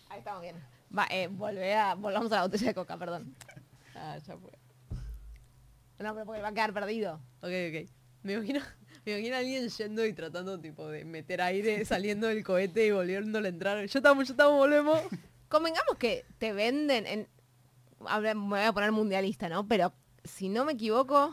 Ahí 0.09 0.19
estamos 0.19 0.41
bien. 0.41 0.55
Va, 0.95 1.07
eh, 1.09 1.27
volvé 1.27 1.73
a, 1.75 1.95
volvamos 1.95 2.31
a 2.31 2.35
la 2.35 2.41
botella 2.43 2.67
de 2.67 2.73
coca, 2.73 2.97
perdón. 2.97 3.33
Ah, 3.95 4.17
ya 4.17 4.37
fue. 4.37 4.51
No, 5.99 6.13
pero 6.13 6.25
porque 6.25 6.41
va 6.41 6.49
a 6.49 6.53
quedar 6.53 6.73
perdido. 6.73 7.15
Ok, 7.41 7.49
ok. 7.69 7.89
Me 8.23 8.33
imagino, 8.33 8.59
me 9.09 9.19
imagino 9.19 9.35
a 9.35 9.39
alguien 9.39 9.69
yendo 9.69 10.05
y 10.05 10.13
tratando 10.13 10.59
tipo 10.59 10.87
de 10.87 11.05
meter 11.05 11.41
aire 11.41 11.83
saliendo 11.85 12.27
del 12.27 12.43
cohete 12.43 12.85
y 12.85 12.91
volviéndole 12.91 13.47
a 13.47 13.51
entrar. 13.51 13.85
Ya 13.85 13.99
estamos, 13.99 14.27
ya 14.27 14.33
estamos, 14.33 14.57
volvemos. 14.57 14.99
Convengamos 15.47 15.97
que 15.97 16.25
te 16.37 16.53
venden 16.53 17.07
en... 17.07 17.27
ahora 18.05 18.33
me 18.33 18.47
voy 18.47 18.59
a 18.59 18.73
poner 18.73 18.91
mundialista, 18.91 19.49
¿no? 19.49 19.67
Pero 19.67 19.93
si 20.23 20.49
no 20.49 20.65
me 20.65 20.73
equivoco, 20.73 21.29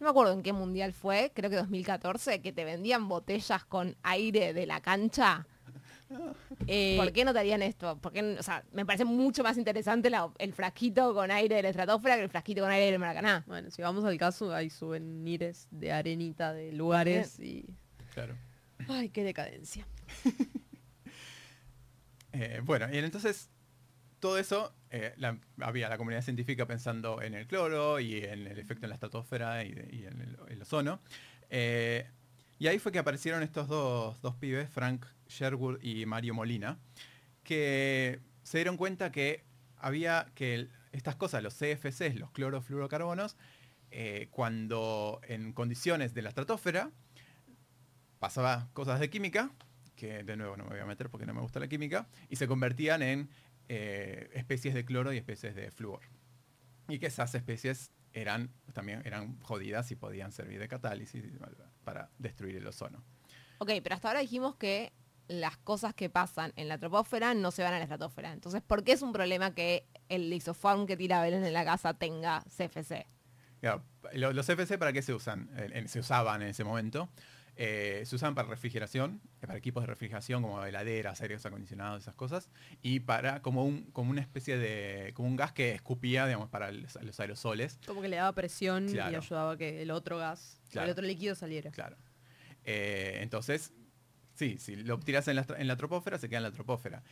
no 0.00 0.04
me 0.04 0.10
acuerdo 0.10 0.32
en 0.32 0.42
qué 0.42 0.52
mundial 0.52 0.92
fue, 0.92 1.32
creo 1.34 1.50
que 1.50 1.56
2014, 1.56 2.40
que 2.40 2.52
te 2.52 2.64
vendían 2.64 3.08
botellas 3.08 3.64
con 3.64 3.96
aire 4.02 4.52
de 4.52 4.66
la 4.66 4.80
cancha. 4.80 5.46
Eh, 6.66 6.96
¿Por 6.96 7.12
qué 7.12 7.24
no 7.24 7.32
te 7.32 7.38
harían 7.38 7.62
esto? 7.62 7.98
Porque, 8.00 8.36
o 8.38 8.42
sea, 8.42 8.64
me 8.72 8.86
parece 8.86 9.04
mucho 9.04 9.42
más 9.42 9.58
interesante 9.58 10.08
la- 10.10 10.32
el 10.38 10.52
frasquito 10.54 11.12
con 11.14 11.30
aire 11.30 11.56
de 11.56 11.62
la 11.62 11.68
estratosfera 11.68 12.16
que 12.16 12.22
el 12.22 12.30
frasquito 12.30 12.62
con 12.62 12.70
aire 12.70 12.90
del 12.90 12.98
Maracaná. 12.98 13.44
Bueno, 13.46 13.70
si 13.70 13.82
vamos 13.82 14.04
al 14.04 14.16
caso, 14.18 14.54
hay 14.54 14.70
souvenirs 14.70 15.68
de 15.70 15.92
arenita 15.92 16.52
de 16.52 16.72
lugares 16.72 17.38
y... 17.40 17.64
Claro. 18.14 18.36
Ay, 18.88 19.10
qué 19.10 19.22
decadencia. 19.24 19.86
Eh, 22.32 22.60
bueno, 22.62 22.86
y 22.92 22.98
entonces 22.98 23.48
todo 24.20 24.38
eso, 24.38 24.74
eh, 24.90 25.14
la- 25.16 25.38
había 25.60 25.88
la 25.88 25.96
comunidad 25.96 26.22
científica 26.22 26.66
pensando 26.66 27.22
en 27.22 27.34
el 27.34 27.46
cloro 27.46 28.00
y 28.00 28.22
en 28.22 28.46
el 28.46 28.58
efecto 28.58 28.84
en 28.84 28.90
la 28.90 28.94
estratosfera 28.96 29.64
y, 29.64 29.72
de- 29.72 29.88
y 29.96 30.04
en 30.04 30.20
el, 30.20 30.36
el 30.48 30.62
ozono. 30.62 31.00
Eh, 31.50 32.06
y 32.58 32.66
ahí 32.66 32.78
fue 32.78 32.92
que 32.92 32.98
aparecieron 32.98 33.42
estos 33.42 33.66
dos, 33.68 34.20
dos 34.20 34.34
pibes, 34.36 34.68
Frank 34.68 35.06
Sherwood 35.28 35.82
y 35.82 36.06
Mario 36.06 36.34
Molina, 36.34 36.78
que 37.44 38.20
se 38.42 38.58
dieron 38.58 38.76
cuenta 38.76 39.12
que 39.12 39.44
había 39.76 40.26
que 40.34 40.68
estas 40.92 41.16
cosas, 41.16 41.42
los 41.42 41.54
CFCs, 41.54 42.16
los 42.16 42.30
clorofluorocarbonos, 42.32 43.36
eh, 43.90 44.28
cuando 44.30 45.20
en 45.24 45.52
condiciones 45.52 46.14
de 46.14 46.22
la 46.22 46.30
estratosfera 46.30 46.90
pasaba 48.18 48.68
cosas 48.72 49.00
de 49.00 49.08
química, 49.10 49.50
que 49.96 50.24
de 50.24 50.36
nuevo 50.36 50.56
no 50.56 50.64
me 50.64 50.70
voy 50.70 50.80
a 50.80 50.86
meter 50.86 51.08
porque 51.10 51.26
no 51.26 51.34
me 51.34 51.40
gusta 51.40 51.60
la 51.60 51.68
química, 51.68 52.08
y 52.28 52.36
se 52.36 52.46
convertían 52.46 53.02
en 53.02 53.30
eh, 53.68 54.30
especies 54.34 54.74
de 54.74 54.84
cloro 54.84 55.12
y 55.12 55.18
especies 55.18 55.54
de 55.54 55.70
flúor. 55.70 56.00
Y 56.88 56.98
que 56.98 57.06
esas 57.06 57.34
especies 57.34 57.92
eran 58.12 58.50
también 58.72 59.02
eran 59.04 59.38
jodidas 59.40 59.90
y 59.90 59.96
podían 59.96 60.32
servir 60.32 60.58
de 60.58 60.68
catálisis 60.68 61.24
para 61.84 62.10
destruir 62.18 62.56
el 62.56 62.66
ozono. 62.66 63.04
Ok, 63.58 63.72
pero 63.82 63.94
hasta 63.94 64.08
ahora 64.08 64.20
dijimos 64.20 64.56
que 64.56 64.92
las 65.28 65.56
cosas 65.58 65.94
que 65.94 66.08
pasan 66.10 66.52
en 66.56 66.68
la 66.68 66.78
troposfera 66.78 67.34
no 67.34 67.50
se 67.50 67.62
van 67.62 67.74
a 67.74 67.76
la 67.78 67.84
estratosfera. 67.84 68.32
Entonces, 68.32 68.62
¿por 68.62 68.82
qué 68.82 68.92
es 68.92 69.02
un 69.02 69.12
problema 69.12 69.54
que 69.54 69.86
el 70.08 70.32
isofarm 70.32 70.86
que 70.86 70.96
tira 70.96 71.22
Belén 71.22 71.44
en 71.44 71.52
la 71.52 71.64
casa 71.64 71.94
tenga 71.94 72.42
CFC? 72.48 73.06
Claro, 73.60 73.82
los 74.14 74.46
CFC 74.46 74.78
para 74.78 74.92
qué 74.92 75.02
se 75.02 75.12
usan? 75.12 75.50
Eh, 75.56 75.70
en- 75.72 75.88
se 75.88 76.00
usaban 76.00 76.42
en 76.42 76.48
ese 76.48 76.64
momento. 76.64 77.08
Eh, 77.60 78.04
se 78.06 78.14
usan 78.14 78.36
para 78.36 78.46
refrigeración, 78.48 79.20
eh, 79.42 79.46
para 79.48 79.58
equipos 79.58 79.82
de 79.82 79.88
refrigeración 79.88 80.42
como 80.42 80.64
heladeras, 80.64 81.20
aires 81.22 81.44
acondicionados, 81.44 82.02
esas 82.02 82.14
cosas, 82.14 82.48
y 82.82 83.00
para 83.00 83.42
como 83.42 83.64
un 83.64 83.90
como 83.90 84.12
una 84.12 84.20
especie 84.20 84.56
de 84.56 85.12
como 85.14 85.26
un 85.26 85.34
gas 85.34 85.52
que 85.52 85.72
escupía, 85.72 86.24
digamos, 86.26 86.48
para 86.50 86.70
los 86.70 87.18
aerosoles. 87.18 87.80
Como 87.84 88.00
que 88.00 88.06
le 88.08 88.14
daba 88.14 88.32
presión 88.32 88.88
y 88.88 88.96
ayudaba 89.00 89.52
a 89.52 89.56
que 89.56 89.82
el 89.82 89.90
otro 89.90 90.18
gas, 90.18 90.60
Claro. 90.70 90.86
el 90.86 90.92
otro 90.92 91.04
líquido 91.04 91.34
saliera. 91.34 91.72
Claro. 91.72 91.96
Eh, 92.64 93.18
entonces, 93.22 93.72
sí, 94.38 94.56
si 94.58 94.76
lo 94.76 94.98
tiras 95.00 95.26
en 95.28 95.36
la, 95.36 95.46
en 95.56 95.66
la 95.66 95.76
tropósfera, 95.76 96.18
se 96.18 96.28
queda 96.28 96.38
en 96.38 96.44
la 96.44 96.52
tropósfera. 96.52 97.02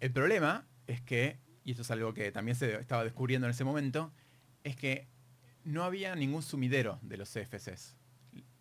El 0.00 0.12
problema 0.12 0.66
es 0.86 1.00
que, 1.00 1.38
y 1.64 1.70
esto 1.70 1.82
es 1.82 1.90
algo 1.90 2.12
que 2.12 2.30
también 2.30 2.56
se 2.56 2.74
estaba 2.78 3.04
descubriendo 3.04 3.46
en 3.46 3.52
ese 3.52 3.64
momento, 3.64 4.12
es 4.62 4.76
que 4.76 5.08
no 5.64 5.84
había 5.84 6.14
ningún 6.14 6.42
sumidero 6.42 6.98
de 7.02 7.16
los 7.16 7.32
CFCs. 7.32 7.96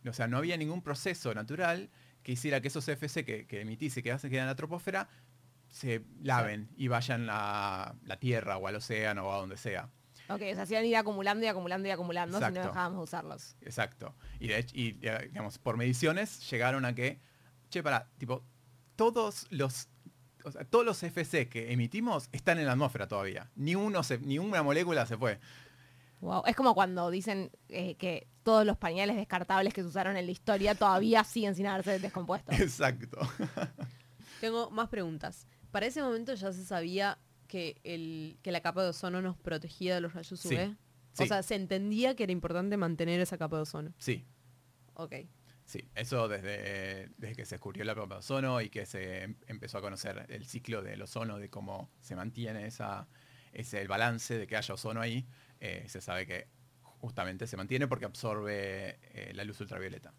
O 0.08 0.14
sea, 0.14 0.28
no 0.28 0.38
había 0.38 0.58
ningún 0.58 0.82
proceso 0.82 1.34
natural 1.34 1.90
que 2.24 2.32
hiciera 2.32 2.62
que 2.62 2.70
esos 2.70 2.86
CFC 2.86 3.26
que, 3.26 3.46
que 3.48 3.62
emitís 3.62 3.98
y 3.98 4.04
que 4.04 4.12
hacen 4.12 4.30
quedar 4.30 4.44
en 4.44 4.48
la 4.48 4.56
tropósfera 4.56 5.10
se 5.70 6.04
laven 6.22 6.70
y 6.76 6.88
vayan 6.88 7.28
a 7.30 7.96
la 8.06 8.20
Tierra 8.20 8.58
o 8.58 8.68
al 8.68 8.76
océano 8.76 9.28
o 9.28 9.34
a 9.34 9.38
donde 9.38 9.58
sea. 9.58 9.90
Ok, 10.30 10.42
o 10.52 10.56
sea, 10.56 10.66
se 10.66 10.74
iban 10.74 10.84
a 10.84 10.88
ir 10.88 10.96
acumulando 10.96 11.46
y 11.46 11.48
acumulando 11.48 11.88
y 11.88 11.92
acumulando 11.92 12.38
si 12.38 12.42
no 12.42 12.48
Exacto. 12.48 12.68
dejábamos 12.70 13.00
de 13.00 13.04
usarlos. 13.04 13.56
Exacto. 13.62 14.16
Y 14.40 14.48
de 14.48 14.60
hecho, 14.60 14.76
y, 14.76 14.98
eh, 15.02 15.28
digamos, 15.28 15.58
por 15.58 15.78
mediciones 15.78 16.50
llegaron 16.50 16.86
a 16.86 16.96
que, 16.96 17.20
che, 17.72 17.82
para, 17.82 18.08
tipo, 18.20 18.44
todos 18.96 19.48
los, 19.50 19.88
o 20.44 20.52
sea, 20.52 20.64
todos 20.66 20.86
los 20.86 21.02
FC 21.02 21.50
que 21.50 21.72
emitimos 21.72 22.30
están 22.32 22.60
en 22.60 22.68
la 22.68 22.74
atmósfera 22.74 23.08
todavía. 23.08 23.50
Ni 23.56 23.74
uno 23.74 24.04
se, 24.04 24.20
ni 24.20 24.38
una 24.38 24.62
molécula 24.62 25.06
se 25.08 25.18
fue. 25.18 25.40
Wow. 26.20 26.44
Es 26.46 26.56
como 26.56 26.76
cuando 26.76 27.10
dicen 27.10 27.50
eh, 27.70 27.96
que 27.96 28.28
todos 28.44 28.64
los 28.66 28.78
pañales 28.78 29.16
descartables 29.16 29.74
que 29.74 29.82
se 29.82 29.88
usaron 29.88 30.18
en 30.18 30.26
la 30.28 30.32
historia 30.32 30.76
todavía 30.76 31.24
siguen 31.24 31.56
sin 31.56 31.66
haberse 31.66 31.98
descompuesto. 31.98 32.52
Exacto. 32.52 33.18
Tengo 34.42 34.70
más 34.70 34.90
preguntas. 34.90 35.48
Para 35.72 35.86
ese 35.88 36.02
momento 36.02 36.34
ya 36.36 36.52
se 36.54 36.64
sabía 36.66 37.18
que, 37.48 37.80
el, 37.84 38.38
que 38.44 38.52
la 38.52 38.62
capa 38.62 38.84
de 38.84 38.90
ozono 38.90 39.22
nos 39.22 39.38
protegía 39.38 39.96
de 39.96 40.02
los 40.02 40.14
rayos 40.14 40.40
Sí, 40.40 40.50
UV. 40.56 40.76
sí. 41.14 41.24
O 41.24 41.26
sea, 41.26 41.42
se 41.44 41.56
entendía 41.56 42.16
que 42.16 42.24
era 42.24 42.32
importante 42.32 42.78
mantener 42.78 43.20
esa 43.22 43.38
capa 43.38 43.56
de 43.56 43.62
ozono. 43.64 43.94
Sí, 43.98 44.26
Ok. 44.94 45.16
Sí. 45.72 45.90
Eso 45.96 46.28
desde, 46.28 47.10
desde 47.18 47.36
que 47.36 47.46
se 47.46 47.56
descubrió 47.56 47.84
la 47.86 47.96
capa 47.96 48.16
de 48.16 48.20
ozono 48.20 48.62
y 48.62 48.70
que 48.70 48.86
se 48.86 49.24
em- 49.24 49.36
empezó 49.48 49.78
a 49.78 49.82
conocer 49.82 50.26
el 50.30 50.46
ciclo 50.46 50.82
del 50.82 51.02
ozono, 51.02 51.38
de 51.40 51.50
cómo 51.50 51.90
se 52.02 52.16
mantiene 52.16 52.66
esa, 52.68 53.08
es 53.54 53.74
el 53.74 53.88
balance 53.88 54.38
de 54.38 54.48
que 54.48 54.58
haya 54.58 54.74
ozono 54.74 55.02
ahí, 55.02 55.26
eh, 55.60 55.86
se 55.88 56.02
sabe 56.02 56.26
que 56.26 56.48
justamente 56.82 57.48
se 57.48 57.58
mantiene 57.58 57.88
porque 57.88 58.06
absorbe 58.06 59.00
eh, 59.14 59.32
la 59.34 59.44
luz 59.44 59.60
ultravioleta. 59.62 60.14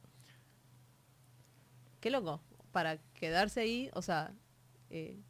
Qué 2.00 2.10
loco. 2.10 2.42
Para 2.72 2.98
quedarse 3.14 3.60
ahí, 3.60 3.90
o 3.92 4.02
sea, 4.02 4.34
eh, 4.90 5.20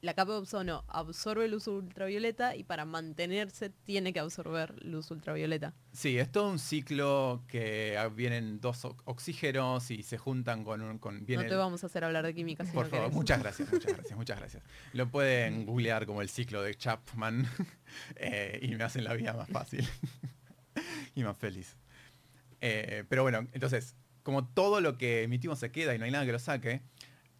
la 0.00 0.14
capa 0.14 0.32
de 0.32 0.38
ozono 0.38 0.84
absorbe 0.88 1.48
luz 1.48 1.66
ultravioleta 1.66 2.54
y 2.54 2.64
para 2.64 2.84
mantenerse 2.84 3.70
tiene 3.70 4.12
que 4.12 4.20
absorber 4.20 4.74
luz 4.84 5.10
ultravioleta. 5.10 5.74
Sí, 5.92 6.18
es 6.18 6.30
todo 6.30 6.50
un 6.50 6.58
ciclo 6.58 7.44
que 7.48 7.96
ah, 7.98 8.08
vienen 8.08 8.60
dos 8.60 8.84
oxígenos 9.04 9.90
y 9.90 10.02
se 10.02 10.18
juntan 10.18 10.64
con 10.64 10.82
un... 10.82 10.98
Con, 10.98 11.24
viene 11.26 11.44
no 11.44 11.48
te 11.48 11.56
vamos 11.56 11.82
a 11.82 11.86
hacer 11.86 12.04
hablar 12.04 12.24
de 12.24 12.34
química 12.34 12.64
si 12.64 12.72
Por 12.72 12.84
no 12.84 12.90
favor, 12.90 13.06
querés. 13.06 13.16
muchas 13.16 13.40
gracias, 13.40 13.72
muchas 13.72 13.92
gracias, 13.94 14.16
muchas 14.16 14.38
gracias. 14.38 14.62
Lo 14.92 15.10
pueden 15.10 15.66
googlear 15.66 16.06
como 16.06 16.22
el 16.22 16.28
ciclo 16.28 16.62
de 16.62 16.74
Chapman 16.74 17.48
eh, 18.16 18.60
y 18.62 18.74
me 18.74 18.84
hacen 18.84 19.04
la 19.04 19.14
vida 19.14 19.32
más 19.32 19.48
fácil 19.48 19.86
y 21.14 21.22
más 21.24 21.36
feliz. 21.36 21.76
Eh, 22.60 23.04
pero 23.08 23.22
bueno, 23.22 23.46
entonces, 23.52 23.96
como 24.22 24.46
todo 24.46 24.80
lo 24.80 24.98
que 24.98 25.22
emitimos 25.22 25.58
se 25.58 25.70
queda 25.70 25.94
y 25.94 25.98
no 25.98 26.04
hay 26.04 26.10
nada 26.10 26.26
que 26.26 26.32
lo 26.32 26.38
saque, 26.38 26.82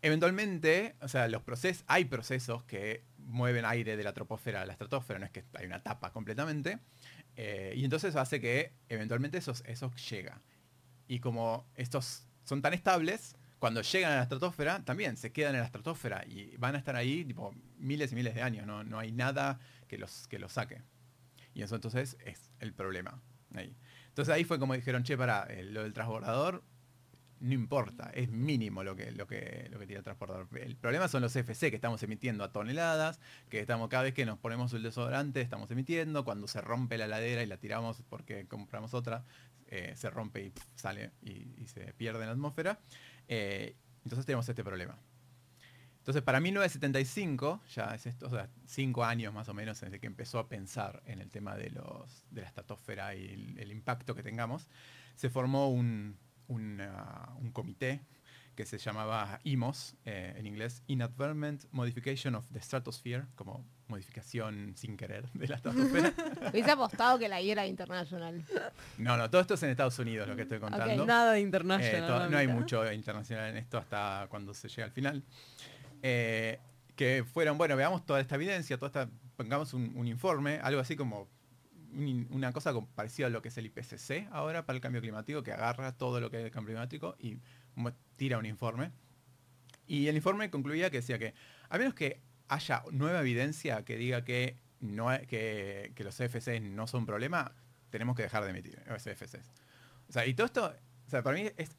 eventualmente, 0.02 0.96
o 1.00 1.08
sea, 1.08 1.28
los 1.28 1.42
procesos, 1.42 1.84
hay 1.86 2.04
procesos 2.04 2.64
que 2.64 3.04
mueven 3.18 3.64
aire 3.64 3.96
de 3.96 4.04
la 4.04 4.12
troposfera 4.12 4.62
a 4.62 4.66
la 4.66 4.72
estratosfera, 4.72 5.18
no 5.18 5.26
es 5.26 5.30
que 5.30 5.44
hay 5.54 5.66
una 5.66 5.82
tapa 5.82 6.12
completamente, 6.12 6.78
eh, 7.36 7.74
y 7.76 7.84
entonces 7.84 8.16
hace 8.16 8.40
que 8.40 8.72
eventualmente 8.88 9.38
eso, 9.38 9.52
eso 9.64 9.92
llega. 10.10 10.40
Y 11.06 11.20
como 11.20 11.70
estos 11.74 12.26
son 12.44 12.62
tan 12.62 12.74
estables, 12.74 13.36
cuando 13.58 13.82
llegan 13.82 14.12
a 14.12 14.16
la 14.16 14.22
estratosfera, 14.22 14.84
también 14.84 15.16
se 15.16 15.32
quedan 15.32 15.54
en 15.54 15.60
la 15.60 15.66
estratosfera 15.66 16.24
y 16.26 16.56
van 16.58 16.74
a 16.74 16.78
estar 16.78 16.96
ahí 16.96 17.24
tipo, 17.24 17.54
miles 17.76 18.12
y 18.12 18.14
miles 18.14 18.34
de 18.34 18.42
años, 18.42 18.66
no, 18.66 18.84
no 18.84 18.98
hay 18.98 19.12
nada 19.12 19.58
que 19.88 19.98
los, 19.98 20.28
que 20.28 20.38
los 20.38 20.52
saque. 20.52 20.82
Y 21.54 21.62
eso 21.62 21.74
entonces 21.74 22.16
es 22.24 22.52
el 22.60 22.72
problema. 22.72 23.20
Ahí. 23.54 23.76
Entonces 24.08 24.34
ahí 24.34 24.44
fue 24.44 24.58
como 24.58 24.74
dijeron, 24.74 25.02
che, 25.02 25.16
para, 25.16 25.44
eh, 25.44 25.64
lo 25.64 25.82
del 25.82 25.92
transbordador 25.92 26.62
no 27.40 27.54
importa, 27.54 28.10
es 28.14 28.30
mínimo 28.30 28.82
lo 28.82 28.96
que, 28.96 29.12
lo 29.12 29.26
que, 29.26 29.68
lo 29.70 29.78
que 29.78 29.86
tira 29.86 29.98
el 29.98 30.04
transportador. 30.04 30.48
El 30.58 30.76
problema 30.76 31.08
son 31.08 31.22
los 31.22 31.34
FC 31.34 31.70
que 31.70 31.76
estamos 31.76 32.02
emitiendo 32.02 32.44
a 32.44 32.52
toneladas, 32.52 33.20
que 33.48 33.60
estamos 33.60 33.88
cada 33.88 34.04
vez 34.04 34.14
que 34.14 34.26
nos 34.26 34.38
ponemos 34.38 34.72
el 34.72 34.82
desodorante 34.82 35.40
estamos 35.40 35.70
emitiendo, 35.70 36.24
cuando 36.24 36.48
se 36.48 36.60
rompe 36.60 36.98
la 36.98 37.06
ladera 37.06 37.42
y 37.42 37.46
la 37.46 37.56
tiramos 37.56 38.02
porque 38.08 38.46
compramos 38.46 38.94
otra, 38.94 39.24
eh, 39.68 39.92
se 39.96 40.10
rompe 40.10 40.46
y 40.46 40.52
sale 40.74 41.12
y, 41.22 41.66
se 41.66 41.92
pierde 41.94 42.20
en 42.20 42.26
la 42.26 42.32
atmósfera. 42.32 42.80
Eh, 43.28 43.76
entonces 44.04 44.26
tenemos 44.26 44.48
este 44.48 44.64
problema. 44.64 44.98
Entonces, 45.98 46.22
para 46.22 46.40
1975, 46.40 47.60
ya 47.74 47.94
es 47.94 48.06
esto, 48.06 48.26
o 48.26 48.30
sea, 48.30 48.48
cinco 48.64 49.04
años 49.04 49.34
más 49.34 49.48
o 49.50 49.54
menos 49.54 49.78
desde 49.78 50.00
que 50.00 50.06
empezó 50.06 50.38
a 50.38 50.48
pensar 50.48 51.02
en 51.04 51.20
el 51.20 51.30
tema 51.30 51.54
de, 51.54 51.68
los, 51.68 52.24
de 52.30 52.40
la 52.40 52.46
estratosfera 52.46 53.14
y 53.14 53.56
el 53.58 53.70
impacto 53.70 54.14
que 54.14 54.22
tengamos, 54.22 54.68
se 55.16 55.28
formó 55.28 55.68
un, 55.68 56.16
una- 56.48 57.28
un 57.40 57.50
comité 57.52 58.00
que 58.56 58.66
se 58.66 58.76
llamaba 58.78 59.38
IMOS, 59.44 59.94
eh, 60.04 60.34
en 60.36 60.44
inglés, 60.46 60.82
Inadvertent 60.88 61.64
Modification 61.70 62.34
of 62.34 62.44
the 62.52 62.60
Stratosphere, 62.60 63.24
como 63.36 63.64
modificación 63.86 64.72
sin 64.76 64.96
querer 64.96 65.30
de 65.32 65.46
la 65.46 65.54
estratosfera. 65.56 66.12
Hubiese 66.52 66.70
apostado 66.72 67.18
que 67.20 67.28
la 67.28 67.40
I 67.40 67.52
era 67.52 67.66
internacional. 67.66 68.44
no, 68.98 69.16
no, 69.16 69.30
todo 69.30 69.40
esto 69.40 69.54
es 69.54 69.62
en 69.62 69.70
Estados 69.70 69.96
Unidos 70.00 70.26
lo 70.26 70.34
que 70.34 70.42
estoy 70.42 70.58
contando. 70.58 71.06
Nada 71.06 71.32
de 71.32 71.38
Eh, 71.38 71.42
internacional. 71.42 72.30
no 72.30 72.36
hay 72.36 72.48
mucho 72.48 72.90
internacional 72.92 73.50
en 73.50 73.58
esto 73.58 73.78
hasta 73.78 74.26
cuando 74.28 74.52
se 74.52 74.68
llega 74.68 74.84
al 74.86 74.92
final. 74.92 75.22
Eh, 76.02 76.58
que 76.96 77.24
fueron, 77.32 77.56
bueno, 77.58 77.76
veamos 77.76 78.04
toda 78.04 78.20
esta 78.20 78.34
evidencia, 78.34 78.76
toda 78.76 78.88
esta, 78.88 79.08
pongamos 79.36 79.72
un, 79.72 79.92
un 79.96 80.08
informe, 80.08 80.58
algo 80.60 80.80
así 80.80 80.96
como 80.96 81.28
una 81.92 82.52
cosa 82.52 82.72
parecida 82.94 83.28
a 83.28 83.30
lo 83.30 83.42
que 83.42 83.48
es 83.48 83.58
el 83.58 83.66
IPCC 83.66 84.28
ahora 84.30 84.66
para 84.66 84.76
el 84.76 84.82
cambio 84.82 85.00
climático, 85.00 85.42
que 85.42 85.52
agarra 85.52 85.96
todo 85.96 86.20
lo 86.20 86.30
que 86.30 86.38
es 86.38 86.44
el 86.44 86.50
cambio 86.50 86.74
climático 86.74 87.16
y 87.18 87.38
tira 88.16 88.38
un 88.38 88.46
informe. 88.46 88.92
Y 89.86 90.08
el 90.08 90.16
informe 90.16 90.50
concluía 90.50 90.90
que 90.90 90.98
decía 90.98 91.18
que 91.18 91.34
a 91.68 91.78
menos 91.78 91.94
que 91.94 92.20
haya 92.48 92.82
nueva 92.92 93.20
evidencia 93.20 93.84
que 93.84 93.96
diga 93.96 94.24
que, 94.24 94.56
no 94.80 95.08
que, 95.26 95.92
que 95.94 96.04
los 96.04 96.16
CFCs 96.16 96.60
no 96.62 96.86
son 96.86 97.06
problema, 97.06 97.54
tenemos 97.90 98.16
que 98.16 98.22
dejar 98.22 98.44
de 98.44 98.50
emitir 98.50 98.82
los 98.86 99.02
CFCs. 99.02 99.50
O 100.08 100.12
sea, 100.12 100.26
y 100.26 100.34
todo 100.34 100.46
esto, 100.46 100.74
o 101.06 101.10
sea, 101.10 101.22
para 101.22 101.36
mí 101.36 101.50
es, 101.56 101.70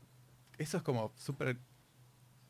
eso 0.58 0.78
es 0.78 0.84
como 0.84 1.14
súper, 1.16 1.58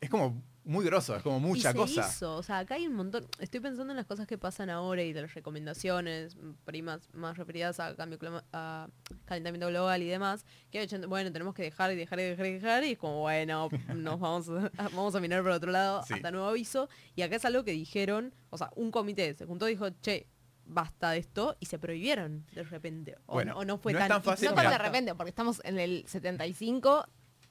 es 0.00 0.10
como 0.10 0.42
muy 0.70 0.84
grosso, 0.84 1.16
es 1.16 1.22
como 1.22 1.40
mucha 1.40 1.70
y 1.70 1.72
se 1.72 1.78
cosa. 1.78 2.08
hizo, 2.08 2.36
o 2.36 2.42
sea, 2.42 2.58
acá 2.58 2.76
hay 2.76 2.86
un 2.86 2.94
montón. 2.94 3.26
Estoy 3.38 3.60
pensando 3.60 3.92
en 3.92 3.96
las 3.96 4.06
cosas 4.06 4.26
que 4.26 4.38
pasan 4.38 4.70
ahora 4.70 5.02
y 5.02 5.12
de 5.12 5.22
las 5.22 5.34
recomendaciones, 5.34 6.36
primas 6.64 7.08
más 7.12 7.36
referidas 7.36 7.80
a 7.80 7.94
cambio 7.96 8.18
a 8.52 8.88
calentamiento 9.24 9.66
global 9.68 10.02
y 10.02 10.06
demás, 10.06 10.44
que 10.70 10.86
bueno, 11.08 11.32
tenemos 11.32 11.54
que 11.54 11.62
dejar 11.64 11.92
y 11.92 11.96
dejar 11.96 12.20
y 12.20 12.22
dejar 12.22 12.46
y 12.46 12.52
dejar, 12.52 12.84
y 12.84 12.92
es 12.92 12.98
como, 12.98 13.20
bueno, 13.20 13.68
nos 13.94 14.20
vamos 14.20 14.48
a, 14.48 14.70
vamos 14.90 15.14
a 15.14 15.20
mirar 15.20 15.42
por 15.42 15.50
otro 15.52 15.70
lado 15.72 16.02
Sí. 16.06 16.14
hasta 16.14 16.30
nuevo 16.30 16.46
aviso. 16.46 16.88
Y 17.16 17.22
acá 17.22 17.36
es 17.36 17.44
algo 17.44 17.64
que 17.64 17.72
dijeron, 17.72 18.32
o 18.50 18.56
sea, 18.58 18.70
un 18.76 18.90
comité 18.90 19.34
se 19.34 19.46
juntó 19.46 19.68
y 19.68 19.72
dijo, 19.72 19.90
che, 20.02 20.26
basta 20.64 21.10
de 21.10 21.18
esto, 21.18 21.56
y 21.58 21.66
se 21.66 21.80
prohibieron 21.80 22.46
de 22.52 22.62
repente. 22.62 23.16
O, 23.26 23.34
Bueno, 23.34 23.56
o 23.56 23.64
no 23.64 23.76
fue 23.78 23.92
no 23.92 23.98
es 23.98 24.02
tan, 24.04 24.08
tan 24.08 24.22
fácil, 24.22 24.48
No 24.48 24.54
tan 24.54 24.70
de 24.70 24.78
repente, 24.78 25.14
porque 25.16 25.30
estamos 25.30 25.60
en 25.64 25.80
el 25.80 26.04
75 26.06 27.06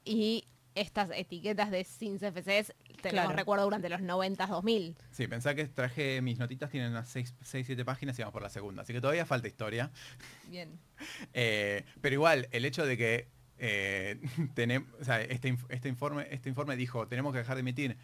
y 0.06 0.46
estas 0.76 1.10
etiquetas 1.14 1.72
de 1.72 1.84
sin 1.84 2.18
CFCs 2.20 2.74
tenemos 3.02 3.26
Claro. 3.26 3.34
recuerdo 3.36 3.64
durante 3.66 3.90
los 3.90 4.02
90, 4.02 4.46
2000. 4.48 4.96
Sí, 5.12 5.28
pensá 5.28 5.56
que 5.56 5.66
traje 5.68 6.22
mis 6.22 6.38
notitas, 6.40 6.70
tienen 6.70 6.92
unas 6.92 7.10
6, 7.10 7.34
7 7.42 7.84
páginas 7.86 8.18
y 8.18 8.22
vamos 8.22 8.34
por 8.34 8.42
la 8.44 8.50
segunda, 8.50 8.84
así 8.84 8.94
que 8.94 9.02
todavía 9.02 9.26
falta 9.26 9.48
historia. 9.48 9.92
Bien. 10.48 10.80
Eh, 11.34 11.86
pero 12.02 12.14
igual, 12.16 12.48
el 12.52 12.66
hecho 12.66 12.86
de 12.86 12.98
que 12.98 13.30
eh, 13.58 14.20
tenem- 14.56 14.86
o 15.00 15.04
sea, 15.04 15.22
este, 15.22 15.58
este 15.70 15.88
informe, 15.90 16.28
este 16.32 16.50
informe 16.50 16.76
dijo, 16.76 17.08
tenemos 17.08 17.32
que 17.34 17.40
dejar 17.40 17.56
de 17.56 17.62
emitir 17.62 17.98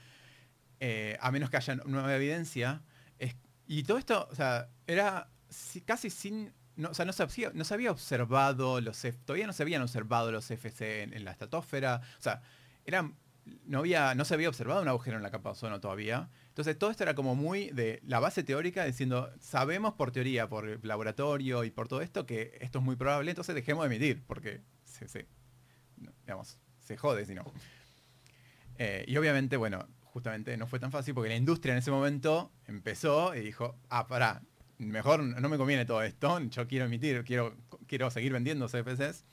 eh, 0.80 1.18
a 1.22 1.32
menos 1.32 1.50
que 1.50 1.58
haya 1.58 1.76
nueva 1.76 2.16
evidencia. 2.16 2.82
es- 3.20 3.36
y 3.68 3.84
todo 3.84 3.98
esto, 3.98 4.28
o 4.32 4.36
sea, 4.36 4.70
era 4.88 5.30
si- 5.50 5.82
casi 5.82 6.10
sin... 6.10 6.54
No, 6.78 6.90
o 6.90 6.94
sea, 6.94 7.06
no 7.06 7.14
se, 7.14 7.24
había, 7.24 7.52
no 7.54 7.64
se 7.64 7.74
había 7.74 7.92
observado 7.92 8.82
los... 8.82 9.02
Todavía 9.26 9.48
no 9.48 9.54
se 9.54 9.64
habían 9.64 9.82
observado 9.82 10.32
los 10.32 10.50
FC 10.52 11.04
en, 11.04 11.24
la 11.24 11.32
estratosfera. 11.32 12.02
O 12.20 12.22
sea, 12.22 12.42
no, 13.66 13.80
había, 13.80 14.16
no 14.16 14.26
se 14.26 14.34
había 14.34 14.50
observado 14.50 14.82
un 14.82 14.88
agujero 14.88 15.18
en 15.18 15.24
la 15.24 15.32
capa 15.32 15.50
de 15.50 15.54
ozono 15.54 15.80
todavía. 15.80 16.30
Entonces 16.50 16.78
todo 16.78 16.90
esto 16.92 17.04
era 17.04 17.16
como 17.16 17.36
muy 17.36 17.70
de 17.70 18.02
la 18.06 18.20
base 18.20 18.44
teórica, 18.44 18.86
diciendo, 18.86 19.32
sabemos 19.40 19.94
por 19.94 20.12
teoría, 20.12 20.50
por 20.50 20.68
el 20.68 20.80
laboratorio 20.84 21.64
y 21.64 21.72
por 21.72 21.88
todo 21.88 22.02
esto, 22.02 22.26
que 22.26 22.58
esto 22.62 22.80
es 22.80 22.86
muy 22.86 22.96
probable, 22.96 23.32
entonces 23.32 23.54
dejemos 23.56 23.88
de 23.88 23.96
emitir, 23.96 24.24
porque 24.26 24.62
se, 24.84 25.08
se- 25.08 25.28
digamos, 26.26 26.58
se 26.80 26.98
jode 26.98 27.26
si 27.26 27.36
no. 27.36 27.44
Eh, 28.78 29.06
y 29.08 29.16
obviamente, 29.18 29.58
bueno, 29.58 29.88
justamente 30.04 30.58
no 30.58 30.68
fue 30.68 30.80
tan 30.80 30.92
fácil 30.92 31.14
porque 31.14 31.30
la 31.30 31.36
industria 31.36 31.74
en 31.74 31.80
ese 31.80 31.92
momento 31.92 32.52
empezó 32.68 33.36
y 33.36 33.42
dijo, 33.42 33.78
ah, 33.90 34.08
pará, 34.08 34.42
mejor 34.78 35.24
no 35.24 35.50
me 35.50 35.58
conviene 35.58 35.86
todo 35.86 36.04
esto, 36.04 36.40
yo 36.40 36.68
quiero 36.68 36.86
emitir, 36.86 37.24
quiero, 37.24 37.56
quiero 37.88 38.10
seguir 38.12 38.34
vendiendo 38.34 38.68
CFCs, 38.68 39.26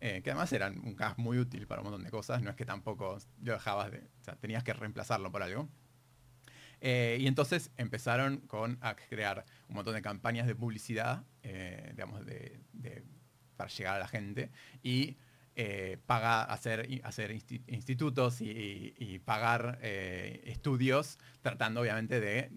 eh, 0.00 0.20
que 0.22 0.30
además 0.30 0.52
eran 0.52 0.78
un 0.80 0.96
gas 0.96 1.18
muy 1.18 1.38
útil 1.38 1.66
para 1.66 1.80
un 1.80 1.86
montón 1.86 2.04
de 2.04 2.10
cosas, 2.10 2.42
no 2.42 2.50
es 2.50 2.56
que 2.56 2.64
tampoco 2.64 3.18
lo 3.42 3.52
dejabas 3.52 3.90
de, 3.90 3.98
o 3.98 4.24
sea, 4.24 4.36
tenías 4.36 4.62
que 4.64 4.72
reemplazarlo 4.72 5.30
por 5.30 5.42
algo. 5.42 5.68
Eh, 6.82 7.18
y 7.20 7.26
entonces 7.26 7.70
empezaron 7.76 8.38
con 8.38 8.78
a 8.80 8.96
crear 8.96 9.44
un 9.68 9.74
montón 9.74 9.94
de 9.94 10.00
campañas 10.00 10.46
de 10.46 10.54
publicidad, 10.54 11.24
eh, 11.42 11.90
digamos, 11.92 12.24
de, 12.24 12.60
para 13.56 13.68
llegar 13.68 13.96
a 13.96 13.98
la 13.98 14.08
gente 14.08 14.50
y 14.82 15.16
pagar, 16.06 16.50
hacer, 16.50 16.88
hacer 17.02 17.32
insti- 17.32 17.62
institutos 17.66 18.40
y, 18.40 19.20
pagar 19.26 19.78
estudios, 19.82 21.18
tratando 21.42 21.82
obviamente 21.82 22.18
de 22.18 22.50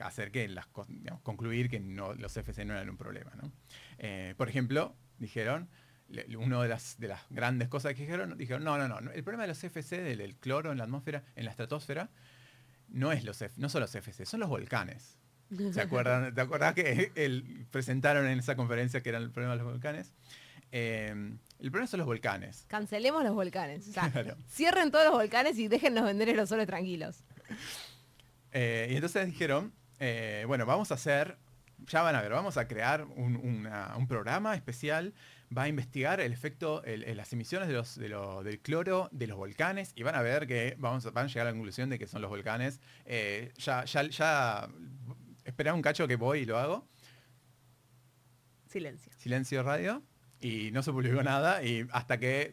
hacer 0.00 0.30
que 0.30 0.48
las 0.48 0.66
digamos, 0.88 1.22
concluir 1.22 1.68
que 1.68 1.80
no, 1.80 2.14
los 2.14 2.36
FC 2.36 2.64
no 2.64 2.74
eran 2.74 2.88
un 2.90 2.96
problema. 2.96 3.32
¿no? 3.40 3.52
Eh, 3.98 4.34
por 4.36 4.48
ejemplo, 4.48 4.96
dijeron, 5.18 5.68
una 6.38 6.60
de 6.62 6.68
las, 6.68 6.98
de 6.98 7.08
las 7.08 7.20
grandes 7.30 7.68
cosas 7.68 7.94
que 7.94 8.02
dijeron, 8.02 8.36
dijeron, 8.36 8.64
no, 8.64 8.76
no, 8.78 8.88
no, 8.88 9.10
el 9.12 9.22
problema 9.22 9.44
de 9.44 9.48
los 9.48 9.62
FC, 9.62 10.00
del, 10.02 10.18
del 10.18 10.36
cloro 10.36 10.72
en 10.72 10.78
la 10.78 10.84
atmósfera, 10.84 11.22
en 11.36 11.44
la 11.44 11.50
estratosfera, 11.50 12.10
no, 12.88 13.12
es 13.12 13.22
los 13.24 13.38
no 13.56 13.68
son 13.68 13.80
los 13.82 13.94
FC, 13.94 14.26
son 14.26 14.40
los 14.40 14.48
volcanes. 14.48 15.16
¿Se 15.72 15.80
acuerdan? 15.80 16.32
¿Te 16.34 16.40
acordás 16.40 16.74
que 16.74 17.10
el- 17.16 17.66
presentaron 17.70 18.26
en 18.26 18.38
esa 18.38 18.54
conferencia 18.56 19.02
que 19.02 19.08
era 19.08 19.18
el 19.18 19.30
problema 19.30 19.54
de 19.56 19.62
los 19.62 19.72
volcanes? 19.72 20.12
Eh, 20.72 21.08
el 21.58 21.70
problema 21.70 21.86
son 21.88 21.98
los 21.98 22.06
volcanes. 22.06 22.64
Cancelemos 22.68 23.22
los 23.24 23.34
volcanes. 23.34 23.88
O 23.88 23.92
sea, 23.92 24.10
Claro. 24.10 24.36
cierren 24.48 24.90
todos 24.92 25.04
los 25.06 25.14
volcanes 25.14 25.58
y 25.58 25.66
déjennos 25.68 26.04
vender 26.04 26.28
aerosoles 26.28 26.66
tranquilos. 26.68 27.24
Eh, 28.52 28.88
y 28.90 28.94
entonces 28.94 29.26
dijeron, 29.26 29.72
eh, 30.00 30.44
bueno, 30.46 30.66
vamos 30.66 30.90
a 30.90 30.94
hacer, 30.94 31.36
ya 31.86 32.02
van 32.02 32.16
a 32.16 32.20
ver, 32.22 32.32
vamos 32.32 32.56
a 32.56 32.66
crear 32.66 33.04
un, 33.04 33.36
una- 33.36 33.94
un 33.96 34.06
programa 34.08 34.54
especial, 34.56 35.14
va 35.56 35.62
a 35.64 35.68
investigar 35.68 36.20
el 36.20 36.32
efecto, 36.32 36.82
el- 36.84 37.04
el- 37.04 37.16
las 37.16 37.32
emisiones 37.32 37.68
de 37.68 37.74
los, 37.74 37.96
de 37.96 38.08
lo- 38.08 38.42
del 38.42 38.60
cloro 38.60 39.08
de 39.12 39.26
los 39.26 39.36
volcanes 39.36 39.92
y 39.94 40.02
van 40.02 40.14
a 40.14 40.22
ver 40.22 40.46
que 40.46 40.74
vamos, 40.78 41.06
a- 41.06 41.10
van 41.10 41.26
a 41.26 41.28
llegar 41.28 41.46
a 41.46 41.50
la 41.50 41.56
conclusión 41.56 41.88
de 41.90 41.98
que 41.98 42.06
son 42.06 42.20
los 42.22 42.30
volcanes. 42.30 42.80
Eh, 43.04 43.52
ya, 43.58 43.84
ya, 43.84 44.02
ya 44.08 44.68
esperá 45.44 45.72
un 45.74 45.82
cacho 45.82 46.06
que 46.08 46.16
voy 46.16 46.40
y 46.40 46.44
lo 46.44 46.58
hago. 46.58 46.86
Silencio. 48.68 49.12
Silencio 49.16 49.62
radio. 49.62 50.02
Y 50.40 50.70
no 50.70 50.82
se 50.82 50.92
publicó 50.92 51.22
nada. 51.22 51.62
Y 51.62 51.86
hasta 51.92 52.18
que 52.18 52.52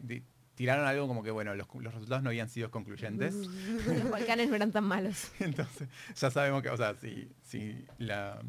tiraron 0.58 0.84
algo 0.88 1.06
como 1.06 1.22
que, 1.22 1.30
bueno, 1.30 1.54
los, 1.54 1.68
los 1.72 1.94
resultados 1.94 2.20
no 2.24 2.30
habían 2.30 2.48
sido 2.48 2.68
concluyentes. 2.72 3.32
Los 3.36 4.10
volcanes 4.10 4.48
no 4.50 4.56
eran 4.56 4.72
tan 4.72 4.82
malos. 4.82 5.30
Entonces, 5.38 5.88
ya 6.16 6.30
sabemos 6.32 6.64
que, 6.64 6.68
o 6.70 6.76
sea, 6.76 6.96
si, 6.96 7.30
si, 7.42 7.86
la, 7.98 8.40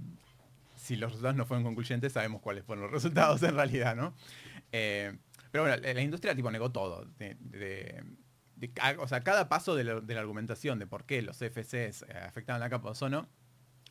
si 0.76 0.96
los 0.96 1.12
resultados 1.12 1.36
no 1.38 1.46
fueron 1.46 1.64
concluyentes, 1.64 2.12
sabemos 2.12 2.42
cuáles 2.42 2.66
fueron 2.66 2.82
los 2.86 2.92
resultados 2.92 3.44
en 3.44 3.54
realidad, 3.54 3.96
¿no? 3.96 4.16
Eh, 4.72 5.16
pero 5.52 5.66
bueno, 5.66 5.78
la, 5.78 5.94
la 5.94 6.02
industria 6.02 6.34
tipo 6.36 6.50
negó 6.50 6.72
todo. 6.72 7.06
De, 7.20 7.38
de- 7.42 8.04
de 8.56 8.74
ca- 8.74 8.96
o 9.00 9.08
sea, 9.08 9.22
cada 9.22 9.48
paso 9.48 9.76
de 9.76 9.84
la, 9.84 10.02
de 10.02 10.14
la 10.16 10.20
argumentación 10.22 10.80
de 10.80 10.88
por 10.88 11.06
qué 11.06 11.22
los 11.22 11.38
CFCs 11.38 12.02
eh, 12.10 12.18
afectaban 12.28 12.60
la 12.60 12.70
capa 12.72 12.86
de 12.90 12.92
ozono, 12.92 13.30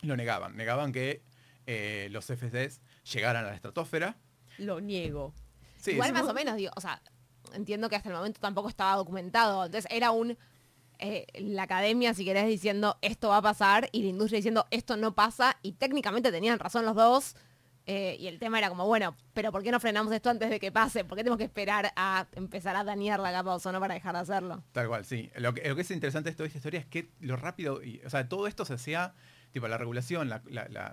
lo 0.01 0.15
negaban. 0.17 0.57
Negaban 0.57 0.91
que 0.91 1.23
eh, 1.67 2.09
los 2.11 2.25
CFCs 2.27 2.81
llegaran 3.13 3.45
a 3.45 3.47
la 3.47 3.55
estratosfera. 3.55 4.17
Lo 4.57 4.81
niego. 4.81 5.33
Sí, 5.77 5.91
Igual 5.91 6.11
más 6.11 6.25
o 6.27 6.33
menos, 6.33 6.55
digo, 6.57 6.71
o 6.75 6.81
sea, 6.81 7.01
entiendo 7.53 7.89
que 7.89 7.95
hasta 7.95 8.09
el 8.09 8.15
momento 8.15 8.39
tampoco 8.39 8.69
estaba 8.69 8.95
documentado. 8.95 9.65
Entonces 9.65 9.89
era 9.91 10.11
un 10.11 10.37
eh, 10.99 11.25
la 11.39 11.63
academia, 11.63 12.13
si 12.13 12.25
querés, 12.25 12.45
diciendo 12.47 12.97
esto 13.01 13.29
va 13.29 13.37
a 13.37 13.41
pasar 13.41 13.87
y 13.93 14.03
la 14.03 14.09
industria 14.09 14.37
diciendo 14.37 14.65
esto 14.69 14.97
no 14.97 15.15
pasa 15.15 15.57
y 15.61 15.71
técnicamente 15.73 16.31
tenían 16.31 16.59
razón 16.59 16.85
los 16.85 16.95
dos. 16.95 17.35
eh, 17.85 18.17
y 18.19 18.27
el 18.27 18.37
tema 18.37 18.59
era 18.59 18.69
como, 18.69 18.85
bueno, 18.85 19.15
pero 19.33 19.51
¿por 19.51 19.63
qué 19.63 19.71
no 19.71 19.79
frenamos 19.79 20.13
esto 20.13 20.29
antes 20.29 20.49
de 20.49 20.59
que 20.59 20.71
pase? 20.71 21.05
¿Por 21.05 21.15
qué 21.17 21.23
tenemos 21.23 21.37
que 21.39 21.45
esperar 21.45 21.91
a 21.95 22.27
empezar 22.35 22.75
a 22.75 22.83
dañar 22.83 23.19
la 23.19 23.31
capa 23.31 23.49
de 23.51 23.55
ozono 23.55 23.79
para 23.79 23.93
dejar 23.95 24.13
de 24.13 24.19
hacerlo? 24.21 24.63
Tal 24.73 24.87
cual, 24.89 25.05
sí. 25.05 25.31
Lo 25.37 25.53
que, 25.55 25.67
lo 25.67 25.75
que 25.75 25.81
es 25.81 25.89
interesante 25.91 26.29
de 26.29 26.35
toda 26.35 26.47
esta 26.47 26.59
historia 26.59 26.81
es 26.81 26.85
que 26.85 27.09
lo 27.21 27.35
rápido, 27.37 27.81
y, 27.81 28.01
o 28.05 28.09
sea, 28.11 28.27
todo 28.29 28.45
esto 28.45 28.63
se 28.65 28.73
hacía, 28.75 29.15
tipo 29.53 29.67
la 29.69 29.77
regulación, 29.79 30.29
la- 30.29 30.43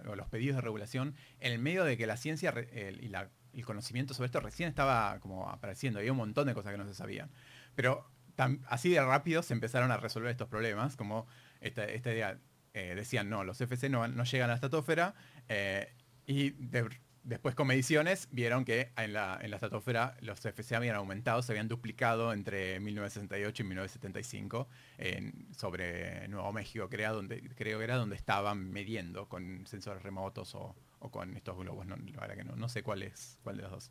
los 0.05 0.29
pedidos 0.29 0.57
de 0.57 0.63
regulación, 0.63 1.17
en 1.41 1.53
el 1.53 1.59
medio 1.59 1.85
de 1.85 1.99
que 1.99 2.07
la 2.07 2.17
ciencia 2.17 2.55
y 3.01 3.09
la- 3.09 3.29
el 3.61 3.67
conocimiento 3.67 4.15
sobre 4.15 4.27
esto 4.27 4.41
recién 4.41 4.69
estaba 4.69 5.19
como 5.21 5.49
apareciendo. 5.49 5.99
Había 5.99 6.13
un 6.13 6.19
montón 6.19 6.47
de 6.47 6.55
cosas 6.55 6.73
que 6.73 6.79
no 6.79 6.87
se 6.87 6.95
sabían. 6.95 7.31
Pero 7.75 8.09
tan- 8.35 8.61
así 8.69 8.91
de 8.91 9.03
rápido 9.05 9.43
se 9.43 9.55
empezaron 9.55 9.91
a 9.91 9.97
resolver 9.97 10.31
estos 10.31 10.49
problemas, 10.49 10.97
como 10.97 11.27
esta, 11.61 11.91
idea, 11.91 12.39
eh, 12.75 12.95
decían, 12.95 13.31
no, 13.31 13.45
los 13.45 13.61
FC 13.61 13.89
no, 13.89 14.07
llegan 14.25 14.45
a 14.51 14.53
la 14.53 14.55
estratosfera, 14.55 15.15
eh, 15.49 15.93
y 16.27 16.51
de- 16.51 16.89
después 17.23 17.55
con 17.57 17.67
mediciones 17.67 18.29
vieron 18.31 18.65
que 18.65 18.93
en 18.97 19.13
la, 19.13 19.39
en 19.43 19.51
la 19.51 19.57
estratosfera 19.57 20.17
los 20.21 20.45
FC 20.45 20.77
habían 20.77 20.95
aumentado, 20.97 21.43
se 21.43 21.53
habían 21.53 21.67
duplicado 21.67 22.33
entre 22.33 22.79
1968 22.79 23.63
y 23.63 23.67
1975 23.67 24.69
en- 24.99 25.49
sobre 25.55 26.29
Nuevo 26.29 26.53
México, 26.53 26.89
creo, 26.89 27.15
donde, 27.15 27.41
creo 27.55 27.79
que 27.79 27.85
era 27.85 27.97
donde 27.97 28.15
estaban 28.17 28.71
midiendo 28.71 29.29
con 29.29 29.67
sensores 29.67 30.03
remotos 30.03 30.55
o, 30.55 30.77
o 31.01 31.11
con 31.11 31.37
estos 31.37 31.57
globos, 31.59 31.87
no, 31.87 31.97
la 31.97 32.21
verdad 32.21 32.37
que 32.37 32.45
no, 32.45 32.57
no 32.57 32.69
sé 32.69 32.83
cuál 32.83 33.03
es 33.03 33.39
cuál 33.43 33.57
de 33.57 33.63
los 33.63 33.71
dos. 33.73 33.91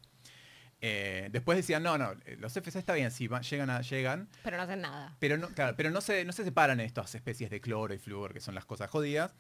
Eh, 0.82 1.30
después 1.32 1.56
decían, 1.58 1.82
no, 1.84 1.98
no, 1.98 2.12
eh, 2.26 2.36
los 2.38 2.56
FC 2.56 2.78
está 2.78 2.94
bien, 2.94 3.10
sí, 3.10 3.28
va- 3.28 3.42
llegan, 3.42 3.70
a, 3.70 3.82
llegan, 3.82 4.28
Pero 4.44 4.58
no 4.58 4.64
hacen 4.64 4.82
nada. 4.82 5.16
pero 5.20 5.38
no, 5.38 5.48
claro, 5.48 5.74
pero 5.78 5.90
no 5.90 6.02
se, 6.02 6.26
no 6.26 6.34
se 6.34 6.44
separan 6.44 6.80
estas 6.82 7.16
especies 7.16 7.50
de 7.50 7.62
cloro 7.62 7.94
y 7.94 7.98
flúor, 7.98 8.34
que 8.34 8.42
son 8.42 8.54
las 8.56 8.66
cosas 8.66 8.90
jodidas. 8.92 9.34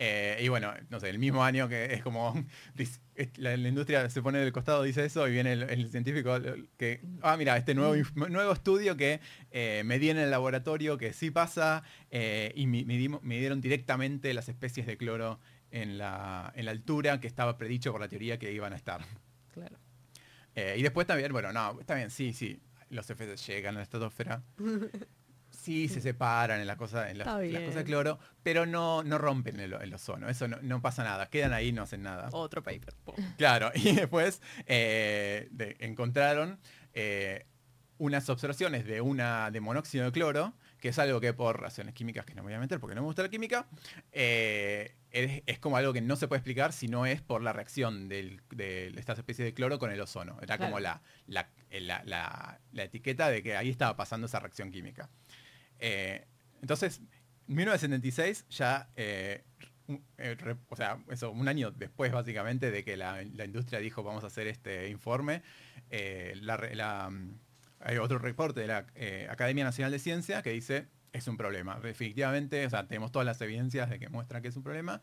Eh, 0.00 0.38
y 0.42 0.48
bueno, 0.48 0.74
no 0.90 0.98
sé, 1.00 1.08
el 1.08 1.18
mismo 1.20 1.44
año 1.44 1.68
que 1.68 1.94
es 1.94 2.02
como 2.02 2.34
la, 3.36 3.56
la 3.56 3.68
industria 3.68 4.10
se 4.10 4.20
pone 4.20 4.40
del 4.40 4.52
costado, 4.52 4.82
dice 4.82 5.04
eso, 5.04 5.26
y 5.28 5.30
viene 5.32 5.52
el, 5.52 5.62
el 5.62 5.90
científico 5.90 6.36
que, 6.76 7.00
ah, 7.22 7.36
mira, 7.36 7.56
este 7.56 7.74
nuevo, 7.74 7.94
inf- 7.96 8.28
nuevo 8.28 8.52
estudio 8.52 8.96
que 8.96 9.20
eh, 9.52 9.82
medí 9.86 10.10
en 10.10 10.18
el 10.18 10.30
laboratorio 10.30 10.98
que 10.98 11.12
sí 11.12 11.30
pasa, 11.30 11.82
y 12.10 12.66
mi- 12.66 12.84
midimos- 12.84 13.22
midieron 13.22 13.60
directamente 13.60 14.34
las 14.34 14.48
especies 14.48 14.86
de 14.88 14.96
cloro 14.98 15.38
en 15.70 15.98
la, 15.98 16.52
en 16.56 16.64
la 16.64 16.70
altura 16.70 17.20
que 17.20 17.26
estaba 17.26 17.56
predicho 17.58 17.92
por 17.92 18.00
la 18.00 18.08
teoría 18.08 18.38
que 18.38 18.52
iban 18.52 18.72
a 18.72 18.76
estar. 18.76 19.00
Claro. 19.52 19.76
Eh, 20.54 20.74
y 20.78 20.82
después 20.82 21.06
también, 21.06 21.32
bueno, 21.32 21.52
no, 21.52 21.80
está 21.80 21.94
bien, 21.94 22.10
sí, 22.10 22.32
sí, 22.32 22.60
los 22.88 23.08
efectos 23.10 23.46
llegan 23.46 23.74
a 23.76 23.78
la 23.78 23.82
estratosfera. 23.84 24.42
Sí, 25.52 25.88
se 25.88 26.00
separan 26.00 26.60
en, 26.60 26.66
la 26.66 26.76
cosa, 26.76 27.10
en 27.10 27.18
las, 27.18 27.26
las 27.26 27.60
cosas 27.62 27.74
de 27.74 27.84
cloro, 27.84 28.18
pero 28.42 28.64
no, 28.66 29.02
no 29.02 29.18
rompen 29.18 29.58
el, 29.60 29.74
el 29.74 29.92
ozono, 29.92 30.28
eso 30.28 30.48
no, 30.48 30.56
no 30.62 30.80
pasa 30.80 31.02
nada, 31.04 31.28
quedan 31.28 31.52
ahí, 31.52 31.70
no 31.72 31.82
hacen 31.82 32.02
nada. 32.02 32.28
Otro 32.32 32.62
paper. 32.62 32.94
Claro, 33.36 33.70
y 33.74 33.92
después 33.96 34.40
eh, 34.66 35.48
de- 35.50 35.76
encontraron 35.80 36.60
eh, 36.94 37.46
unas 37.98 38.30
observaciones 38.30 38.86
de 38.86 39.00
una 39.02 39.50
de 39.50 39.60
monóxido 39.60 40.04
de 40.06 40.12
cloro, 40.12 40.54
que 40.78 40.90
es 40.90 40.98
algo 40.98 41.20
que 41.20 41.34
por 41.34 41.60
razones 41.60 41.94
químicas 41.94 42.24
que 42.24 42.34
no 42.34 42.42
me 42.42 42.46
voy 42.46 42.54
a 42.54 42.60
meter 42.60 42.78
porque 42.80 42.94
no 42.94 43.02
me 43.02 43.06
gusta 43.06 43.22
la 43.22 43.28
química, 43.28 43.66
eh, 44.12 44.94
es, 45.10 45.42
es 45.46 45.58
como 45.58 45.76
algo 45.76 45.92
que 45.92 46.00
no 46.00 46.16
se 46.16 46.28
puede 46.28 46.38
explicar 46.38 46.72
si 46.72 46.88
no 46.88 47.06
es 47.06 47.20
por 47.22 47.42
la 47.42 47.52
reacción 47.52 48.08
del- 48.08 48.40
de 48.50 48.88
estas 48.96 49.18
especies 49.18 49.46
de 49.46 49.54
cloro 49.54 49.78
con 49.78 49.90
el 49.90 50.00
ozono. 50.00 50.38
Era 50.42 50.56
como 50.58 50.76
Claro. 50.78 51.00
la, 51.26 51.48
la, 51.70 51.80
la- 51.80 52.02
la- 52.04 52.60
la 52.72 52.82
etiqueta 52.84 53.28
de 53.30 53.42
que 53.42 53.56
ahí 53.56 53.70
estaba 53.70 53.96
pasando 53.96 54.26
esa 54.26 54.38
reacción 54.40 54.70
química. 54.70 55.10
Eh, 55.78 56.26
entonces, 56.62 57.00
1976 57.46 58.46
ya, 58.50 58.88
eh, 58.96 59.42
un- 59.88 60.04
eh, 60.18 60.34
re- 60.36 60.56
o 60.68 60.76
sea, 60.76 60.98
eso, 61.10 61.30
un 61.32 61.48
año 61.48 61.70
después 61.72 62.12
básicamente 62.12 62.70
de 62.70 62.84
que 62.84 62.96
la, 62.96 63.22
la 63.34 63.44
industria 63.44 63.80
dijo 63.80 64.02
vamos 64.02 64.22
a 64.24 64.28
hacer 64.28 64.46
este 64.46 64.88
informe, 64.88 65.42
eh, 65.90 66.34
mm, 66.40 67.30
hay 67.80 67.96
otro 67.98 68.18
reporte 68.18 68.60
de 68.60 68.66
la 68.68 68.86
eh, 68.94 69.26
Academia 69.30 69.64
Nacional 69.64 69.90
de 69.90 69.98
Ciencia 69.98 70.42
que 70.42 70.50
dice 70.50 70.86
es 71.12 71.26
un 71.28 71.36
problema. 71.36 71.78
Efectivamente, 71.84 72.64
o 72.66 72.70
sea, 72.70 72.86
tenemos 72.86 73.10
todas 73.12 73.26
las 73.26 73.40
evidencias 73.40 73.90
de 73.90 73.98
que 73.98 74.08
muestran 74.08 74.42
que 74.42 74.48
es 74.48 74.56
un 74.56 74.62
problema. 74.62 75.00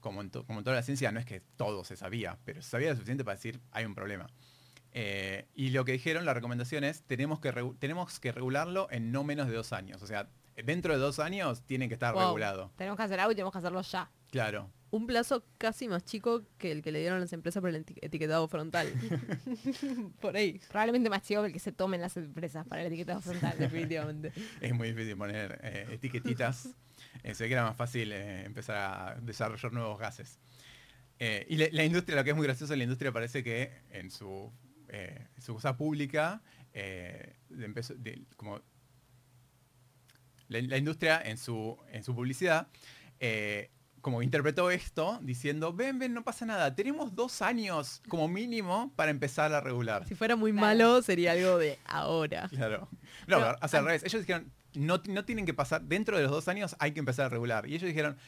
Como 0.00 0.20
en, 0.20 0.30
to- 0.30 0.44
como 0.44 0.58
en 0.60 0.64
toda 0.64 0.76
la 0.76 0.82
ciencia, 0.82 1.10
no 1.12 1.18
es 1.18 1.24
que 1.26 1.40
todo 1.56 1.82
se 1.84 1.96
sabía, 1.96 2.38
pero 2.44 2.60
se 2.62 2.68
sabía 2.70 2.90
lo 2.90 2.94
suficiente 2.96 3.24
para 3.24 3.36
decir 3.36 3.60
hay 3.70 3.84
un 3.86 3.94
problema. 3.94 4.26
Eh, 4.92 5.48
y 5.54 5.70
lo 5.70 5.84
que 5.84 5.92
dijeron, 5.92 6.24
la 6.24 6.34
recomendación 6.34 6.84
es, 6.84 7.02
tenemos 7.02 7.40
que, 7.40 7.52
tenemos 7.78 8.20
que 8.20 8.30
regularlo 8.32 8.86
en 8.90 9.10
no 9.12 9.24
menos 9.24 9.48
de 9.48 9.54
dos 9.54 9.72
años. 9.72 10.02
O 10.02 10.06
sea, 10.06 10.28
dentro 10.56 10.92
de 10.92 11.00
dos 11.00 11.18
años 11.18 11.62
tiene 11.66 11.88
que 11.88 11.94
estar 11.94 12.14
Wow. 12.14 12.22
regulado. 12.28 12.70
Tenemos 12.76 12.96
que 12.96 13.02
hacer 13.02 13.18
algo 13.18 13.32
y 13.32 13.34
tenemos 13.34 13.52
que 13.52 13.58
hacerlo 13.58 13.80
ya. 13.82 14.10
Claro. 14.30 14.70
Un 14.94 15.06
plazo 15.08 15.44
casi 15.58 15.88
más 15.88 16.04
chico 16.04 16.44
que 16.56 16.70
el 16.70 16.80
que 16.82 16.92
le 16.92 17.00
dieron 17.00 17.18
las 17.20 17.32
empresas 17.32 17.60
por 17.60 17.70
el 17.70 17.84
eti- 17.84 17.98
etiquetado 18.00 18.46
frontal. 18.48 18.86
por 20.20 20.36
ahí, 20.36 20.60
Probablemente 20.68 21.10
más 21.10 21.22
chico 21.22 21.40
que 21.42 21.48
el 21.48 21.52
que 21.52 21.58
se 21.58 21.72
tomen 21.72 22.00
las 22.00 22.16
empresas 22.16 22.66
para 22.66 22.82
el 22.82 22.86
etiquetado 22.88 23.20
frontal. 23.20 23.56
definitivamente. 23.58 24.32
Es 24.60 24.72
muy 24.72 24.88
difícil 24.92 25.16
poner 25.16 25.58
eh, 25.64 25.86
etiquetitas. 25.90 26.68
Eh, 27.22 27.34
se 27.34 27.44
ve 27.44 27.48
que 27.48 27.54
era 27.54 27.64
más 27.64 27.76
fácil 27.76 28.12
eh, 28.12 28.44
empezar 28.44 28.76
a 28.76 29.20
desarrollar 29.20 29.72
nuevos 29.72 29.98
gases. 29.98 30.38
Eh, 31.18 31.44
y 31.48 31.56
la, 31.56 31.66
la 31.72 31.84
industria, 31.84 32.16
lo 32.16 32.24
que 32.24 32.30
es 32.30 32.36
muy 32.36 32.46
gracioso, 32.46 32.74
la 32.76 32.84
industria 32.84 33.10
parece 33.12 33.42
que 33.42 33.72
en 33.90 34.10
su, 34.12 34.52
eh, 34.88 35.26
su 35.38 35.54
cosa 35.54 35.76
pública, 35.76 36.40
eh, 36.72 37.34
empezó, 37.50 37.94
de- 37.94 38.22
como 38.36 38.60
la, 40.48 40.60
la 40.60 40.76
industria 40.76 41.20
en 41.24 41.38
su, 41.38 41.76
en 41.90 42.04
su 42.04 42.14
publicidad, 42.14 42.68
eh, 43.18 43.70
como 44.04 44.20
interpretó 44.20 44.70
esto 44.70 45.18
diciendo, 45.22 45.72
ven, 45.72 45.98
ven, 45.98 46.12
no 46.12 46.22
pasa 46.24 46.44
nada, 46.44 46.74
tenemos 46.74 47.14
dos 47.14 47.40
años 47.40 48.02
como 48.06 48.28
mínimo 48.28 48.92
para 48.96 49.10
empezar 49.10 49.50
a 49.54 49.62
regular. 49.62 50.06
Si 50.06 50.14
fuera 50.14 50.36
muy 50.36 50.52
Claro. 50.52 50.66
malo, 50.66 51.00
sería 51.02 51.32
algo 51.32 51.56
de 51.56 51.78
ahora. 51.86 52.46
Claro. 52.50 52.90
No, 53.26 53.38
Pero, 53.38 53.56
o 53.62 53.66
sea, 53.68 53.80
al 53.80 53.86
revés. 53.86 54.04
Ellos 54.04 54.20
dijeron, 54.20 54.52
no, 54.74 55.00
no 55.08 55.24
tienen 55.24 55.46
que 55.46 55.54
pasar, 55.54 55.80
dentro 55.84 56.18
de 56.18 56.24
los 56.24 56.32
dos 56.32 56.48
años 56.48 56.76
hay 56.80 56.92
que 56.92 56.98
empezar 56.98 57.24
a 57.24 57.28
regular. 57.30 57.66
Y 57.66 57.76
ellos 57.76 57.88
dijeron, 57.88 58.18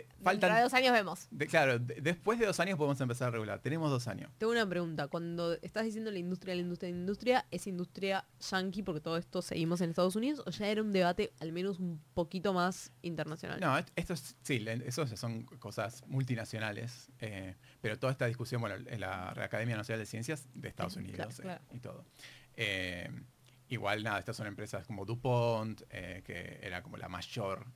eh, 0.00 0.06
Dentro 0.08 0.18
de 0.18 0.24
faltan... 0.24 0.62
dos 0.62 0.74
años 0.74 0.92
vemos. 0.92 1.28
de- 1.30 1.46
claro, 1.46 1.78
de- 1.78 2.00
después 2.00 2.38
de 2.38 2.46
dos 2.46 2.58
años 2.60 2.76
podemos 2.78 3.00
empezar 3.00 3.28
a 3.28 3.30
regular. 3.30 3.60
Tenemos 3.60 3.90
dos 3.90 4.06
años. 4.08 4.30
Tengo 4.38 4.52
una 4.52 4.68
pregunta. 4.68 5.08
Cuando 5.08 5.54
estás 5.62 5.84
diciendo 5.84 6.10
la 6.10 6.18
industria, 6.18 6.54
la 6.54 6.60
industria, 6.62 6.90
la 6.90 6.96
industria, 6.98 7.46
¿es 7.50 7.66
industria 7.66 8.24
yankee 8.50 8.82
porque 8.82 9.00
todo 9.00 9.16
esto 9.16 9.42
seguimos 9.42 9.80
en 9.80 9.90
Estados 9.90 10.16
Unidos 10.16 10.42
o 10.46 10.50
ya 10.50 10.68
era 10.68 10.82
un 10.82 10.92
debate 10.92 11.32
al 11.40 11.52
menos 11.52 11.78
un 11.78 12.00
poquito 12.14 12.52
más 12.52 12.92
internacional? 13.02 13.60
No, 13.60 13.76
est- 13.78 13.90
esto 13.96 14.14
es, 14.14 14.36
sí, 14.42 14.64
eso 14.84 15.04
ya 15.04 15.16
son 15.16 15.44
cosas 15.44 16.04
multinacionales, 16.06 17.10
eh, 17.20 17.54
pero 17.80 17.98
toda 17.98 18.12
esta 18.12 18.26
discusión, 18.26 18.60
bueno, 18.60 18.76
en 18.88 19.00
la 19.00 19.30
Academia 19.30 19.76
Nacional 19.76 20.00
de 20.00 20.06
Ciencias 20.06 20.46
de 20.54 20.68
Estados 20.68 20.96
Unidos 20.96 21.38
eh, 21.38 21.42
claro. 21.42 21.64
y 21.72 21.78
todo. 21.80 22.04
Eh, 22.54 23.10
igual, 23.68 24.02
nada, 24.02 24.18
estas 24.18 24.36
son 24.36 24.46
empresas 24.46 24.86
como 24.86 25.04
DuPont, 25.04 25.82
que 25.88 26.58
era 26.62 26.82
como 26.82 26.96
la 26.96 27.08
mayor 27.08 27.66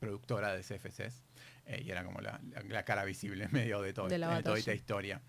productora 0.00 0.52
de 0.54 0.62
CFCs, 0.62 1.22
eh, 1.66 1.82
y 1.84 1.90
era 1.90 2.04
como 2.04 2.20
la, 2.20 2.40
la- 2.50 2.62
la 2.62 2.84
cara 2.84 3.04
visible 3.04 3.44
en 3.44 3.52
medio 3.52 3.80
de, 3.82 3.92
todo, 3.92 4.08
De 4.08 4.18
la 4.18 4.26
de 4.28 4.32
toda 4.42 4.54
batalla. 4.54 4.58
esta 4.58 4.74
historia. 4.74 5.20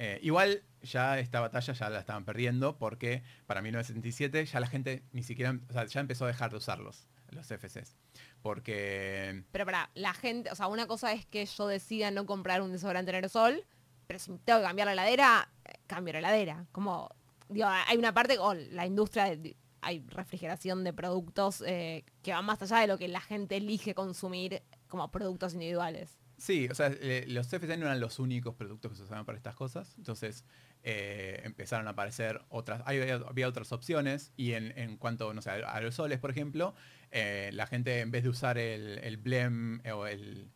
Eh, 0.00 0.20
igual 0.22 0.62
ya 0.82 1.18
esta 1.18 1.40
batalla 1.40 1.72
ya 1.72 1.90
la 1.90 1.98
estaban 1.98 2.24
perdiendo 2.24 2.78
porque 2.78 3.24
para 3.46 3.60
1977 3.62 4.46
ya 4.46 4.60
la 4.60 4.68
gente 4.68 5.02
ni 5.12 5.24
siquiera, 5.24 5.58
o 5.68 5.72
sea, 5.72 5.84
ya 5.86 6.00
empezó 6.00 6.24
a 6.24 6.28
dejar 6.28 6.50
de 6.52 6.56
usarlos, 6.58 7.08
los 7.32 7.46
CFCs. 7.48 7.96
Porque 8.40 9.42
Pero 9.52 9.64
para 9.66 9.90
la 9.94 10.14
gente, 10.14 10.50
o 10.50 10.54
sea, 10.54 10.68
una 10.68 10.86
cosa 10.86 11.12
es 11.12 11.26
que 11.26 11.44
yo 11.44 11.66
decida 11.66 12.10
no 12.10 12.26
comprar 12.26 12.62
un 12.62 12.72
desodorante 12.72 13.10
en 13.10 13.16
aerosol, 13.16 13.64
pero 14.06 14.18
si 14.18 14.30
tengo 14.44 14.60
que 14.60 14.64
cambiar 14.66 14.86
la 14.86 14.92
heladera, 14.92 15.50
eh, 15.64 15.72
cambio 15.86 16.12
la 16.12 16.20
heladera. 16.20 16.66
Como, 16.72 17.10
digo, 17.48 17.66
hay 17.66 17.96
una 17.98 18.14
parte, 18.14 18.38
o 18.38 18.54
la 18.54 18.86
industria, 18.86 19.36
de- 19.36 19.56
hay 19.80 20.04
refrigeración 20.08 20.84
de 20.84 20.92
productos 20.92 21.62
eh, 21.66 22.04
que 22.22 22.32
van 22.32 22.44
más 22.44 22.60
allá 22.62 22.78
de 22.80 22.86
lo 22.86 22.98
que 22.98 23.08
la 23.08 23.20
gente 23.20 23.56
elige 23.56 23.94
consumir 23.94 24.62
como 24.88 25.10
productos 25.10 25.54
individuales. 25.54 26.18
Sí, 26.36 26.68
o 26.70 26.74
sea, 26.74 26.86
eh, 27.00 27.24
los 27.26 27.48
CFC 27.48 27.76
no 27.78 27.86
eran 27.86 27.98
los 27.98 28.18
únicos 28.20 28.54
productos 28.54 28.92
que 28.92 28.96
se 28.96 29.02
usaban 29.02 29.24
para 29.24 29.36
estas 29.36 29.56
cosas. 29.56 29.94
Entonces 29.98 30.44
eh, 30.84 31.40
empezaron 31.44 31.88
a 31.88 31.90
aparecer 31.90 32.40
otras, 32.48 32.82
hay- 32.86 33.00
había, 33.00 33.48
otras 33.48 33.72
opciones. 33.72 34.32
Y 34.36 34.52
en, 34.52 34.72
en 34.78 34.96
cuanto, 34.98 35.34
no 35.34 35.42
sé, 35.42 35.50
a 35.50 35.74
aerosoles, 35.74 36.20
por 36.20 36.30
ejemplo, 36.30 36.74
eh, 37.10 37.50
la 37.54 37.66
gente 37.66 38.00
en 38.00 38.10
vez 38.12 38.22
de 38.22 38.28
usar 38.28 38.56
el, 38.56 38.98
el 38.98 39.16
blem 39.16 39.80
eh, 39.84 39.90
o 39.90 40.06
el, 40.06 40.48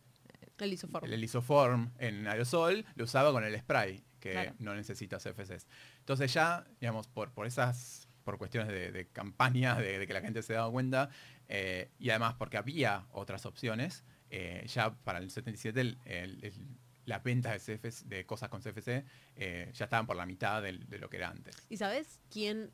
El 0.59 0.73
isoform. 0.73 1.13
el 1.13 1.25
isoform 1.25 1.91
en 1.99 2.29
aerosol, 2.29 2.85
lo 2.95 3.03
usaba 3.05 3.33
con 3.33 3.43
el 3.43 3.59
spray, 3.59 4.05
que 4.21 4.31
Claro. 4.33 4.55
no 4.61 4.75
necesita 4.77 5.19
CFCs. 5.19 5.67
Entonces 5.99 6.33
ya, 6.33 6.65
digamos, 6.81 7.09
por, 7.09 7.33
por 7.33 7.47
esas, 7.49 8.07
por 8.25 8.39
cuestiones 8.39 8.69
de, 8.73 8.93
de 8.93 9.07
campaña, 9.09 9.75
de, 9.77 9.99
de 9.99 10.07
que 10.07 10.13
la 10.13 10.21
gente 10.21 10.43
se 10.43 10.53
daba 10.55 10.71
cuenta, 10.71 11.11
eh, 11.49 11.91
y 11.99 12.11
además 12.11 12.35
porque 12.39 12.57
había 12.57 13.07
otras 13.13 13.47
opciones, 13.47 14.05
eh, 14.31 14.65
ya 14.67 14.95
para 14.95 15.19
el 15.19 15.31
77 15.31 15.81
el- 15.81 15.99
el- 16.05 16.45
el- 16.45 16.67
las 17.05 17.23
ventas 17.25 17.53
de, 17.53 17.59
CFC 17.79 18.05
de 18.07 18.25
cosas 18.25 18.49
con 18.49 18.63
CFC 18.63 19.05
eh, 19.37 19.71
ya 19.75 19.85
estaban 19.87 20.07
por 20.07 20.15
la 20.17 20.25
mitad 20.25 20.63
de, 20.63 20.73
lo 20.73 21.11
que 21.11 21.17
era 21.17 21.29
antes. 21.31 21.57
¿Y 21.69 21.77
sabes 21.77 22.21
quién, 22.31 22.71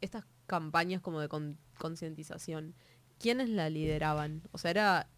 estas 0.00 0.24
campañas 0.46 1.00
como 1.00 1.20
de 1.20 1.28
con- 1.28 1.58
concientización, 1.78 2.74
quiénes 3.18 3.48
la 3.48 3.68
lideraban? 3.70 4.42
O 4.52 4.58
sea, 4.58 4.70
¿era, 4.70 5.08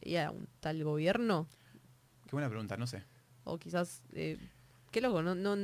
era 0.00 0.32
un 0.32 0.48
tal 0.60 0.82
gobierno? 0.82 1.48
Qué 2.26 2.32
buena 2.32 2.48
pregunta, 2.48 2.76
no 2.76 2.86
sé. 2.88 3.04
O 3.44 3.58
quizás, 3.58 4.02
qué 4.10 5.00
loco, 5.00 5.22
no, 5.22 5.34
no, 5.36 5.54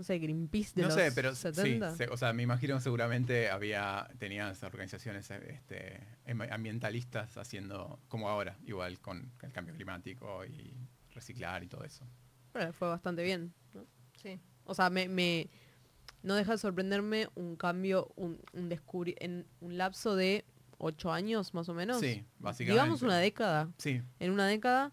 no 0.00 0.04
sé, 0.04 0.18
Greenpeace 0.18 0.72
de 0.76 0.80
No 0.82 0.88
los 0.88 0.94
sé, 0.96 1.12
pero 1.12 1.34
sí, 1.34 1.42
70. 1.42 1.94
se- 1.94 2.08
o 2.08 2.16
sea, 2.16 2.32
me 2.32 2.42
imagino 2.42 2.76
que 2.76 2.80
seguramente 2.80 3.50
había, 3.50 4.08
tenían 4.18 4.50
esas 4.50 4.64
organizaciones 4.64 5.30
este, 5.30 6.00
em- 6.24 6.40
ambientalistas 6.50 7.36
haciendo 7.36 8.00
como 8.08 8.30
ahora, 8.30 8.56
igual 8.64 8.98
con 8.98 9.30
el 9.42 9.52
cambio 9.52 9.74
climático 9.74 10.42
y 10.46 10.74
reciclar 11.12 11.62
y 11.62 11.68
todo 11.68 11.84
eso. 11.84 12.06
Bueno, 12.54 12.72
fue 12.72 12.88
bastante 12.88 13.22
bien. 13.22 13.52
¿no? 13.74 13.84
Sí. 14.22 14.40
O 14.64 14.74
sea, 14.74 14.88
me, 14.88 15.06
me- 15.06 15.50
no 16.22 16.34
deja 16.34 16.52
de 16.52 16.58
sorprenderme 16.58 17.28
un 17.34 17.56
cambio, 17.56 18.10
un, 18.16 18.40
un 18.54 18.70
descubri 18.70 19.14
en 19.20 19.46
un 19.60 19.76
lapso 19.76 20.16
de 20.16 20.46
ocho 20.78 21.12
años 21.12 21.52
más 21.52 21.68
o 21.68 21.74
menos. 21.74 22.00
Sí, 22.00 22.24
básicamente. 22.38 22.72
Digamos 22.72 23.02
una 23.02 23.18
década. 23.18 23.70
Sí, 23.76 24.00
En 24.18 24.30
una 24.30 24.46
década 24.46 24.92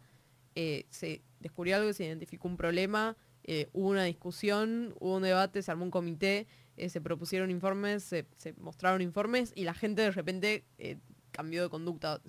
eh, 0.56 0.86
se 0.90 1.22
descubrió 1.40 1.78
algo, 1.78 1.94
se 1.94 2.04
identificó 2.04 2.50
un 2.50 2.58
problema, 2.58 3.16
eh, 3.48 3.70
hubo 3.74 3.90
una 3.90 4.04
discusión, 4.04 4.94
hubo 5.00 5.16
un 5.16 5.24
debate, 5.24 5.62
se 5.62 5.72
armó 5.72 5.86
un 5.86 5.92
comité, 5.92 6.48
eh, 6.76 6.90
se 6.90 7.02
propusieron 7.02 7.50
informes, 7.50 8.04
se, 8.04 8.28
se 8.36 8.54
mostraron 8.54 9.02
informes 9.02 9.52
y 9.56 9.64
la 9.64 9.74
gente 9.74 10.02
de 10.04 10.12
repente 10.12 10.66
eh, 10.78 10.98
cambió 11.32 11.64
de 11.64 11.70
conducta. 11.70 12.22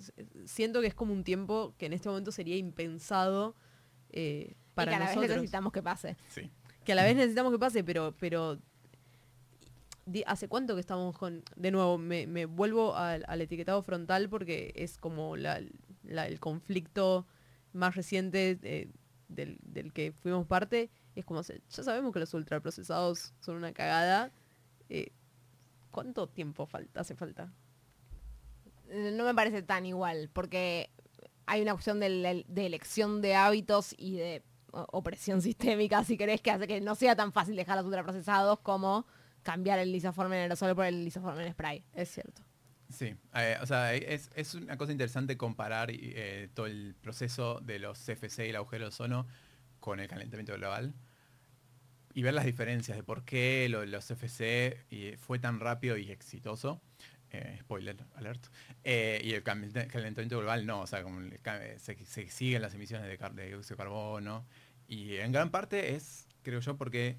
Siento 0.45 0.81
que 0.81 0.87
es 0.87 0.95
como 0.95 1.13
un 1.13 1.23
tiempo 1.23 1.75
que 1.77 1.85
en 1.85 1.93
este 1.93 2.09
momento 2.09 2.31
sería 2.31 2.55
impensado 2.57 3.55
eh, 4.11 4.55
para 4.73 4.91
y 4.91 4.93
que 4.93 4.95
a 4.95 4.99
la 4.99 5.05
vez 5.05 5.15
nosotros 5.15 5.37
necesitamos 5.37 5.73
que 5.73 5.83
pase. 5.83 6.17
sí. 6.29 6.49
que 6.83 6.91
a 6.93 6.95
la 6.95 7.03
vez 7.03 7.15
necesitamos 7.15 7.51
que 7.51 7.59
pase, 7.59 7.83
pero, 7.83 8.15
pero 8.19 8.59
¿hace 10.25 10.47
cuánto 10.47 10.73
que 10.75 10.81
estamos 10.81 11.17
con, 11.17 11.43
de 11.55 11.71
nuevo, 11.71 11.97
me, 11.97 12.25
me 12.25 12.45
vuelvo 12.45 12.95
al, 12.95 13.23
al 13.27 13.41
etiquetado 13.41 13.83
frontal 13.83 14.29
porque 14.29 14.71
es 14.75 14.97
como 14.97 15.35
la- 15.37 15.61
la- 16.03 16.27
el 16.27 16.39
conflicto 16.39 17.27
más 17.73 17.95
reciente 17.95 18.57
eh, 18.63 18.89
del, 19.27 19.59
del 19.61 19.93
que 19.93 20.11
fuimos 20.11 20.47
parte, 20.47 20.89
es 21.19 21.25
como, 21.25 21.43
se- 21.43 21.61
ya 21.69 21.83
sabemos 21.83 22.13
que 22.13 22.19
los 22.19 22.33
ultraprocesados 22.33 23.33
son 23.39 23.55
una 23.57 23.73
cagada, 23.73 24.31
eh, 24.89 25.11
¿cuánto 25.91 26.27
tiempo 26.27 26.65
falta, 26.65 27.01
hace 27.01 27.15
falta? 27.15 27.51
No 28.91 29.23
me 29.23 29.35
parece 29.35 29.61
tan 29.61 29.85
igual, 29.85 30.29
porque 30.33 30.89
hay 31.45 31.61
una 31.61 31.73
opción 31.73 31.99
de, 31.99 32.45
elección 32.55 33.21
de 33.21 33.35
hábitos 33.35 33.93
y 33.97 34.15
de 34.17 34.43
opresión 34.71 35.41
sistémica, 35.43 36.03
si 36.03 36.17
querés, 36.17 36.41
que 36.41 36.51
hace 36.51 36.67
que 36.67 36.81
no 36.81 36.95
sea 36.95 37.15
tan 37.15 37.31
fácil 37.31 37.55
dejar 37.55 37.77
los 37.77 37.85
ultraprocesados 37.85 38.59
como 38.59 39.05
cambiar 39.43 39.79
el 39.79 39.91
lisoforme 39.91 40.35
en 40.37 40.41
aerosol 40.43 40.75
por 40.75 40.85
el 40.85 41.05
lisoforme 41.05 41.45
en 41.45 41.53
spray. 41.53 41.83
Es 41.93 42.09
cierto. 42.09 42.43
Sí, 42.89 43.15
eh, 43.35 43.57
o 43.61 43.65
sea, 43.67 43.93
es, 43.93 44.31
es 44.33 44.55
una 44.55 44.75
cosa 44.75 44.91
interesante 44.91 45.37
comparar 45.37 45.89
eh, 45.91 46.49
todo 46.55 46.65
el 46.65 46.95
proceso 46.99 47.59
de 47.61 47.77
los 47.77 47.99
CFC 47.99 48.47
y 48.47 48.49
el 48.49 48.55
agujero 48.55 48.85
de 48.85 48.89
ozono 48.89 49.27
con 49.79 49.99
el 49.99 50.07
calentamiento 50.07 50.53
global 50.55 50.93
y 52.13 52.23
ver 52.23 52.33
las 52.33 52.45
diferencias 52.45 52.97
de 52.97 53.03
por 53.03 53.23
qué 53.25 53.67
lo- 53.69 53.85
los 53.85 54.05
CFC 54.05 54.77
y 54.89 55.11
fue 55.17 55.39
tan 55.39 55.59
rápido 55.59 55.97
y 55.97 56.11
exitoso. 56.11 56.81
Eh, 57.31 57.57
spoiler 57.61 57.95
alert. 58.15 58.47
Eh, 58.83 59.21
y 59.23 59.33
el 59.33 59.43
calentamiento 59.43 60.39
global 60.39 60.65
no, 60.65 60.81
o 60.81 60.87
sea, 60.87 61.03
como 61.03 61.21
se, 61.77 62.29
siguen 62.29 62.61
las 62.63 62.73
emisiones 62.73 63.07
de 63.07 63.17
dióxido 63.47 63.75
de 63.75 63.77
carbono. 63.77 64.47
Y 64.87 65.17
en 65.17 65.31
gran 65.31 65.51
parte 65.51 65.93
es, 65.95 66.27
creo 66.41 66.59
yo, 66.59 66.75
porque 66.77 67.17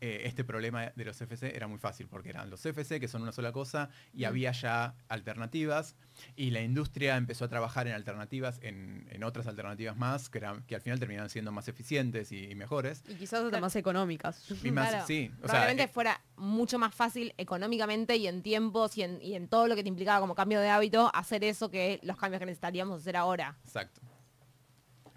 eh, 0.00 0.22
este 0.24 0.44
problema 0.44 0.90
de 0.96 1.04
los 1.04 1.16
CFC 1.18 1.54
era 1.54 1.66
muy 1.66 1.78
fácil, 1.78 2.08
porque 2.08 2.30
eran 2.30 2.48
los 2.50 2.60
CFC, 2.62 2.98
que 3.00 3.08
son 3.08 3.22
una 3.22 3.32
sola 3.32 3.52
cosa, 3.52 3.90
y 4.14 4.22
Mm. 4.22 4.26
había 4.26 4.52
ya 4.52 4.94
alternativas, 5.08 5.94
y 6.36 6.50
la 6.50 6.60
industria 6.62 7.16
empezó 7.16 7.44
a 7.44 7.48
trabajar 7.48 7.86
en 7.86 7.94
alternativas, 7.94 8.58
en, 8.62 9.06
en 9.10 9.24
otras 9.24 9.46
alternativas 9.46 9.96
más, 9.96 10.28
que, 10.30 10.38
eran, 10.38 10.62
que 10.64 10.74
al 10.74 10.80
final 10.80 10.98
terminaron 10.98 11.28
siendo 11.30 11.52
más 11.52 11.68
eficientes 11.68 12.32
y, 12.32 12.50
y 12.50 12.54
mejores. 12.54 13.02
Y 13.08 13.14
quizás 13.16 13.40
hasta 13.40 13.48
Claro. 13.50 13.62
más 13.62 13.76
económicas. 13.76 14.50
Y 14.64 14.70
más, 14.70 14.88
Claro. 14.90 15.06
sí, 15.06 15.28
o 15.34 15.36
sea, 15.36 15.42
Probablemente 15.48 15.82
eh, 15.84 15.88
fuera 15.88 16.20
mucho 16.36 16.78
más 16.78 16.94
fácil 16.94 17.34
económicamente 17.36 18.16
y 18.16 18.26
en 18.26 18.42
tiempos 18.42 18.96
y 18.96 19.02
en, 19.02 19.20
y 19.22 19.34
en 19.34 19.48
todo 19.48 19.68
lo 19.68 19.76
que 19.76 19.82
te 19.82 19.88
implicaba 19.88 20.20
como 20.20 20.34
cambio 20.34 20.60
de 20.60 20.68
hábito 20.70 21.10
hacer 21.14 21.44
eso 21.44 21.70
que 21.70 22.00
los 22.02 22.16
cambios 22.16 22.38
que 22.40 22.46
necesitaríamos 22.46 23.00
hacer 23.02 23.16
ahora. 23.16 23.56
exacto. 23.64 24.00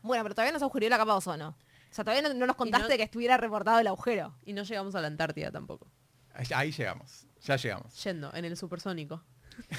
Bueno, 0.01 0.23
pero 0.23 0.35
todavía 0.35 0.51
no 0.51 0.59
se 0.59 0.65
agujerió 0.65 0.89
la 0.89 0.97
capa 0.97 1.11
de 1.13 1.17
ozono. 1.17 1.55
O 1.93 1.95
sea, 1.95 2.03
todavía 2.03 2.27
no, 2.27 2.33
no 2.33 2.47
nos 2.47 2.55
contaste 2.55 2.89
no- 2.89 2.97
que 2.97 3.03
estuviera 3.03 3.37
reportado 3.37 3.79
el 3.79 3.85
agujero. 3.85 4.35
Y 4.45 4.53
no 4.53 4.63
llegamos 4.63 4.95
a 4.95 5.01
la 5.01 5.05
Antártida 5.05 5.51
tampoco. 5.51 5.91
Ahí, 6.33 6.47
ahí 6.55 6.71
llegamos, 6.71 7.27
ya 7.43 7.55
llegamos. 7.55 8.03
Yendo, 8.03 8.33
en 8.33 8.45
el 8.45 8.57
supersónico. 8.57 9.23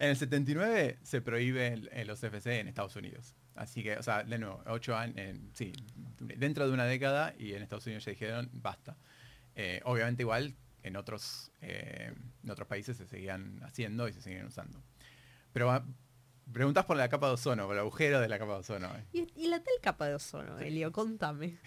En 0.00 0.08
el 0.10 0.16
79 0.16 0.98
se 1.02 1.20
prohíbe 1.20 1.68
el- 1.68 1.88
el- 1.92 2.08
los 2.08 2.18
CFC 2.20 2.58
en 2.58 2.66
Estados 2.66 2.96
Unidos. 2.96 3.36
Así 3.54 3.82
que, 3.84 3.96
o 3.96 4.02
sea, 4.02 4.24
de 4.24 4.38
nuevo, 4.38 4.60
ocho 4.66 4.96
años, 4.96 5.16
en- 5.18 5.50
sí, 5.54 5.72
dentro 6.18 6.66
de 6.66 6.72
una 6.74 6.84
década 6.84 7.34
y 7.38 7.52
en 7.54 7.62
Estados 7.62 7.86
Unidos 7.86 8.04
ya 8.04 8.10
dijeron, 8.10 8.50
basta. 8.52 8.96
Eh, 9.54 9.80
obviamente 9.84 10.22
igual 10.24 10.56
en 10.82 10.96
otros, 10.96 11.52
eh, 11.60 12.12
en 12.42 12.50
otros 12.50 12.66
países 12.66 12.96
se 12.96 13.06
seguían 13.06 13.60
haciendo 13.62 14.08
y 14.08 14.12
se 14.12 14.20
siguen 14.22 14.46
usando. 14.46 14.82
Pero 15.52 15.84
preguntas 16.52 16.84
por 16.84 16.96
la 16.96 17.08
capa 17.08 17.26
de 17.28 17.34
ozono, 17.34 17.64
por 17.66 17.74
el 17.74 17.80
agujero 17.80 18.20
de 18.20 18.28
la 18.28 18.38
capa 18.38 18.52
de 18.54 18.58
ozono. 18.60 18.88
eh. 18.96 19.04
¿Y, 19.12 19.28
y 19.44 19.48
la 19.48 19.58
tal 19.62 19.74
capa 19.82 20.06
de 20.06 20.14
ozono, 20.14 20.58
Elio? 20.58 20.92
Contame. 20.92 21.58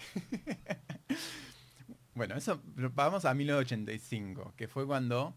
Bueno, 2.14 2.34
eso 2.34 2.62
vamos 2.94 3.26
a 3.26 3.34
1985, 3.34 4.54
que 4.56 4.68
fue 4.68 4.86
cuando 4.86 5.36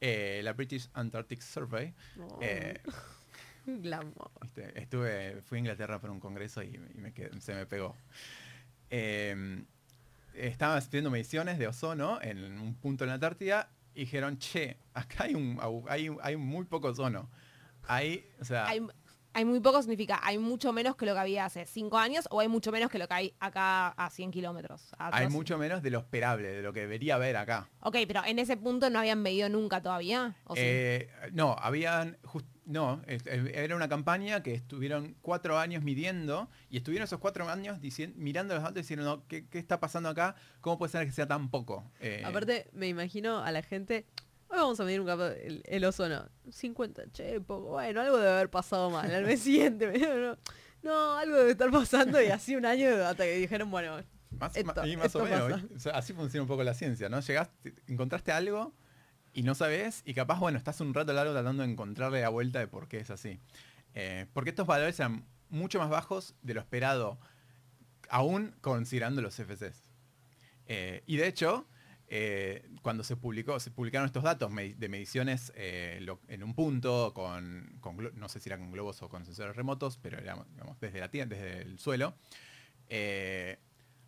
eh, 0.00 0.40
la 0.42 0.54
British 0.54 0.88
Antarctic 0.94 1.40
Survey 1.40 1.94
eh, 2.40 2.82
Glamour. 3.66 4.32
Viste, 4.42 4.80
Estuve, 4.80 5.40
fui 5.42 5.58
a 5.58 5.60
Inglaterra 5.60 6.00
por 6.00 6.10
un 6.10 6.18
congreso 6.18 6.64
y, 6.64 6.74
y 6.94 6.98
me 7.00 7.12
quedé- 7.14 7.40
se 7.40 7.54
me 7.54 7.64
pegó. 7.66 7.94
Eh, 8.90 9.62
estaban 10.34 10.78
haciendo 10.78 11.10
mediciones 11.10 11.58
de 11.58 11.68
ozono 11.68 12.20
en 12.20 12.58
un 12.58 12.74
punto 12.74 13.04
en 13.04 13.08
la 13.08 13.14
Antártida 13.14 13.70
y 13.94 14.00
dijeron, 14.00 14.36
che, 14.38 14.78
acá 14.94 15.24
hay 15.24 15.34
un 15.36 15.60
hay, 15.88 16.10
hay 16.22 16.36
muy 16.36 16.64
poco 16.64 16.88
ozono. 16.88 17.30
Hay, 17.88 18.24
o 18.40 18.44
sea, 18.44 18.66
Hay, 18.66 18.80
hay 19.32 19.44
muy 19.44 19.60
poco 19.60 19.82
significa, 19.82 20.18
hay 20.22 20.38
mucho 20.38 20.72
menos 20.72 20.96
que 20.96 21.04
lo 21.04 21.12
que 21.12 21.20
había 21.20 21.44
hace 21.44 21.66
cinco 21.66 21.98
años 21.98 22.26
o 22.30 22.40
hay 22.40 22.48
mucho 22.48 22.72
menos 22.72 22.90
que 22.90 22.98
lo 22.98 23.06
que 23.06 23.12
hay 23.14 23.34
acá 23.38 23.88
a 23.88 24.08
100 24.08 24.30
kilómetros. 24.30 24.92
hay 24.98 25.28
mucho 25.28 25.58
menos 25.58 25.82
de 25.82 25.90
lo 25.90 25.98
esperable, 25.98 26.48
de 26.48 26.62
lo 26.62 26.72
que 26.72 26.80
debería 26.80 27.16
haber 27.16 27.36
acá. 27.36 27.68
Ok, 27.80 27.96
pero 28.08 28.22
en 28.24 28.38
ese 28.38 28.56
punto 28.56 28.88
no 28.88 28.98
habían 28.98 29.20
medido 29.20 29.48
nunca 29.50 29.82
todavía. 29.82 30.36
¿o 30.44 30.54
sí? 30.56 30.62
Eh, 30.64 31.10
no, 31.32 31.54
habían, 31.60 32.16
no, 32.64 33.02
era 33.06 33.76
una 33.76 33.90
campaña 33.90 34.42
que 34.42 34.54
estuvieron 34.54 35.16
cuatro 35.20 35.58
años 35.58 35.84
midiendo 35.84 36.48
y 36.70 36.78
estuvieron 36.78 37.04
esos 37.04 37.20
cuatro 37.20 37.46
años 37.50 37.78
dicien- 37.82 38.14
mirando 38.16 38.54
los 38.54 38.62
datos 38.62 38.78
y 38.78 38.80
diciendo, 38.80 39.04
no, 39.04 39.26
¿qué, 39.28 39.46
qué 39.48 39.58
está 39.58 39.78
pasando 39.80 40.08
acá? 40.08 40.34
¿Cómo 40.62 40.78
puede 40.78 40.92
ser 40.92 41.04
que 41.04 41.12
sea 41.12 41.28
tan 41.28 41.50
poco? 41.50 41.84
Eh, 42.00 42.22
Aparte, 42.24 42.70
me 42.72 42.88
imagino 42.88 43.44
a 43.44 43.52
la 43.52 43.60
gente. 43.60 44.06
Hoy 44.48 44.58
vamos 44.58 44.78
a 44.80 44.84
medir 44.84 45.00
un 45.00 45.06
capa, 45.06 45.28
el, 45.32 45.62
el 45.66 45.84
ozono. 45.84 46.28
50, 46.50 47.10
che, 47.12 47.40
poco. 47.40 47.70
Bueno, 47.72 48.00
algo 48.00 48.16
debe 48.18 48.30
haber 48.30 48.50
pasado 48.50 48.90
mal. 48.90 49.12
Al 49.12 49.24
mes 49.24 49.40
siguiente, 49.42 49.86
me 49.86 49.92
dijeron, 49.94 50.22
no, 50.22 50.38
no, 50.90 51.16
algo 51.18 51.36
debe 51.36 51.50
estar 51.52 51.70
pasando. 51.70 52.20
Y 52.22 52.26
así 52.28 52.54
un 52.56 52.64
año 52.66 52.88
hasta 53.04 53.24
que 53.24 53.36
dijeron, 53.36 53.70
bueno, 53.70 53.96
Más, 54.38 54.56
Esto- 54.56 54.72
ma- 54.82 54.86
y 54.86 54.96
más 54.96 55.14
o 55.16 55.24
menos. 55.24 55.50
pasa. 55.52 55.64
o 55.74 55.78
sea, 55.80 55.92
así 55.92 56.12
funciona 56.12 56.42
un 56.42 56.48
poco 56.48 56.62
la 56.62 56.74
ciencia, 56.74 57.08
¿no? 57.08 57.20
Llegaste, 57.20 57.74
encontraste 57.88 58.32
algo 58.32 58.72
y 59.32 59.42
no 59.42 59.54
sabes, 59.54 60.02
y 60.04 60.14
capaz, 60.14 60.38
bueno, 60.38 60.56
estás 60.58 60.80
un 60.80 60.94
rato 60.94 61.12
largo 61.12 61.32
tratando 61.32 61.62
de 61.62 61.70
encontrarle 61.70 62.20
la 62.22 62.28
vuelta 62.30 62.58
de 62.58 62.68
por 62.68 62.86
qué 62.88 62.98
es 63.00 63.10
así. 63.10 63.38
Eh, 63.94 64.26
porque 64.32 64.50
estos 64.50 64.66
valores 64.66 64.98
eran 65.00 65.26
mucho 65.48 65.78
más 65.78 65.90
bajos 65.90 66.34
de 66.42 66.54
lo 66.54 66.60
esperado, 66.60 67.18
aún 68.08 68.54
considerando 68.60 69.20
los 69.22 69.34
CFCs. 69.36 69.82
Eh, 70.66 71.02
y 71.06 71.16
de 71.16 71.26
hecho, 71.26 71.66
eh, 72.08 72.68
cuando 72.82 73.02
se 73.02 73.16
publicó, 73.16 73.58
se 73.58 73.70
publicaron 73.70 74.06
estos 74.06 74.22
datos 74.22 74.52
de 74.54 74.88
mediciones 74.88 75.52
eh, 75.56 76.04
en 76.28 76.42
un 76.44 76.54
punto 76.54 77.12
con, 77.14 77.80
no 78.14 78.28
sé 78.28 78.38
si 78.38 78.48
era 78.48 78.58
con 78.58 78.70
globos 78.70 79.02
o 79.02 79.08
con 79.08 79.24
sensores 79.24 79.56
remotos, 79.56 79.98
pero 79.98 80.18
era 80.18 80.36
desde 80.80 81.00
la 81.00 81.10
tierra, 81.10 81.28
desde 81.28 81.62
el 81.62 81.78
suelo. 81.78 82.14
eh, 82.88 83.58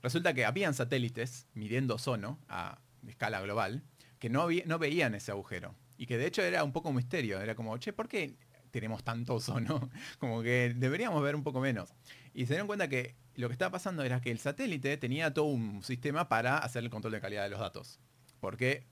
resulta 0.00 0.32
que 0.32 0.44
habían 0.44 0.74
satélites 0.74 1.48
midiendo 1.54 1.96
ozono 1.96 2.38
a 2.48 2.80
escala 3.08 3.40
global 3.40 3.82
que 4.18 4.28
no, 4.28 4.48
no 4.66 4.78
veían 4.78 5.14
ese 5.14 5.32
agujero. 5.32 5.74
Y 5.96 6.06
que 6.06 6.16
de 6.18 6.26
hecho 6.26 6.42
era 6.42 6.62
un 6.62 6.72
poco 6.72 6.90
un 6.90 6.96
misterio. 6.96 7.40
Era 7.40 7.56
como, 7.56 7.76
che, 7.78 7.92
¿por 7.92 8.08
qué 8.08 8.36
tenemos 8.70 9.04
tanto 9.04 9.34
ozono? 9.34 9.90
Como 10.18 10.42
que 10.42 10.74
deberíamos 10.76 11.22
ver 11.22 11.34
un 11.36 11.42
poco 11.42 11.60
menos. 11.60 11.94
Y 12.34 12.46
se 12.46 12.54
dieron 12.54 12.66
cuenta 12.66 12.88
que 12.88 13.16
lo 13.34 13.48
que 13.48 13.52
estaba 13.52 13.70
pasando 13.72 14.02
era 14.02 14.20
que 14.20 14.30
el 14.30 14.38
satélite 14.38 14.96
tenía 14.96 15.32
todo 15.32 15.46
un 15.46 15.82
sistema 15.82 16.28
para 16.28 16.58
hacer 16.58 16.82
el 16.84 16.90
control 16.90 17.12
de 17.12 17.20
calidad 17.20 17.44
de 17.44 17.50
los 17.50 17.60
datos. 17.60 18.00
Porque 18.40 18.86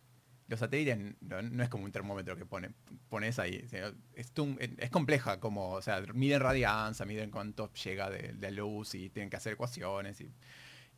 los 0.49 0.61
satélites 0.61 1.16
no, 1.20 1.62
es 1.62 1.68
como 1.68 1.85
un 1.85 1.93
termómetro 1.93 2.37
que 2.37 2.47
pone, 2.47 2.70
pones 3.09 3.39
ahí. 3.39 3.66
Es, 4.14 4.33
es 4.79 4.91
compleja 4.91 5.41
como, 5.41 5.70
o 5.70 5.83
sea, 5.83 6.01
miden 6.14 6.41
radianza, 6.41 7.05
miden 7.05 7.31
cuánto 7.31 7.72
llega 7.72 8.11
de, 8.11 8.33
de 8.35 8.51
luz 8.53 8.95
y 8.95 9.11
tienen 9.11 9.31
que 9.31 9.37
hacer 9.37 9.55
ecuaciones 9.55 10.20
y, 10.20 10.33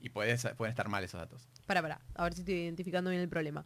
y 0.00 0.10
puedes- 0.10 0.46
pueden 0.56 0.70
estar 0.70 0.88
mal 0.88 1.02
esos 1.04 1.20
datos. 1.20 1.48
Para, 1.66 1.80
para, 1.82 2.00
a 2.14 2.24
ver 2.24 2.34
si 2.34 2.40
estoy 2.40 2.54
identificando 2.54 3.10
bien 3.10 3.22
el 3.22 3.28
problema. 3.28 3.64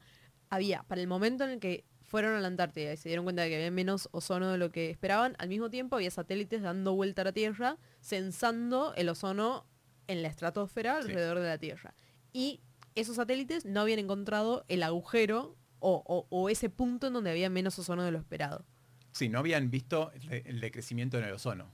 Había, 0.51 0.83
para 0.85 1.01
el 1.01 1.09
momento 1.09 1.45
en 1.45 1.51
el 1.51 1.61
que 1.61 1.85
fueron 2.13 2.35
a 2.37 2.41
la 2.41 2.47
Antártida 2.49 2.93
y 2.93 2.97
se 2.99 3.09
dieron 3.09 3.25
cuenta 3.25 3.41
de 3.41 3.49
que 3.49 3.57
había 3.57 3.71
menos 3.71 4.07
ozono 4.13 4.53
de 4.53 4.59
lo 4.59 4.71
que 4.71 4.91
esperaban, 4.91 5.35
al 5.39 5.49
mismo 5.49 5.71
tiempo 5.71 5.97
había 5.97 6.11
satélites 6.11 6.61
dando 6.61 6.95
vuelta 6.95 7.23
a 7.23 7.25
la 7.25 7.33
Tierra, 7.33 7.79
censando 8.03 8.93
el 8.97 9.09
ozono 9.09 9.67
en 10.09 10.21
la 10.23 10.29
estratosfera 10.29 11.01
Sí. 11.03 11.09
alrededor 11.09 11.39
de 11.41 11.49
la 11.49 11.57
Tierra. 11.57 11.95
Y 12.35 12.61
esos 12.95 13.17
satélites 13.17 13.65
no 13.65 13.81
habían 13.81 13.99
encontrado 13.99 14.67
el 14.69 14.83
agujero 14.83 15.57
o, 15.79 16.03
o- 16.07 16.27
o 16.29 16.51
ese 16.51 16.69
punto 16.69 17.07
en 17.07 17.15
donde 17.15 17.31
había 17.31 17.49
menos 17.49 17.79
ozono 17.79 18.05
de 18.05 18.11
lo 18.13 18.19
esperado. 18.19 18.67
Sí, 19.13 19.31
no 19.31 19.39
habían 19.39 19.71
visto 19.71 20.13
el, 20.13 20.29
de- 20.29 20.43
el 20.47 20.61
decrecimiento 20.61 21.19
en 21.19 21.25
el 21.25 21.33
ozono. 21.33 21.71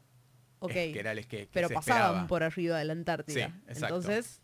Ok, 0.61 0.71
Es 0.71 0.93
que 0.93 1.01
era 1.01 1.11
el 1.13 1.27
que, 1.27 1.39
que 1.47 1.49
pero 1.53 1.67
se 1.69 1.75
pasaban 1.75 2.03
esperaba. 2.03 2.27
por 2.29 2.43
arriba 2.45 2.79
de 2.79 2.85
la 2.85 2.93
Antártida. 2.93 3.35
Sí, 3.49 3.55
exacto. 3.69 3.97
Entonces, 3.97 4.41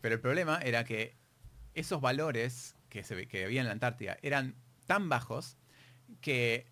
Pero 0.00 0.14
el 0.14 0.20
problema 0.22 0.58
era 0.62 0.84
que 0.84 1.14
esos 1.74 2.00
valores 2.00 2.74
que, 2.88 3.02
se, 3.02 3.26
que 3.28 3.44
había 3.44 3.60
en 3.60 3.66
la 3.66 3.72
Antártida 3.72 4.16
eran 4.22 4.54
tan 4.86 5.08
bajos 5.08 5.56
que 6.20 6.66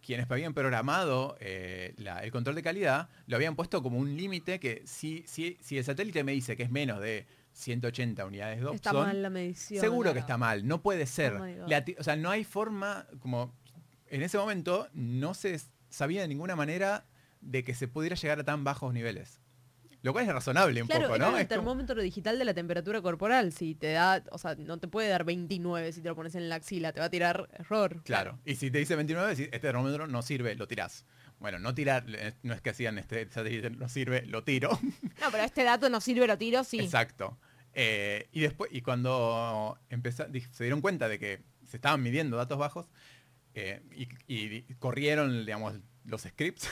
quienes 0.00 0.30
habían 0.30 0.54
programado 0.54 1.36
eh, 1.40 1.92
la- 1.98 2.20
el 2.22 2.30
control 2.30 2.54
de 2.54 2.62
calidad 2.62 3.08
lo 3.26 3.36
habían 3.36 3.56
puesto 3.56 3.82
como 3.82 3.98
un 3.98 4.16
límite 4.16 4.58
que 4.60 4.82
si, 4.86 5.24
si, 5.26 5.58
si 5.60 5.76
el 5.78 5.84
satélite 5.84 6.24
me 6.24 6.32
dice 6.32 6.56
que 6.56 6.62
es 6.62 6.70
menos 6.70 7.00
de 7.00 7.26
180 7.52 8.24
unidades 8.24 8.60
de 8.60 8.70
está 8.74 8.92
Dobson, 8.92 9.06
mal 9.08 9.22
la 9.22 9.30
medición. 9.30 9.80
seguro 9.80 10.12
que 10.12 10.20
está 10.20 10.38
mal, 10.38 10.66
no 10.66 10.80
puede 10.80 11.06
ser. 11.06 11.34
Oh. 11.34 11.66
La 11.66 11.84
o 11.98 12.02
sea, 12.04 12.14
no 12.16 12.30
hay 12.30 12.44
forma, 12.44 13.06
como 13.20 13.52
en 14.06 14.22
ese 14.22 14.38
momento 14.38 14.88
no 14.94 15.34
se 15.34 15.60
sabía 15.90 16.22
de 16.22 16.28
ninguna 16.28 16.54
manera 16.54 17.04
de 17.40 17.64
que 17.64 17.74
se 17.74 17.88
pudiera 17.88 18.14
llegar 18.16 18.38
a 18.40 18.44
tan 18.44 18.62
bajos 18.64 18.94
niveles. 18.94 19.40
Lo 20.02 20.12
cual 20.12 20.26
es 20.26 20.32
razonable 20.32 20.80
un 20.82 20.88
Claro, 20.88 21.08
poco, 21.08 21.18
¿no? 21.18 21.26
el 21.30 21.42
Es 21.42 21.48
como- 21.48 21.48
termómetro 21.48 22.00
digital 22.00 22.38
de 22.38 22.44
la 22.44 22.54
temperatura 22.54 23.02
corporal. 23.02 23.52
Si 23.52 23.74
te 23.74 23.92
da, 23.92 24.22
o 24.30 24.38
sea, 24.38 24.54
no 24.54 24.78
te 24.78 24.86
puede 24.86 25.08
dar 25.08 25.24
29 25.24 25.92
si 25.92 26.00
te 26.02 26.08
lo 26.08 26.14
pones 26.14 26.34
en 26.36 26.48
la 26.48 26.54
axila, 26.54 26.92
te 26.92 27.00
va 27.00 27.06
a 27.06 27.10
tirar 27.10 27.48
error. 27.58 28.00
Claro, 28.04 28.38
y 28.44 28.54
si 28.54 28.70
te 28.70 28.78
dice 28.78 28.94
29, 28.94 29.30
decís, 29.30 29.46
este 29.46 29.58
termómetro 29.58 30.06
no 30.06 30.22
sirve, 30.22 30.54
lo 30.54 30.68
tirás. 30.68 31.04
Bueno, 31.40 31.58
no 31.58 31.74
tirar, 31.74 32.04
eh, 32.08 32.32
no 32.42 32.54
es 32.54 32.60
que 32.60 32.70
hacían 32.70 32.98
este 32.98 33.28
satélite 33.30 33.70
no 33.70 33.88
sirve, 33.88 34.24
lo 34.26 34.44
tiro. 34.44 34.70
No, 35.20 35.30
pero 35.32 35.42
este 35.44 35.64
dato 35.64 35.88
no 35.90 36.00
sirve, 36.00 36.26
lo 36.28 36.38
tiro, 36.38 36.62
sí. 36.64 36.78
Exacto. 36.80 37.36
Eh, 37.74 38.28
y 38.32 38.40
después, 38.40 38.70
y 38.72 38.82
cuando 38.82 39.78
di- 40.30 40.40
se 40.40 40.64
dieron 40.64 40.80
cuenta 40.80 41.08
de 41.08 41.18
que 41.18 41.42
se 41.64 41.76
estaban 41.76 42.02
midiendo 42.02 42.36
datos 42.36 42.56
bajos, 42.58 42.86
eh, 43.54 43.82
y, 44.28 44.62
corrieron, 44.74 45.44
digamos, 45.44 45.74
los 46.08 46.22
scripts. 46.22 46.68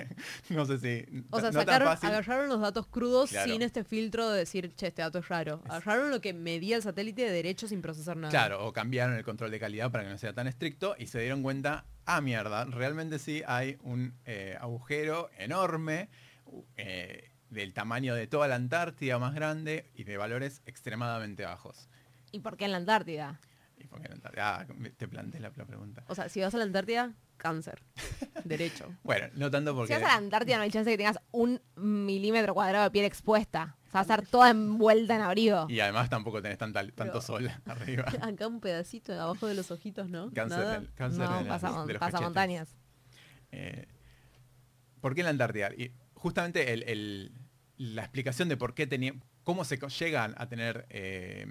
no 0.50 0.64
sé 0.66 0.78
si. 0.78 1.22
O 1.30 1.40
sea, 1.40 1.50
no 1.50 1.58
tan 1.58 1.66
sacaron, 1.66 1.88
fácil. 1.88 2.08
agarraron 2.08 2.48
los 2.48 2.60
datos 2.60 2.86
crudos 2.86 3.30
Claro. 3.30 3.52
sin 3.52 3.62
este 3.62 3.84
filtro 3.84 4.30
de 4.30 4.38
decir, 4.40 4.74
che, 4.74 4.88
este 4.88 5.02
dato 5.02 5.18
es 5.18 5.28
raro. 5.28 5.62
Agarraron 5.66 6.10
lo 6.10 6.20
que 6.20 6.32
medía 6.32 6.76
el 6.76 6.82
satélite 6.82 7.22
de 7.22 7.30
derecho 7.30 7.68
sin 7.68 7.82
procesar 7.82 8.16
nada. 8.16 8.30
Claro, 8.30 8.66
o 8.66 8.72
cambiaron 8.72 9.16
el 9.16 9.24
control 9.24 9.50
de 9.50 9.60
calidad 9.60 9.90
para 9.90 10.04
que 10.04 10.10
no 10.10 10.18
sea 10.18 10.32
tan 10.32 10.46
estricto 10.46 10.96
y 10.98 11.06
se 11.06 11.20
dieron 11.20 11.42
cuenta, 11.42 11.84
ah, 12.06 12.20
mierda, 12.20 12.64
realmente 12.64 13.18
sí 13.18 13.42
hay 13.46 13.76
un 13.82 14.14
eh, 14.24 14.56
agujero 14.60 15.30
enorme 15.38 16.08
eh, 16.76 17.30
del 17.50 17.74
tamaño 17.74 18.14
de 18.14 18.26
toda 18.26 18.48
la 18.48 18.54
Antártida 18.56 19.18
más 19.18 19.34
grande 19.34 19.90
y 19.94 20.04
de 20.04 20.16
valores 20.16 20.62
extremadamente 20.66 21.44
bajos. 21.44 21.88
¿Y 22.32 22.40
por 22.40 22.56
qué 22.56 22.64
en 22.66 22.72
la 22.72 22.76
Antártida? 22.78 23.40
Y 23.78 23.86
por 23.86 24.00
qué 24.00 24.08
la 24.08 24.14
Antártida? 24.14 24.60
Ah, 24.60 24.66
te 24.96 25.08
planteé 25.08 25.40
la, 25.40 25.52
la 25.54 25.64
pregunta. 25.64 26.04
O 26.08 26.14
sea, 26.14 26.28
si 26.28 26.40
vas 26.40 26.54
a 26.54 26.58
la 26.58 26.64
Antártida, 26.64 27.12
cáncer. 27.36 27.82
derecho. 28.44 28.92
Bueno, 29.04 29.26
no 29.34 29.50
tanto 29.50 29.70
Si 29.72 29.76
porque... 29.76 29.94
vas 29.94 30.02
a 30.02 30.06
la 30.08 30.14
Antártida 30.16 30.56
no 30.56 30.62
hay 30.64 30.70
chance 30.70 30.90
de 30.90 30.94
que 30.96 31.04
tengas 31.04 31.20
un 31.30 31.60
milímetro 31.76 32.54
cuadrado 32.54 32.84
de 32.84 32.90
piel 32.90 33.04
expuesta. 33.04 33.76
O 33.86 33.90
sea, 33.90 33.92
va 33.94 34.00
a 34.00 34.02
estar 34.02 34.26
toda 34.26 34.50
envuelta 34.50 35.14
en 35.16 35.22
abrigo. 35.22 35.66
Y 35.70 35.80
además 35.80 36.10
tampoco 36.10 36.42
tenés 36.42 36.58
tanta, 36.58 36.80
tanto 36.80 37.04
Pero- 37.04 37.20
sol 37.22 37.50
arriba. 37.66 38.04
Acá 38.22 38.46
un 38.46 38.60
pedacito 38.60 39.12
de 39.12 39.20
abajo 39.20 39.46
de 39.46 39.54
los 39.54 39.70
ojitos, 39.70 40.08
¿no? 40.10 40.30
Cáncer, 40.32 40.58
Nada. 40.58 40.80
del- 40.80 40.92
cáncer 40.94 41.28
No, 41.28 41.42
de, 41.42 41.48
pasa, 41.48 41.68
de 41.86 41.92
los 41.94 42.00
pasa 42.00 42.12
cachetes. 42.12 42.20
montañas. 42.20 42.76
Eh, 43.52 43.86
¿Por 45.00 45.14
qué 45.14 45.20
en 45.20 45.24
la 45.26 45.30
Antártida? 45.30 45.70
Y 45.74 45.92
justamente 46.14 46.72
el- 46.72 46.82
el- 46.82 47.32
la 47.76 48.02
explicación 48.02 48.48
de 48.48 48.56
por 48.56 48.74
qué 48.74 48.86
tenía, 48.86 49.14
cómo 49.44 49.64
se 49.64 49.78
llegan 49.78 50.34
a 50.36 50.48
tener 50.48 50.86
eh, 50.90 51.46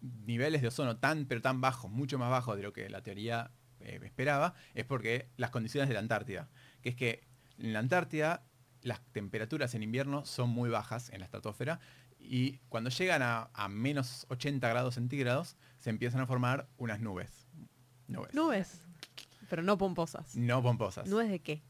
niveles 0.00 0.62
de 0.62 0.68
ozono 0.68 0.96
tan, 0.98 1.26
pero 1.26 1.40
tan 1.40 1.60
bajos, 1.60 1.90
mucho 1.90 2.18
más 2.18 2.30
bajos 2.30 2.56
de 2.56 2.62
lo 2.62 2.72
que 2.72 2.88
la 2.88 3.02
teoría 3.02 3.50
eh, 3.80 4.00
esperaba, 4.02 4.54
es 4.74 4.84
porque 4.84 5.28
las 5.36 5.50
condiciones 5.50 5.88
de 5.88 5.94
la 5.94 6.00
Antártida. 6.00 6.48
Que 6.82 6.90
es 6.90 6.96
que 6.96 7.26
en 7.58 7.72
la 7.72 7.78
Antártida 7.78 8.44
las 8.82 9.00
temperaturas 9.12 9.74
en 9.74 9.82
invierno 9.82 10.24
son 10.24 10.50
muy 10.50 10.70
bajas 10.70 11.10
en 11.10 11.20
la 11.20 11.26
estratosfera 11.26 11.80
y 12.18 12.58
cuando 12.68 12.90
llegan 12.90 13.22
a, 13.22 13.50
a 13.54 13.68
menos 13.68 14.26
80 14.28 14.66
grados 14.68 14.94
centígrados 14.94 15.56
se 15.78 15.90
empiezan 15.90 16.20
a 16.20 16.26
formar 16.26 16.68
unas 16.76 17.00
nubes. 17.00 17.46
Nubes. 18.06 18.34
Nubes. 18.34 18.82
Pero 19.48 19.62
no 19.62 19.78
pomposas. 19.78 20.36
No 20.36 20.62
pomposas. 20.62 21.08
¿Nubes 21.08 21.30
de 21.30 21.40
qué? 21.40 21.62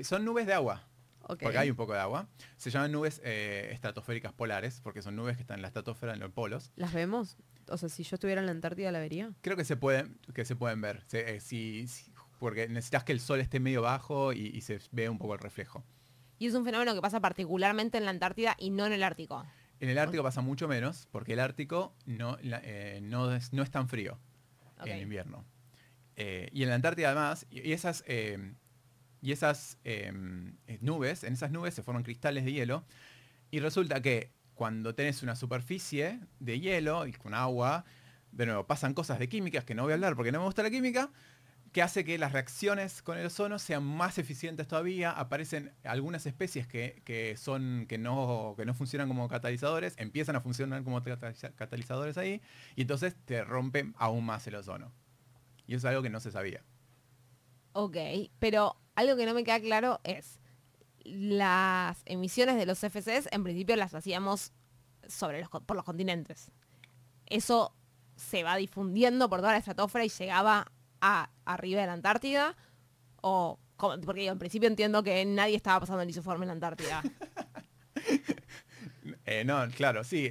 Son 0.00 0.24
nubes 0.24 0.46
de 0.46 0.54
agua. 0.54 0.87
Ok. 1.28 1.42
Porque 1.42 1.58
hay 1.58 1.70
un 1.70 1.76
poco 1.76 1.92
de 1.94 2.00
agua. 2.00 2.28
Se 2.56 2.70
llaman 2.70 2.90
nubes 2.92 3.20
eh, 3.24 3.68
estratosféricas 3.72 4.32
polares, 4.32 4.80
porque 4.82 5.02
son 5.02 5.14
nubes 5.16 5.36
que 5.36 5.42
están 5.42 5.56
en 5.56 5.62
la 5.62 5.68
estratosfera, 5.68 6.14
en 6.14 6.20
los 6.20 6.32
polos. 6.32 6.72
¿Las 6.76 6.92
vemos? 6.92 7.36
O 7.68 7.76
sea, 7.78 7.88
si 7.88 8.02
yo 8.02 8.16
estuviera 8.16 8.40
en 8.40 8.46
la 8.46 8.52
Antártida, 8.52 8.90
¿la 8.90 8.98
vería? 8.98 9.32
Creo 9.42 9.56
que 9.56 9.64
se 9.64 9.76
pueden, 9.76 10.18
que 10.34 10.44
se 10.44 10.56
pueden 10.56 10.80
ver. 10.80 11.02
Se- 11.06 11.36
eh, 11.36 11.40
si- 11.40 11.86
si- 11.86 12.10
porque 12.38 12.68
necesitas 12.68 13.04
que 13.04 13.12
el 13.12 13.20
sol 13.20 13.40
esté 13.40 13.60
medio 13.60 13.82
bajo 13.82 14.32
y, 14.32 14.46
y 14.46 14.60
se 14.62 14.80
ve 14.92 15.08
un 15.08 15.18
poco 15.18 15.34
el 15.34 15.40
reflejo. 15.40 15.84
Y 16.38 16.46
es 16.46 16.54
un 16.54 16.64
fenómeno 16.64 16.94
que 16.94 17.00
pasa 17.00 17.20
particularmente 17.20 17.98
en 17.98 18.04
la 18.04 18.10
Antártida 18.10 18.54
y 18.58 18.70
no 18.70 18.86
en 18.86 18.92
el 18.92 19.02
Ártico. 19.02 19.44
En 19.80 19.90
el 19.90 19.98
Ártico 19.98 20.22
pasa 20.22 20.40
mucho 20.40 20.66
menos, 20.66 21.08
porque 21.12 21.34
el 21.34 21.40
Ártico 21.40 21.94
no, 22.06 22.38
la- 22.42 22.60
eh, 22.64 23.00
no, 23.02 23.32
es, 23.34 23.52
no 23.52 23.62
es 23.62 23.70
tan 23.70 23.88
frío 23.88 24.18
en 24.84 25.02
invierno. 25.02 25.44
Eh, 26.16 26.48
y 26.52 26.62
en 26.62 26.68
la 26.70 26.74
Antártida 26.76 27.08
además, 27.10 27.46
y 27.50 27.68
y 27.68 27.72
esas, 27.72 28.02
eh, 28.06 28.54
y 29.20 29.32
esas 29.32 29.78
eh, 29.84 30.12
eh, 30.66 30.78
nubes, 30.80 31.24
en 31.24 31.32
esas 31.32 31.50
nubes 31.50 31.74
se 31.74 31.82
forman 31.82 32.02
cristales 32.02 32.44
de 32.44 32.52
hielo, 32.52 32.84
y 33.50 33.60
resulta 33.60 34.02
que 34.02 34.32
cuando 34.54 34.94
tenés 34.94 35.22
una 35.22 35.36
superficie 35.36 36.20
de 36.40 36.60
hielo 36.60 37.06
y 37.06 37.12
con 37.12 37.34
agua, 37.34 37.84
de 38.32 38.46
nuevo, 38.46 38.66
pasan 38.66 38.92
cosas 38.92 39.18
de 39.18 39.28
químicas 39.28 39.64
que 39.64 39.74
no 39.74 39.84
voy 39.84 39.92
a 39.92 39.94
hablar 39.94 40.16
porque 40.16 40.32
no 40.32 40.40
me 40.40 40.44
gusta 40.44 40.62
la 40.62 40.70
química, 40.70 41.10
que 41.72 41.82
hace 41.82 42.04
que 42.04 42.18
las 42.18 42.32
reacciones 42.32 43.02
con 43.02 43.18
el 43.18 43.26
ozono 43.26 43.58
sean 43.58 43.84
más 43.84 44.18
eficientes 44.18 44.66
todavía. 44.66 45.10
Aparecen 45.10 45.72
algunas 45.84 46.24
especies 46.24 46.66
que, 46.66 47.02
que 47.04 47.36
son, 47.36 47.86
que, 47.86 47.98
no, 47.98 48.54
que 48.56 48.64
no 48.64 48.74
funcionan 48.74 49.06
como 49.06 49.28
catalizadores, 49.28 49.94
empiezan 49.98 50.34
a 50.34 50.40
funcionar 50.40 50.82
como 50.82 51.02
cataliza- 51.02 51.54
catalizadores 51.54 52.16
ahí, 52.16 52.40
y 52.74 52.82
entonces 52.82 53.14
te 53.24 53.44
rompen 53.44 53.94
aún 53.98 54.24
más 54.24 54.46
el 54.46 54.54
ozono. 54.54 54.92
Y 55.66 55.74
eso 55.74 55.86
es 55.86 55.90
algo 55.90 56.02
que 56.02 56.10
no 56.10 56.20
se 56.20 56.30
sabía. 56.30 56.64
Ok, 57.72 57.96
pero 58.38 58.76
algo 58.98 59.16
que 59.16 59.26
no 59.26 59.34
me 59.34 59.44
queda 59.44 59.60
claro 59.60 60.00
es, 60.02 60.40
las 61.04 62.02
emisiones 62.04 62.56
de 62.56 62.66
los 62.66 62.80
FCs 62.80 63.28
en 63.30 63.44
principio 63.44 63.76
las 63.76 63.94
hacíamos 63.94 64.52
sobre 65.06 65.40
los, 65.40 65.48
por 65.48 65.76
los 65.76 65.84
continentes. 65.84 66.50
Eso 67.26 67.76
se 68.16 68.42
va 68.42 68.56
difundiendo 68.56 69.28
por 69.30 69.38
toda 69.38 69.52
la 69.52 69.58
estratosfera 69.58 70.04
y 70.04 70.08
llegaba 70.08 70.72
a 71.00 71.30
arriba 71.44 71.82
de 71.82 71.86
la 71.86 71.92
Antártida. 71.92 72.56
O, 73.20 73.60
porque 73.76 74.24
yo 74.24 74.32
en 74.32 74.38
principio 74.40 74.68
entiendo 74.68 75.04
que 75.04 75.24
nadie 75.24 75.54
estaba 75.54 75.78
pasando 75.78 76.02
el 76.02 76.10
isoforme 76.10 76.44
en 76.44 76.48
la 76.48 76.54
Antártida. 76.54 77.02
Eh, 79.30 79.44
no, 79.44 79.68
claro, 79.76 80.04
sí, 80.04 80.26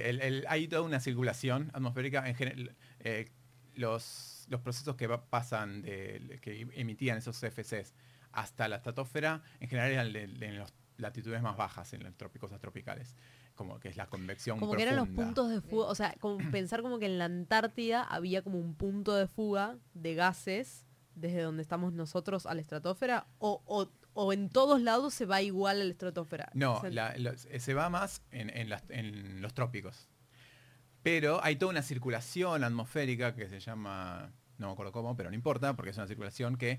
hay 0.48 0.66
toda 0.66 0.82
una 0.82 0.98
circulación 0.98 1.70
atmosférica 1.72 2.28
en 2.28 2.34
general. 2.34 2.76
eh, 2.98 3.30
los, 3.74 4.44
los 4.48 4.60
procesos 4.60 4.96
que 4.96 5.08
pasan, 5.08 5.82
que 5.82 6.66
emitían 6.74 7.18
esos 7.18 7.38
FCs 7.38 7.94
hasta 8.40 8.68
la 8.68 8.76
estratosfera, 8.76 9.42
en 9.60 9.68
general 9.68 9.90
eran 9.92 10.12
de- 10.12 10.26
de- 10.26 10.46
en 10.46 10.58
las 10.58 10.72
latitudes 10.96 11.40
más 11.42 11.56
bajas, 11.56 11.92
en 11.92 12.02
los 12.04 12.14
trópicos 12.16 12.52
a 12.52 12.58
tropicales. 12.58 13.16
como 13.54 13.80
que 13.80 13.88
es 13.88 13.96
la 13.96 14.06
convección 14.06 14.60
Como 14.60 14.74
que 14.76 14.82
eran 14.84 14.94
los 14.94 15.08
puntos 15.08 15.50
de 15.50 15.60
fuga, 15.60 15.86
o 15.88 15.94
sea, 15.96 16.14
como 16.20 16.38
pensar 16.52 16.80
como 16.80 17.00
que 17.00 17.06
en 17.06 17.18
la 17.18 17.24
Antártida 17.24 18.04
había 18.04 18.40
como 18.42 18.56
un 18.60 18.76
punto 18.76 19.16
de 19.16 19.26
fuga 19.26 19.76
de 19.94 20.14
gases 20.14 20.86
desde 21.16 21.42
donde 21.42 21.62
estamos 21.62 21.92
nosotros 21.92 22.46
a 22.46 22.54
la 22.54 22.60
estratosfera, 22.60 23.26
o, 23.38 23.60
o- 23.66 23.90
o 24.12 24.32
en 24.32 24.48
todos 24.48 24.80
lados 24.80 25.12
se 25.12 25.26
va 25.26 25.42
igual 25.42 25.80
a 25.80 25.84
la 25.84 25.90
estratosfera. 25.90 26.48
No, 26.54 26.74
O 26.74 26.80
sea, 26.82 26.90
la- 26.90 27.16
lo- 27.18 27.36
se 27.36 27.74
va 27.74 27.90
más 27.90 28.22
en, 28.30 28.48
en 28.50 28.68
las- 28.68 28.88
en 28.90 29.42
los 29.42 29.52
trópicos. 29.54 30.06
Pero 31.02 31.42
hay 31.42 31.56
toda 31.56 31.70
una 31.70 31.82
circulación 31.82 32.62
atmosférica 32.64 33.34
que 33.34 33.48
se 33.48 33.58
llama, 33.60 34.30
no 34.58 34.68
me 34.68 34.72
acuerdo 34.72 34.92
cómo, 34.92 35.16
pero 35.16 35.30
no 35.30 35.34
importa, 35.34 35.74
porque 35.74 35.90
es 35.90 35.96
una 35.96 36.06
circulación 36.06 36.56
que 36.56 36.78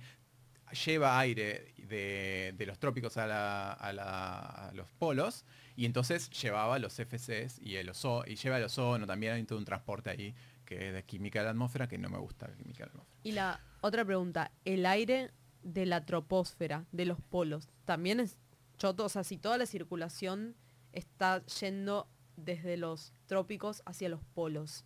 lleva 0.71 1.19
aire 1.19 1.73
de, 1.77 2.53
de 2.57 2.65
los 2.65 2.79
trópicos 2.79 3.17
a, 3.17 3.25
la- 3.27 3.73
a 3.73 4.71
los 4.73 4.91
polos 4.91 5.45
y 5.75 5.85
entonces 5.85 6.29
llevaba 6.29 6.77
los 6.79 6.99
FCs 6.99 7.59
y 7.61 7.75
el 7.75 7.91
y 8.27 8.35
lleva 8.35 8.57
el 8.57 8.63
ozono, 8.63 9.05
también 9.07 9.33
hay 9.33 9.43
todo 9.43 9.57
un 9.59 9.65
transporte 9.65 10.09
ahí 10.09 10.35
que 10.65 10.89
es 10.89 10.93
de 10.93 11.03
química 11.03 11.39
de 11.39 11.45
la 11.45 11.51
atmósfera, 11.51 11.87
que 11.87 11.97
no 11.97 12.09
me 12.09 12.17
gusta 12.19 12.47
la 12.47 12.55
química 12.55 12.79
de 12.83 12.85
la 12.87 12.91
atmósfera. 12.91 13.19
Y 13.23 13.31
la 13.31 13.59
otra 13.81 14.05
pregunta, 14.05 14.51
el 14.65 14.85
aire 14.85 15.31
de 15.63 15.85
la 15.85 16.05
troposfera, 16.05 16.85
de 16.91 17.05
los 17.05 17.19
polos, 17.21 17.67
también 17.85 18.19
es 18.19 18.37
choto, 18.77 19.05
o 19.05 19.09
sea, 19.09 19.23
si 19.23 19.37
toda 19.37 19.57
la 19.57 19.65
circulación 19.65 20.55
está 20.93 21.43
yendo 21.59 22.07
desde 22.37 22.77
los 22.77 23.13
trópicos 23.25 23.81
hacia 23.85 24.09
los 24.09 24.23
polos. 24.23 24.85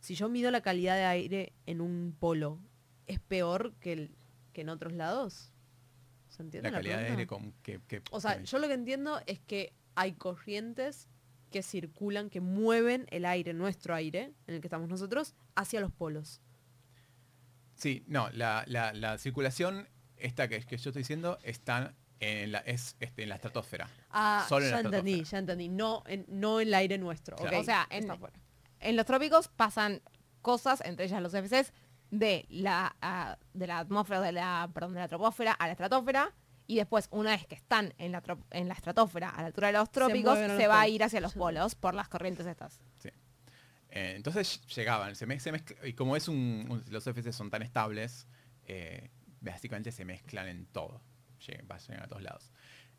Si 0.00 0.14
yo 0.14 0.28
mido 0.28 0.50
la 0.50 0.60
calidad 0.60 0.94
de 0.96 1.04
aire 1.04 1.52
en 1.66 1.80
un 1.80 2.14
polo, 2.18 2.60
¿es 3.06 3.18
peor 3.18 3.74
que, 3.80 3.92
el- 3.94 4.16
que 4.54 4.62
en 4.62 4.70
otros 4.70 4.94
lados? 4.94 5.52
¿Se 6.30 6.42
entiende 6.42 6.70
La 6.70 6.76
calidad 6.78 6.98
de 6.98 7.06
aire 7.10 7.26
con 7.26 7.52
que... 7.62 7.80
que- 7.86 8.02
O 8.10 8.20
sea, 8.20 8.38
que- 8.38 8.46
yo 8.46 8.58
lo 8.58 8.66
que 8.66 8.72
entiendo 8.74 9.20
es 9.26 9.38
que 9.40 9.74
hay 9.94 10.12
corrientes 10.14 11.06
que 11.50 11.62
circulan, 11.62 12.30
que 12.30 12.40
mueven 12.40 13.06
el 13.10 13.26
aire, 13.26 13.52
nuestro 13.52 13.94
aire, 13.94 14.32
en 14.46 14.54
el 14.54 14.60
que 14.62 14.66
estamos 14.66 14.88
nosotros, 14.88 15.34
hacia 15.54 15.80
los 15.80 15.92
polos. 15.92 16.40
Sí, 17.74 18.04
no, 18.06 18.30
la, 18.30 18.64
la- 18.66 18.92
la 18.92 19.18
circulación, 19.18 19.88
esta 20.16 20.48
que, 20.48 20.60
que 20.60 20.76
yo 20.76 20.90
estoy 20.90 21.00
diciendo, 21.02 21.38
está 21.42 21.94
en 22.20 22.52
la, 22.52 22.58
es 22.60 22.96
este, 23.00 23.24
en 23.24 23.28
la 23.28 23.34
estratosfera. 23.36 23.88
Ah, 24.10 24.46
Solo 24.48 24.64
en 24.64 24.70
ya 24.70 24.76
la 24.76 24.80
entendí, 24.82 25.12
estratosfera. 25.20 25.30
ya 25.30 25.38
entendí. 25.38 25.68
No, 25.68 26.02
en, 26.06 26.24
no 26.28 26.60
el 26.60 26.72
aire 26.72 26.98
nuestro. 26.98 27.36
Claro. 27.36 27.60
O 27.60 27.64
sea, 27.64 27.86
en- 27.90 28.04
está 28.04 28.16
fuera. 28.16 28.36
En 28.80 28.96
los 28.96 29.06
trópicos 29.06 29.48
pasan 29.48 30.02
cosas, 30.42 30.80
entre 30.84 31.06
ellas 31.06 31.22
los 31.22 31.32
FCs, 31.32 31.72
de 32.18 32.46
la, 32.48 32.94
ah, 33.02 33.36
de 33.52 33.66
la 33.66 33.78
atmósfera, 33.78 34.20
de 34.20 34.32
la, 34.32 34.70
perdón, 34.72 34.94
de 34.94 35.00
la 35.00 35.08
troposfera 35.08 35.52
a 35.52 35.66
la 35.66 35.72
estratosfera. 35.72 36.32
Y 36.66 36.76
después, 36.76 37.08
una 37.10 37.30
vez 37.32 37.46
que 37.46 37.54
están 37.54 37.92
en 37.98 38.12
la, 38.12 38.22
en 38.50 38.68
la 38.68 38.74
estratosfera, 38.74 39.28
a 39.28 39.42
la 39.42 39.48
altura 39.48 39.66
de 39.66 39.74
los 39.74 39.90
trópicos, 39.92 40.38
se, 40.38 40.48
los 40.48 40.58
va 40.70 40.80
a 40.80 40.88
ir 40.88 41.02
hacia 41.04 41.20
los 41.20 41.34
polos 41.34 41.74
por 41.74 41.92
las 41.94 42.08
corrientes 42.08 42.46
estas. 42.46 42.80
Sí. 42.98 43.10
Eh, 43.90 44.14
entonces 44.16 44.60
llegaban, 44.74 45.14
se, 45.14 45.26
mezcla- 45.26 45.76
y 45.86 45.92
como 45.92 46.16
es 46.16 46.26
un, 46.28 46.66
un- 46.70 46.84
los 46.90 47.06
FC 47.06 47.32
son 47.32 47.50
tan 47.50 47.60
estables, 47.62 48.26
eh, 48.66 49.10
básicamente 49.40 49.92
se 49.92 50.04
mezclan 50.06 50.48
en 50.48 50.64
todo. 50.66 51.02
Llegan, 51.46 51.66
llegan 51.86 52.02
a 52.02 52.06
todos 52.08 52.22
lados. 52.22 52.50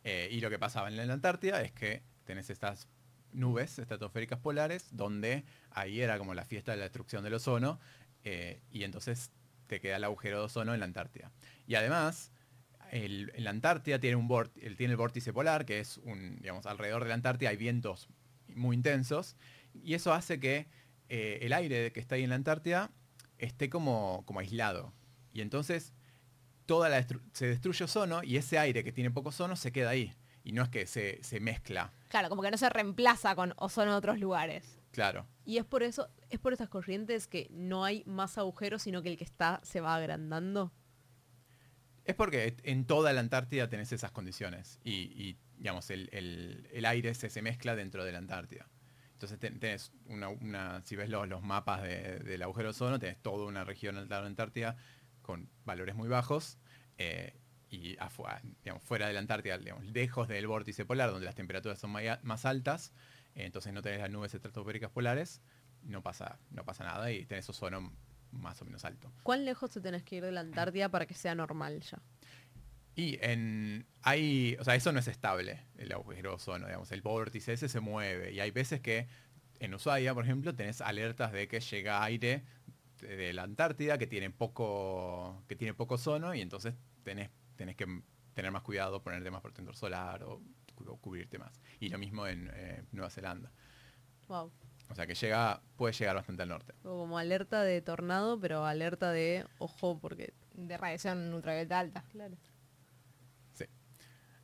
Eh, 0.04 0.30
y 0.32 0.40
lo 0.42 0.52
que 0.52 0.60
pasaba 0.60 0.88
en 0.88 0.96
la 0.98 1.12
Antártida 1.12 1.62
es 1.64 1.72
que 1.72 2.04
tenés 2.26 2.52
estas 2.52 2.88
nubes 3.32 3.80
estratosféricas 3.80 4.38
polares, 4.40 4.88
donde 4.92 5.44
ahí 5.72 6.02
era 6.02 6.20
como 6.20 6.36
la 6.36 6.46
fiesta 6.46 6.72
de 6.72 6.78
la 6.78 6.84
destrucción 6.84 7.24
del 7.24 7.34
ozono, 7.34 7.80
eh, 8.26 8.60
y 8.72 8.84
entonces 8.84 9.32
te 9.68 9.80
queda 9.80 9.98
el 9.98 10.04
agujero 10.04 10.40
de 10.40 10.46
ozono 10.46 10.74
en 10.74 10.80
la 10.80 10.86
Antártida. 10.86 11.32
Y 11.68 11.76
además, 11.76 12.32
el, 12.92 13.32
en 13.36 13.44
la 13.44 13.52
Antártida 13.52 14.00
tiene, 14.00 14.16
un 14.16 14.28
él 14.62 14.76
tiene 14.76 14.92
el 14.92 14.98
vórtice 14.98 15.32
polar, 15.32 15.66
que 15.66 15.80
es 15.80 16.00
un, 16.00 16.40
digamos, 16.42 16.66
alrededor 16.66 17.04
de 17.04 17.10
la 17.10 17.16
Antártida 17.16 17.52
hay 17.52 17.58
vientos 17.58 18.10
muy 18.48 18.76
intensos, 18.76 19.36
y 19.74 19.94
eso 19.94 20.14
hace 20.14 20.40
que 20.40 20.68
eh, 21.08 21.40
el 21.42 21.54
aire 21.54 21.92
que 21.92 22.00
está 22.00 22.16
ahí 22.16 22.24
en 22.24 22.30
la 22.30 22.36
Antártida 22.36 22.92
esté 23.38 23.70
como, 23.70 24.24
como 24.26 24.40
aislado. 24.40 24.92
Y 25.32 25.42
entonces 25.42 25.94
toda 26.66 26.90
la 26.90 27.06
se 27.34 27.48
destruye 27.48 27.84
ozono 27.84 28.24
y 28.24 28.38
ese 28.38 28.58
aire 28.58 28.84
que 28.84 28.92
tiene 28.92 29.12
poco 29.12 29.30
ozono 29.30 29.56
se 29.56 29.72
queda 29.72 29.92
ahí. 29.92 30.14
Y 30.44 30.52
no 30.52 30.64
es 30.64 30.70
que 30.70 30.88
se, 30.88 31.24
se 31.24 31.40
mezcla, 31.40 31.92
Claro, 32.10 32.30
como 32.30 32.42
que 32.42 32.52
no 32.52 32.58
se 32.58 32.70
reemplaza 32.70 33.36
con 33.36 33.54
ozono 33.58 33.92
en 33.92 33.98
otros 33.98 34.20
lugares. 34.20 34.80
Claro. 34.96 35.28
Y 35.46 35.58
es 35.58 35.66
por 35.66 35.84
eso, 35.84 36.10
es 36.30 36.40
por 36.40 36.54
estas 36.54 36.70
corrientes 36.70 37.28
que 37.28 37.48
no 37.52 37.84
hay 37.86 38.04
más 38.06 38.38
agujeros, 38.40 38.82
sino 38.82 39.02
que 39.04 39.10
el 39.10 39.18
que 39.18 39.24
está 39.24 39.60
se 39.64 39.82
va 39.82 39.94
agrandando. 39.96 40.72
Es 42.06 42.16
porque 42.16 42.56
en 42.64 42.86
toda 42.86 43.14
la 43.14 43.20
Antártida 43.20 43.68
tenés 43.70 43.92
esas 43.92 44.12
condiciones 44.12 44.80
y, 44.84 44.92
y, 44.94 45.38
digamos, 45.58 45.90
el, 45.90 46.10
el- 46.12 46.68
el 46.72 46.86
aire 46.86 47.14
se, 47.16 47.30
se 47.30 47.42
mezcla 47.42 47.76
dentro 47.76 48.04
de 48.06 48.12
la 48.12 48.20
Antártida. 48.20 48.70
Entonces 49.14 49.40
ten- 49.40 49.60
tenés 49.60 49.92
una, 50.06 50.30
una- 50.30 50.82
si 50.86 50.96
ves 50.96 51.10
los, 51.10 51.28
los 51.28 51.42
mapas 51.42 51.82
de- 51.84 52.20
del 52.20 52.42
agujero 52.44 52.68
de 52.68 52.72
ozono, 52.72 53.00
tenés 53.00 53.18
toda 53.22 53.46
una 53.46 53.64
región 53.64 53.96
de 53.96 54.06
la 54.06 54.20
Antártida 54.26 54.78
con 55.22 55.50
valores 55.66 55.96
muy 55.96 56.08
bajos 56.08 56.60
eh, 56.98 57.34
y 57.70 57.98
afuera, 57.98 58.42
digamos, 58.64 58.84
fuera 58.84 59.08
de 59.08 59.14
la 59.14 59.20
Antártida, 59.20 59.58
digamos, 59.58 59.86
lejos 59.86 60.28
del 60.28 60.46
vórtice 60.48 60.86
polar, 60.86 61.10
donde 61.10 61.26
las 61.26 61.36
temperaturas 61.36 61.80
son 61.80 61.92
más 61.92 62.46
altas, 62.46 62.94
entonces 63.36 63.74
no 63.74 63.82
tenés 63.82 64.00
las 64.00 64.10
nubes 64.10 64.34
estratosféricas 64.34 64.90
polares, 64.92 65.42
no 65.84 66.02
pasa, 66.02 66.40
no 66.52 66.64
pasa 66.66 66.84
nada 66.84 67.12
y 67.12 67.26
tenés 67.26 67.48
ozono 67.50 67.94
más 68.32 68.62
o 68.62 68.66
menos 68.66 68.84
alto. 68.86 69.12
¿Cuán 69.24 69.46
lejos 69.46 69.72
te 69.72 69.82
tenés 69.82 70.04
que 70.04 70.18
ir 70.18 70.24
de 70.24 70.32
la 70.32 70.42
Antártida 70.42 70.90
para 70.90 71.06
que 71.06 71.14
sea 71.14 71.36
normal 71.36 71.82
ya? 71.82 72.02
Y 72.96 73.18
en 73.22 73.86
hay, 74.02 74.56
o 74.60 74.64
sea, 74.64 74.76
eso 74.76 74.92
no 74.92 75.00
es 75.00 75.08
estable, 75.08 75.62
el 75.78 75.92
agujero 75.92 76.30
de 76.30 76.36
ozono, 76.36 76.66
digamos, 76.66 76.92
el 76.92 77.02
vórtice 77.02 77.54
ese 77.54 77.68
se 77.68 77.82
mueve 77.82 78.32
y 78.32 78.40
hay 78.40 78.52
veces 78.52 78.80
que 78.80 79.08
en 79.60 79.74
Ushuaia, 79.74 80.14
por 80.14 80.24
ejemplo, 80.24 80.56
tenés 80.56 80.82
alertas 80.82 81.32
de 81.32 81.48
que 81.48 81.60
llega 81.60 82.04
aire 82.04 82.44
de 83.02 83.34
la 83.34 83.44
Antártida 83.44 83.98
que 83.98 84.08
tiene 84.08 84.30
poco 84.30 85.44
que 85.48 85.56
tiene 85.56 85.74
poco 85.74 85.96
ozono 85.96 86.34
y 86.34 86.42
entonces 86.42 86.74
tenés 87.04 87.30
tenés 87.56 87.76
que 87.76 87.86
tener 88.34 88.52
más 88.52 88.64
cuidado, 88.64 89.02
ponerte 89.02 89.32
más 89.32 89.42
protector 89.42 89.76
solar 89.76 90.24
o 90.24 90.42
cubrirte 90.76 91.38
más. 91.38 91.60
Y 91.80 91.90
lo 91.90 91.98
mismo 91.98 92.28
en 92.28 92.50
eh, 92.54 92.84
Nueva 92.92 93.10
Zelanda. 93.10 93.52
Wow. 94.28 94.52
O 94.90 94.96
sea 94.96 95.08
que 95.08 95.16
llega 95.16 95.62
puede 95.76 95.94
llegar 95.94 96.16
bastante 96.16 96.44
al 96.44 96.50
norte. 96.50 96.74
Como 96.84 97.18
alerta 97.18 97.64
de 97.64 97.82
tornado, 97.82 98.40
pero 98.40 98.66
alerta 98.66 99.12
de 99.12 99.46
ojo 99.58 100.00
porque... 100.00 100.34
De 100.54 100.78
radiación 100.78 101.34
ultravioleta 101.34 101.80
alta. 101.80 102.04
Claro. 102.12 102.38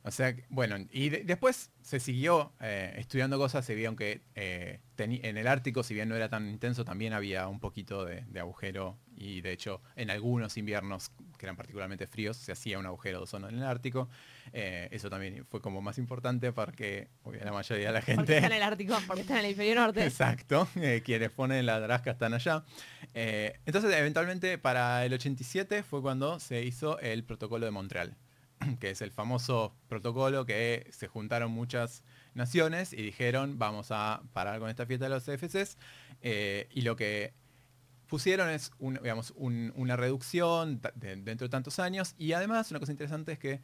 O 0.04 0.10
sea, 0.10 0.34
bueno, 0.48 0.76
y 0.90 1.10
de- 1.10 1.22
después 1.24 1.70
se 1.80 2.00
siguió 2.00 2.52
eh, 2.60 2.92
estudiando 2.98 3.38
cosas, 3.38 3.64
se 3.64 3.74
vieron 3.76 3.94
que 3.96 4.20
eh, 4.34 4.80
en 4.98 5.36
el 5.36 5.46
Ártico, 5.46 5.82
si 5.84 5.94
bien 5.94 6.08
no 6.08 6.16
era 6.16 6.28
tan 6.28 6.48
intenso, 6.48 6.84
también 6.84 7.12
había 7.12 7.46
un 7.48 7.60
poquito 7.60 8.04
de, 8.04 8.22
de 8.28 8.40
agujero 8.40 8.98
y 9.16 9.40
de 9.42 9.52
hecho 9.52 9.80
en 9.96 10.10
algunos 10.10 10.56
inviernos 10.56 11.10
que 11.38 11.46
eran 11.46 11.56
particularmente 11.56 12.06
fríos 12.06 12.36
se 12.36 12.52
hacía 12.52 12.78
un 12.78 12.86
agujero 12.86 13.18
de 13.18 13.24
ozono 13.24 13.48
en 13.48 13.56
el 13.58 13.64
Ártico. 13.64 14.08
Eh, 14.52 14.88
eso 14.90 15.08
también 15.10 15.44
fue 15.48 15.60
como 15.60 15.80
más 15.82 15.98
importante 15.98 16.52
porque 16.52 17.08
obvio, 17.22 17.44
la 17.44 17.52
mayoría 17.52 17.86
de 17.88 17.92
la 17.92 18.00
Porque 18.00 18.12
gente... 18.16 18.34
está 18.36 18.46
en 18.48 18.52
el 18.52 18.62
Ártico, 18.62 18.96
porque 19.06 19.22
está 19.22 19.34
en 19.34 19.38
el 19.40 19.44
hemisferio 19.46 19.74
norte. 19.76 20.04
Exacto, 20.06 20.68
quienes 21.04 21.30
ponen 21.30 21.66
la 21.66 21.78
drasca 21.80 22.10
están 22.12 22.34
allá. 22.34 22.64
Entonces, 23.14 23.92
eventualmente, 23.94 24.58
para 24.58 25.04
el 25.04 25.12
87 25.14 25.82
fue 25.82 26.00
cuando 26.02 26.38
se 26.40 26.62
hizo 26.64 26.98
el 27.00 27.24
protocolo 27.24 27.64
de 27.66 27.70
Montreal, 27.72 28.16
que 28.80 28.90
es 28.90 29.02
el 29.02 29.10
famoso 29.10 29.74
protocolo 29.88 30.44
que 30.46 30.88
se 30.90 31.08
juntaron 31.08 31.50
muchas 31.52 32.04
naciones 32.34 32.92
y 32.92 33.02
dijeron, 33.02 33.58
vamos 33.58 33.88
a 33.90 34.22
parar 34.32 34.58
con 34.60 34.70
esta 34.70 34.86
fiesta 34.86 35.06
de 35.06 35.10
los 35.10 35.24
CFCs. 35.24 35.78
eh, 36.22 36.68
y 36.70 36.82
lo 36.82 36.96
que 36.96 37.34
pusieron 38.12 38.50
es 38.50 38.72
una 38.78 39.96
reducción 39.96 40.82
dentro 40.96 41.46
de 41.46 41.50
tantos 41.50 41.78
años. 41.78 42.14
Y 42.18 42.34
además, 42.34 42.70
una 42.70 42.78
cosa 42.78 42.92
interesante 42.92 43.32
es 43.32 43.38
que 43.38 43.62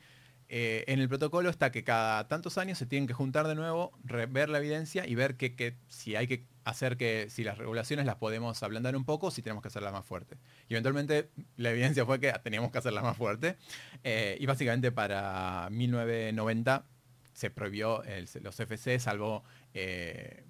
eh, 0.49 0.85
en 0.87 1.01
el 1.01 1.09
protocolo 1.09 1.51
está 1.51 1.71
que 1.71 1.85
cada 1.85 2.27
tantos 2.29 2.57
años 2.59 2.79
se 2.79 2.87
tienen 2.87 3.07
que 3.07 3.15
juntar 3.15 3.47
de 3.47 3.55
nuevo, 3.55 3.93
ver 4.03 4.49
la 4.49 4.59
evidencia 4.59 5.07
y 5.07 5.15
ver 5.15 5.37
que, 5.37 5.55
que 5.55 5.77
si 5.89 6.17
hay 6.17 6.27
que 6.27 6.47
hacer 6.65 6.97
que, 6.97 7.29
si 7.31 7.45
las 7.45 7.59
regulaciones 7.59 8.07
las 8.07 8.17
podemos 8.17 8.63
ablandar 8.63 8.97
un 8.97 9.05
poco 9.05 9.31
si 9.31 9.43
tenemos 9.43 9.63
que 9.63 9.69
hacerlas 9.69 9.93
más 9.93 10.07
fuertes. 10.07 10.39
Y 10.69 10.75
eventualmente 10.75 11.31
la 11.57 11.71
evidencia 11.71 12.07
fue 12.07 12.19
que 12.21 12.33
teníamos 12.43 12.71
que 12.71 12.79
hacerlas 12.79 13.05
más 13.05 13.17
fuertes. 13.17 13.57
Eh, 14.05 14.37
y 14.41 14.47
básicamente 14.47 14.93
para 14.93 15.69
1990 15.71 16.87
se 17.33 17.51
prohibió 17.51 18.03
los 18.43 18.59
FC, 18.59 18.99
salvo 18.99 19.45
eh, 19.75 20.45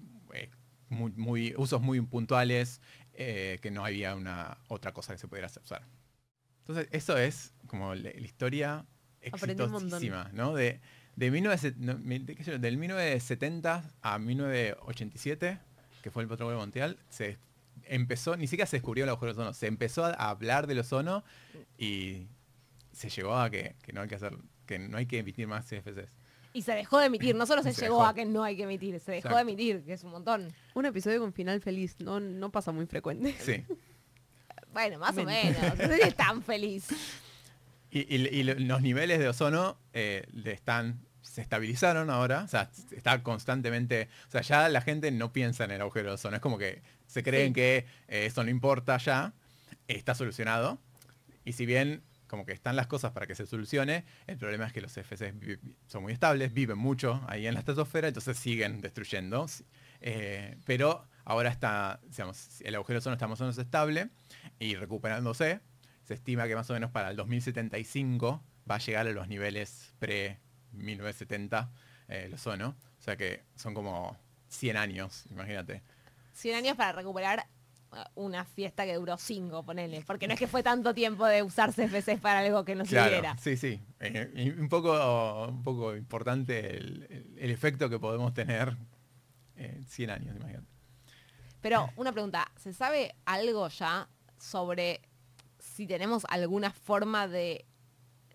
usos 1.57 1.81
muy 1.81 2.01
puntuales, 2.03 2.81
que 3.15 3.71
no 3.73 3.85
había 3.85 4.15
una 4.15 4.59
otra 4.69 4.93
cosa 4.93 5.13
que 5.13 5.19
se 5.19 5.27
pudiera 5.27 5.49
usar. 5.49 5.83
Entonces, 6.69 6.89
eso 6.93 7.17
es 7.17 7.55
como 7.67 7.95
la, 7.95 8.11
historia. 8.11 8.85
Exitosísima, 9.29 10.31
¿no? 10.33 10.55
De, 10.55 10.81
de 11.17 11.31
19, 11.31 11.75
no, 11.79 11.95
del 12.59 12.77
1970 12.77 13.91
a 14.03 14.19
1987, 14.19 15.59
que 16.03 16.11
fue 16.11 16.23
el 16.23 16.29
protocolo 16.29 16.57
de 16.57 16.61
Montreal, 16.63 16.99
se 17.09 17.39
empezó, 17.85 18.37
ni 18.37 18.47
siquiera 18.47 18.67
se 18.67 18.77
descubrió 18.77 19.05
el 19.05 19.11
agujero 19.11 19.33
de 19.35 19.41
ozono, 19.41 19.55
se 19.55 19.67
empezó 19.67 20.05
a 20.05 20.13
hablar 20.13 20.67
del 20.67 20.79
ozono 20.81 21.25
y 21.77 22.27
se 22.93 23.09
llegó 23.11 23.37
a 23.37 23.51
que, 23.51 23.75
que 23.83 23.93
no 23.93 24.03
hay 24.03 24.09
que 24.09 24.15
hacer, 24.15 24.37
que 24.67 24.79
no 24.79 24.97
hay 24.99 25.07
que 25.07 25.19
emitir 25.19 25.47
más 25.47 25.65
CFCs. 25.67 26.11
Y 26.53 26.63
se 26.63 26.73
dejó 26.73 26.99
de 26.99 27.07
emitir, 27.07 27.35
no 27.35 27.47
solo 27.47 27.63
se, 27.63 27.73
Se 27.75 27.83
llegó 27.83 27.99
dejó. 27.99 28.07
a 28.07 28.15
que 28.15 28.25
no 28.25 28.43
hay 28.43 28.57
que 28.57 28.65
emitir, 28.65 28.99
se 29.01 29.13
dejó 29.13 29.29
Exacto. 29.29 29.37
de 29.37 29.43
emitir, 29.43 29.85
que 29.85 29.93
es 29.93 30.05
un 30.05 30.11
montón. 30.13 30.53
Un 30.75 30.87
episodio 30.87 31.21
con 31.21 31.33
final 31.33 31.61
feliz 31.61 31.97
no, 32.01 32.21
no 32.21 32.51
pasa 32.51 32.73
muy 32.73 32.87
frecuente. 32.87 33.35
Sí. 33.41 33.65
Bueno, 34.71 34.99
más 34.99 35.17
o 35.17 35.25
Men. 35.25 35.55
menos, 35.55 35.79
no 35.79 35.87
sé 35.87 35.97
si 35.97 36.03
es 36.03 36.15
tan 36.15 36.43
feliz. 36.43 36.89
Y, 37.91 38.01
y- 38.15 38.27
y 38.29 38.43
los 38.45 38.83
niveles 38.83 39.19
de 39.19 39.29
ozono 39.29 39.79
eh, 39.93 40.27
están 40.45 41.01
se 41.23 41.43
estabilizaron 41.43 42.09
ahora, 42.11 42.43
o 42.45 42.49
sea, 42.49 42.71
está 42.91 43.23
constantemente, 43.23 44.09
o 44.29 44.31
sea, 44.31 44.41
ya 44.41 44.69
la 44.71 44.81
gente 44.81 45.11
no 45.11 45.33
piensa 45.33 45.65
en 45.65 45.71
el 45.73 45.81
agujero 45.83 46.09
de 46.09 46.15
ozono, 46.15 46.37
es 46.37 46.43
como 46.43 46.57
que 46.59 46.81
se 47.07 47.23
creen 47.23 47.49
Sí. 47.49 47.55
que 47.55 47.77
eh, 48.09 48.27
eso 48.27 48.43
no 48.45 48.51
importa 48.51 48.97
ya, 48.97 49.35
está 49.89 50.15
solucionado, 50.15 50.79
y 51.45 51.53
si 51.53 51.67
bien 51.67 52.03
como 52.29 52.45
que 52.47 52.53
están 52.53 52.77
las 52.77 52.87
cosas 52.87 53.13
para 53.13 53.27
que 53.27 53.35
se 53.35 53.47
solucione, 53.47 54.05
el 54.27 54.37
problema 54.39 54.67
es 54.67 54.73
que 54.73 54.81
los 54.81 54.93
CFCs 54.93 55.33
son 55.87 56.03
muy 56.03 56.13
estables, 56.13 56.53
viven 56.53 56.79
mucho 56.79 57.23
ahí 57.29 57.47
en 57.47 57.55
la 57.55 57.61
estratosfera, 57.61 58.09
entonces 58.09 58.37
siguen 58.39 58.81
destruyendo, 58.81 59.47
eh, 60.01 60.57
pero 60.65 61.07
ahora 61.25 61.51
está, 61.51 62.01
digamos, 62.11 62.61
el 62.63 62.75
agujero 62.75 62.97
de 62.97 62.99
ozono 63.01 63.15
está 63.15 63.29
más 63.29 63.41
o 63.41 63.45
menos 63.45 63.59
estable 63.59 64.09
y 64.59 64.75
recuperándose, 64.77 65.61
se 66.09 66.15
estima 66.15 66.49
que 66.49 66.55
más 66.55 66.71
o 66.71 66.73
menos 66.73 66.91
para 66.91 67.11
el 67.11 67.17
2075 67.17 68.43
va 68.69 68.77
a 68.77 68.79
llegar 68.79 69.07
a 69.07 69.11
los 69.11 69.29
niveles 69.29 69.93
pre-1970 69.99 71.69
eh, 72.09 72.23
el 72.25 72.33
ozono. 72.33 72.75
O 72.99 73.03
sea 73.03 73.19
que 73.19 73.45
son 73.57 73.75
como 73.75 74.17
100 74.49 74.79
años, 74.79 75.27
imagínate. 75.31 75.83
100 76.33 76.57
años 76.57 76.77
para 76.79 76.93
recuperar 76.93 77.47
uh, 77.93 77.97
una 78.15 78.47
fiesta 78.47 78.87
que 78.87 78.95
duró 78.95 79.19
5, 79.19 79.67
ponele. 79.67 80.03
Porque 80.07 80.27
no 80.27 80.33
es 80.33 80.39
que 80.39 80.47
fue 80.47 80.63
tanto 80.63 80.95
tiempo 80.95 81.27
de 81.27 81.43
usar 81.43 81.75
CFCs 81.75 82.21
para 82.23 82.39
algo 82.39 82.65
que 82.65 82.75
no 82.75 82.87
Claro, 82.87 83.35
sí, 83.39 83.59
sí. 83.59 83.79
Eh, 84.01 84.57
un, 84.59 84.71
poco, 84.71 85.47
un 85.47 85.63
poco 85.63 85.95
importante 85.95 86.79
el, 86.79 87.37
efecto 87.37 87.91
que 87.91 87.99
podemos 87.99 88.33
tener 88.33 88.75
en 89.57 89.85
100 89.85 90.11
años, 90.11 90.37
imagínate. 90.37 90.69
Pero 91.61 91.91
una 91.97 92.13
pregunta, 92.13 92.51
¿se 92.57 92.73
sabe 92.73 93.15
algo 93.27 93.69
ya 93.69 94.09
sobre 94.39 95.03
si 95.75 95.87
tenemos 95.87 96.25
alguna 96.29 96.71
forma 96.73 97.29
de 97.29 97.65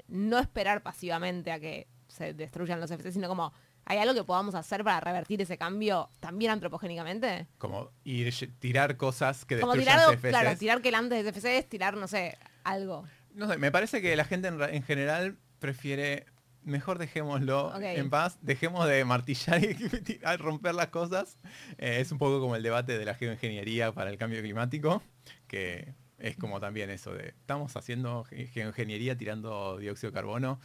no 0.07 0.39
esperar 0.39 0.84
pasivamente 0.84 1.51
a 1.51 1.59
que 1.59 1.88
se 2.07 2.34
destruyan 2.34 2.79
los 2.79 2.89
CFC, 2.91 3.11
sino 3.13 3.27
como 3.27 3.53
hay 3.86 3.97
algo 3.97 4.13
que 4.13 4.23
podamos 4.23 4.55
hacer 4.55 4.84
para 4.84 4.99
revertir 4.99 5.41
ese 5.41 5.57
cambio 5.57 6.09
también 6.19 6.51
antropogénicamente? 6.51 7.47
Como 7.57 7.91
ir, 8.03 8.34
tirar 8.59 8.95
cosas 8.97 9.45
que 9.45 9.59
Como 9.59 9.73
destruyan 9.73 9.99
tirar, 9.99 10.15
CFCs. 10.17 10.29
claro, 10.29 10.57
tirar 10.57 10.81
que 10.81 10.95
antes 10.95 11.23
de 11.25 11.31
CFCs, 11.31 11.69
tirar, 11.69 11.97
no 11.97 12.07
sé, 12.07 12.38
algo. 12.63 13.05
No 13.34 13.47
sé, 13.47 13.57
me 13.57 13.71
parece 13.71 14.01
que 14.01 14.15
la 14.15 14.25
gente 14.25 14.47
en, 14.47 14.59
ra- 14.59 14.71
en 14.71 14.84
general 14.84 15.38
prefiere, 15.59 16.25
mejor 16.61 16.97
dejémoslo 16.99 17.73
en 17.81 18.09
paz, 18.09 18.38
dejemos 18.41 18.88
de 18.88 19.03
martillar 19.05 19.63
y 19.63 19.73
tirar, 20.03 20.39
romper 20.39 20.75
las 20.75 20.88
cosas. 20.88 21.38
Eh, 21.77 21.97
es 21.99 22.11
un 22.11 22.19
poco 22.19 22.39
como 22.39 22.55
el 22.55 22.63
debate 22.63 22.97
de 22.97 23.05
la 23.05 23.15
geoingeniería 23.15 23.91
para 23.91 24.11
el 24.11 24.17
cambio 24.17 24.39
climático, 24.41 25.01
que 25.47 25.93
es 26.24 26.36
como 26.38 26.59
también 26.59 26.89
eso 26.89 27.13
de, 27.13 27.30
estamos 27.30 27.76
haciendo 27.76 28.24
ge- 28.24 28.47
geoingeniería 28.47 29.17
tirando 29.17 29.78
dióxido 29.78 30.09
de 30.11 30.15
carbono. 30.15 30.59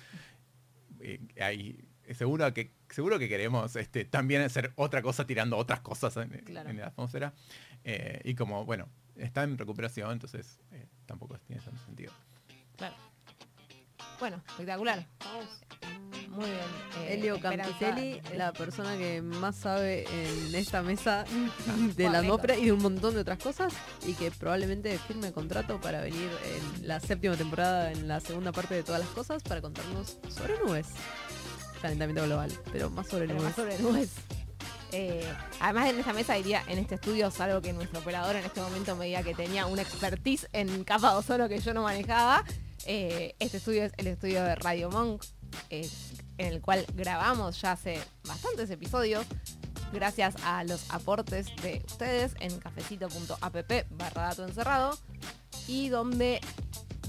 Eh, 1.01 1.21
hay- 1.41 1.89
seguro 2.15 2.53
que 2.55 2.73
seguro 2.89 3.19
que 3.19 3.29
queremos 3.29 3.77
este, 3.77 4.05
también 4.07 4.41
hacer 4.43 4.73
otra 4.77 5.03
cosa 5.03 5.27
tirando 5.27 5.57
otras 5.59 5.81
cosas 5.81 6.17
en, 6.17 6.31
Claro. 6.45 6.71
en 6.71 6.79
la 6.79 6.87
atmósfera. 6.87 7.35
Eh, 7.85 8.21
y 8.25 8.35
como, 8.35 8.65
bueno, 8.65 8.89
está 9.17 9.43
en 9.43 9.59
recuperación, 9.59 10.13
entonces 10.13 10.61
eh, 10.73 10.87
tampoco 11.07 11.39
tiene 11.41 11.61
tanto 11.61 11.85
sentido. 11.85 12.13
Claro. 12.77 12.95
Bueno, 14.19 14.43
espectacular. 14.49 15.07
Muy 16.31 16.45
bien. 16.47 16.61
eh, 17.01 17.15
Elio 17.15 17.37
eh, 17.37 18.21
la 18.37 18.53
persona 18.53 18.97
que 18.97 19.23
más 19.23 19.57
sabe 19.57 20.05
en 20.11 20.55
esta 20.55 20.83
mesa 20.83 21.25
de 21.97 22.11
la 22.11 22.19
atmósfera 22.19 22.57
y 22.57 22.67
de 22.67 22.73
un 22.73 22.83
montón 22.83 23.15
de 23.15 23.21
otras 23.21 23.39
cosas 23.39 23.73
y 24.07 24.15
que 24.15 24.31
probablemente 24.31 24.97
firme 24.99 25.33
contrato 25.33 25.81
para 25.81 26.01
venir 26.01 26.31
en 26.45 26.87
la 26.87 27.01
séptima 27.01 27.37
temporada, 27.37 27.91
en 27.93 28.07
la 28.07 28.21
segunda 28.21 28.53
parte 28.53 28.75
de 28.75 28.83
todas 28.83 29.01
las 29.01 29.11
cosas, 29.11 29.43
para 29.43 29.61
contarnos 29.61 30.19
sobre 30.29 30.59
nubes. 30.65 30.87
Calentamiento 31.83 32.25
global, 32.25 32.53
pero 32.73 32.91
más 32.91 33.07
sobre 33.09 33.27
pero 33.27 33.41
nubes. 33.41 33.57
más 33.57 33.57
sobre 33.57 33.79
nubes. 33.79 34.11
Eh, 34.93 35.25
además 35.61 35.91
en 35.91 35.99
esta 35.99 36.13
mesa 36.13 36.35
diría, 36.35 36.63
en 36.67 36.79
este 36.79 36.95
estudio, 36.97 37.31
salvo 37.31 37.61
que 37.61 37.73
nuestro 37.73 38.01
operador 38.01 38.37
en 38.37 38.45
este 38.45 38.61
momento 38.61 38.97
me 38.97 39.07
diga 39.07 39.23
que 39.23 39.35
tenía 39.35 39.67
una 39.67 39.83
expertise 39.83 40.49
en 40.53 40.85
capa 40.85 41.13
de 41.13 41.19
ozono 41.19 41.49
que 41.49 41.59
yo 41.61 41.75
no 41.75 41.83
manejaba, 41.83 42.45
eh, 42.89 43.37
este 43.39 43.59
estudio 43.59 43.85
es 43.85 43.93
el 43.99 44.07
estudio 44.07 44.43
de 44.43 44.55
Radio 44.55 44.91
Monk, 44.91 45.23
en 45.69 45.87
el 46.39 46.63
cual 46.63 46.87
grabamos 46.95 47.61
ya 47.61 47.73
hace 47.73 48.01
bastantes 48.27 48.71
episodios, 48.71 49.27
gracias 49.93 50.35
a 50.43 50.65
los 50.65 50.91
aportes 50.91 51.55
de 51.63 51.83
ustedes 51.87 52.35
en 52.41 52.59
cafecito.app 52.59 53.73
barra 53.91 54.23
dato 54.29 54.45
encerrado, 54.45 54.99
y 55.67 55.91
donde 55.91 56.41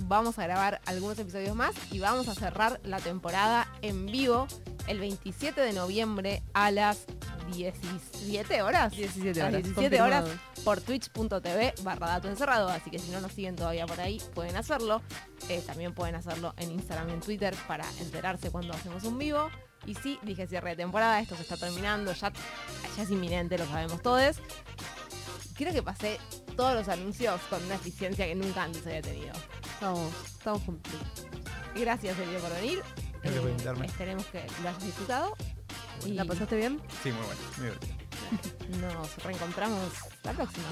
vamos 0.07 0.39
a 0.39 0.43
grabar 0.43 0.81
algunos 0.85 1.17
episodios 1.19 1.55
más 1.55 1.75
y 1.91 1.99
vamos 1.99 2.27
a 2.27 2.35
cerrar 2.35 2.79
la 2.83 2.99
temporada 2.99 3.67
en 3.81 4.05
vivo 4.05 4.47
el 4.87 4.99
27 4.99 5.61
de 5.61 5.73
noviembre 5.73 6.43
a 6.53 6.71
las 6.71 7.05
17 7.53 8.61
horas. 8.61 8.91
17 8.91 9.41
A 9.41 9.45
las 9.45 9.53
horas. 9.53 9.63
17 9.63 10.01
horas 10.01 10.25
por 10.63 10.81
twitch.tv 10.81 11.73
barra 11.83 12.07
dato 12.07 12.27
encerrado. 12.27 12.69
Así 12.69 12.89
que 12.89 12.99
si 12.99 13.11
no 13.11 13.21
nos 13.21 13.31
siguen 13.33 13.55
todavía 13.55 13.85
por 13.85 13.99
ahí, 13.99 14.21
pueden 14.33 14.55
hacerlo. 14.55 15.01
Eh, 15.47 15.63
también 15.65 15.93
pueden 15.93 16.15
hacerlo 16.15 16.53
en 16.57 16.71
Instagram 16.71 17.09
y 17.09 17.13
en 17.13 17.21
Twitter 17.21 17.55
para 17.67 17.85
enterarse 17.99 18.51
cuando 18.51 18.73
hacemos 18.73 19.03
un 19.03 19.17
vivo. 19.17 19.49
Y 19.85 19.95
sí, 19.95 20.19
dije 20.23 20.45
cierre 20.45 20.71
de 20.71 20.75
temporada, 20.75 21.19
esto 21.21 21.35
se 21.35 21.43
está 21.43 21.55
terminando, 21.55 22.11
ya, 22.11 22.33
ya 22.97 23.03
es 23.03 23.09
inminente, 23.09 23.57
lo 23.57 23.65
sabemos 23.65 24.01
todos. 24.01 24.37
Creo 25.59 25.73
que 25.73 25.83
pasé 25.83 26.17
todos 26.55 26.73
los 26.73 26.87
anuncios 26.87 27.41
con 27.49 27.61
una 27.65 27.75
eficiencia 27.75 28.25
que 28.25 28.33
nunca 28.33 28.63
antes 28.63 28.87
había 28.87 29.01
tenido. 29.01 29.33
Estamos, 29.73 30.13
estamos 30.25 30.61
cumplidos. 30.61 31.03
Gracias, 31.75 32.17
Elio, 32.17 32.39
por 32.39 32.53
venir. 32.53 32.79
Eh, 32.79 33.03
Gracias 33.23 33.41
por 33.41 33.49
invitarme. 33.51 33.85
Esperemos 33.85 34.25
que 34.27 34.47
lo 34.63 34.69
hayas 34.69 34.85
disfrutado. 34.85 35.35
Y 36.05 36.13
¿La 36.13 36.23
pasaste 36.23 36.55
bien? 36.55 36.79
Sí, 37.03 37.11
muy 37.11 37.25
bueno, 37.25 37.41
muy 37.57 37.65
divertido. 37.65 37.95
nos 38.87 39.17
reencontramos 39.21 39.91
la 40.23 40.31
próxima. 40.31 40.67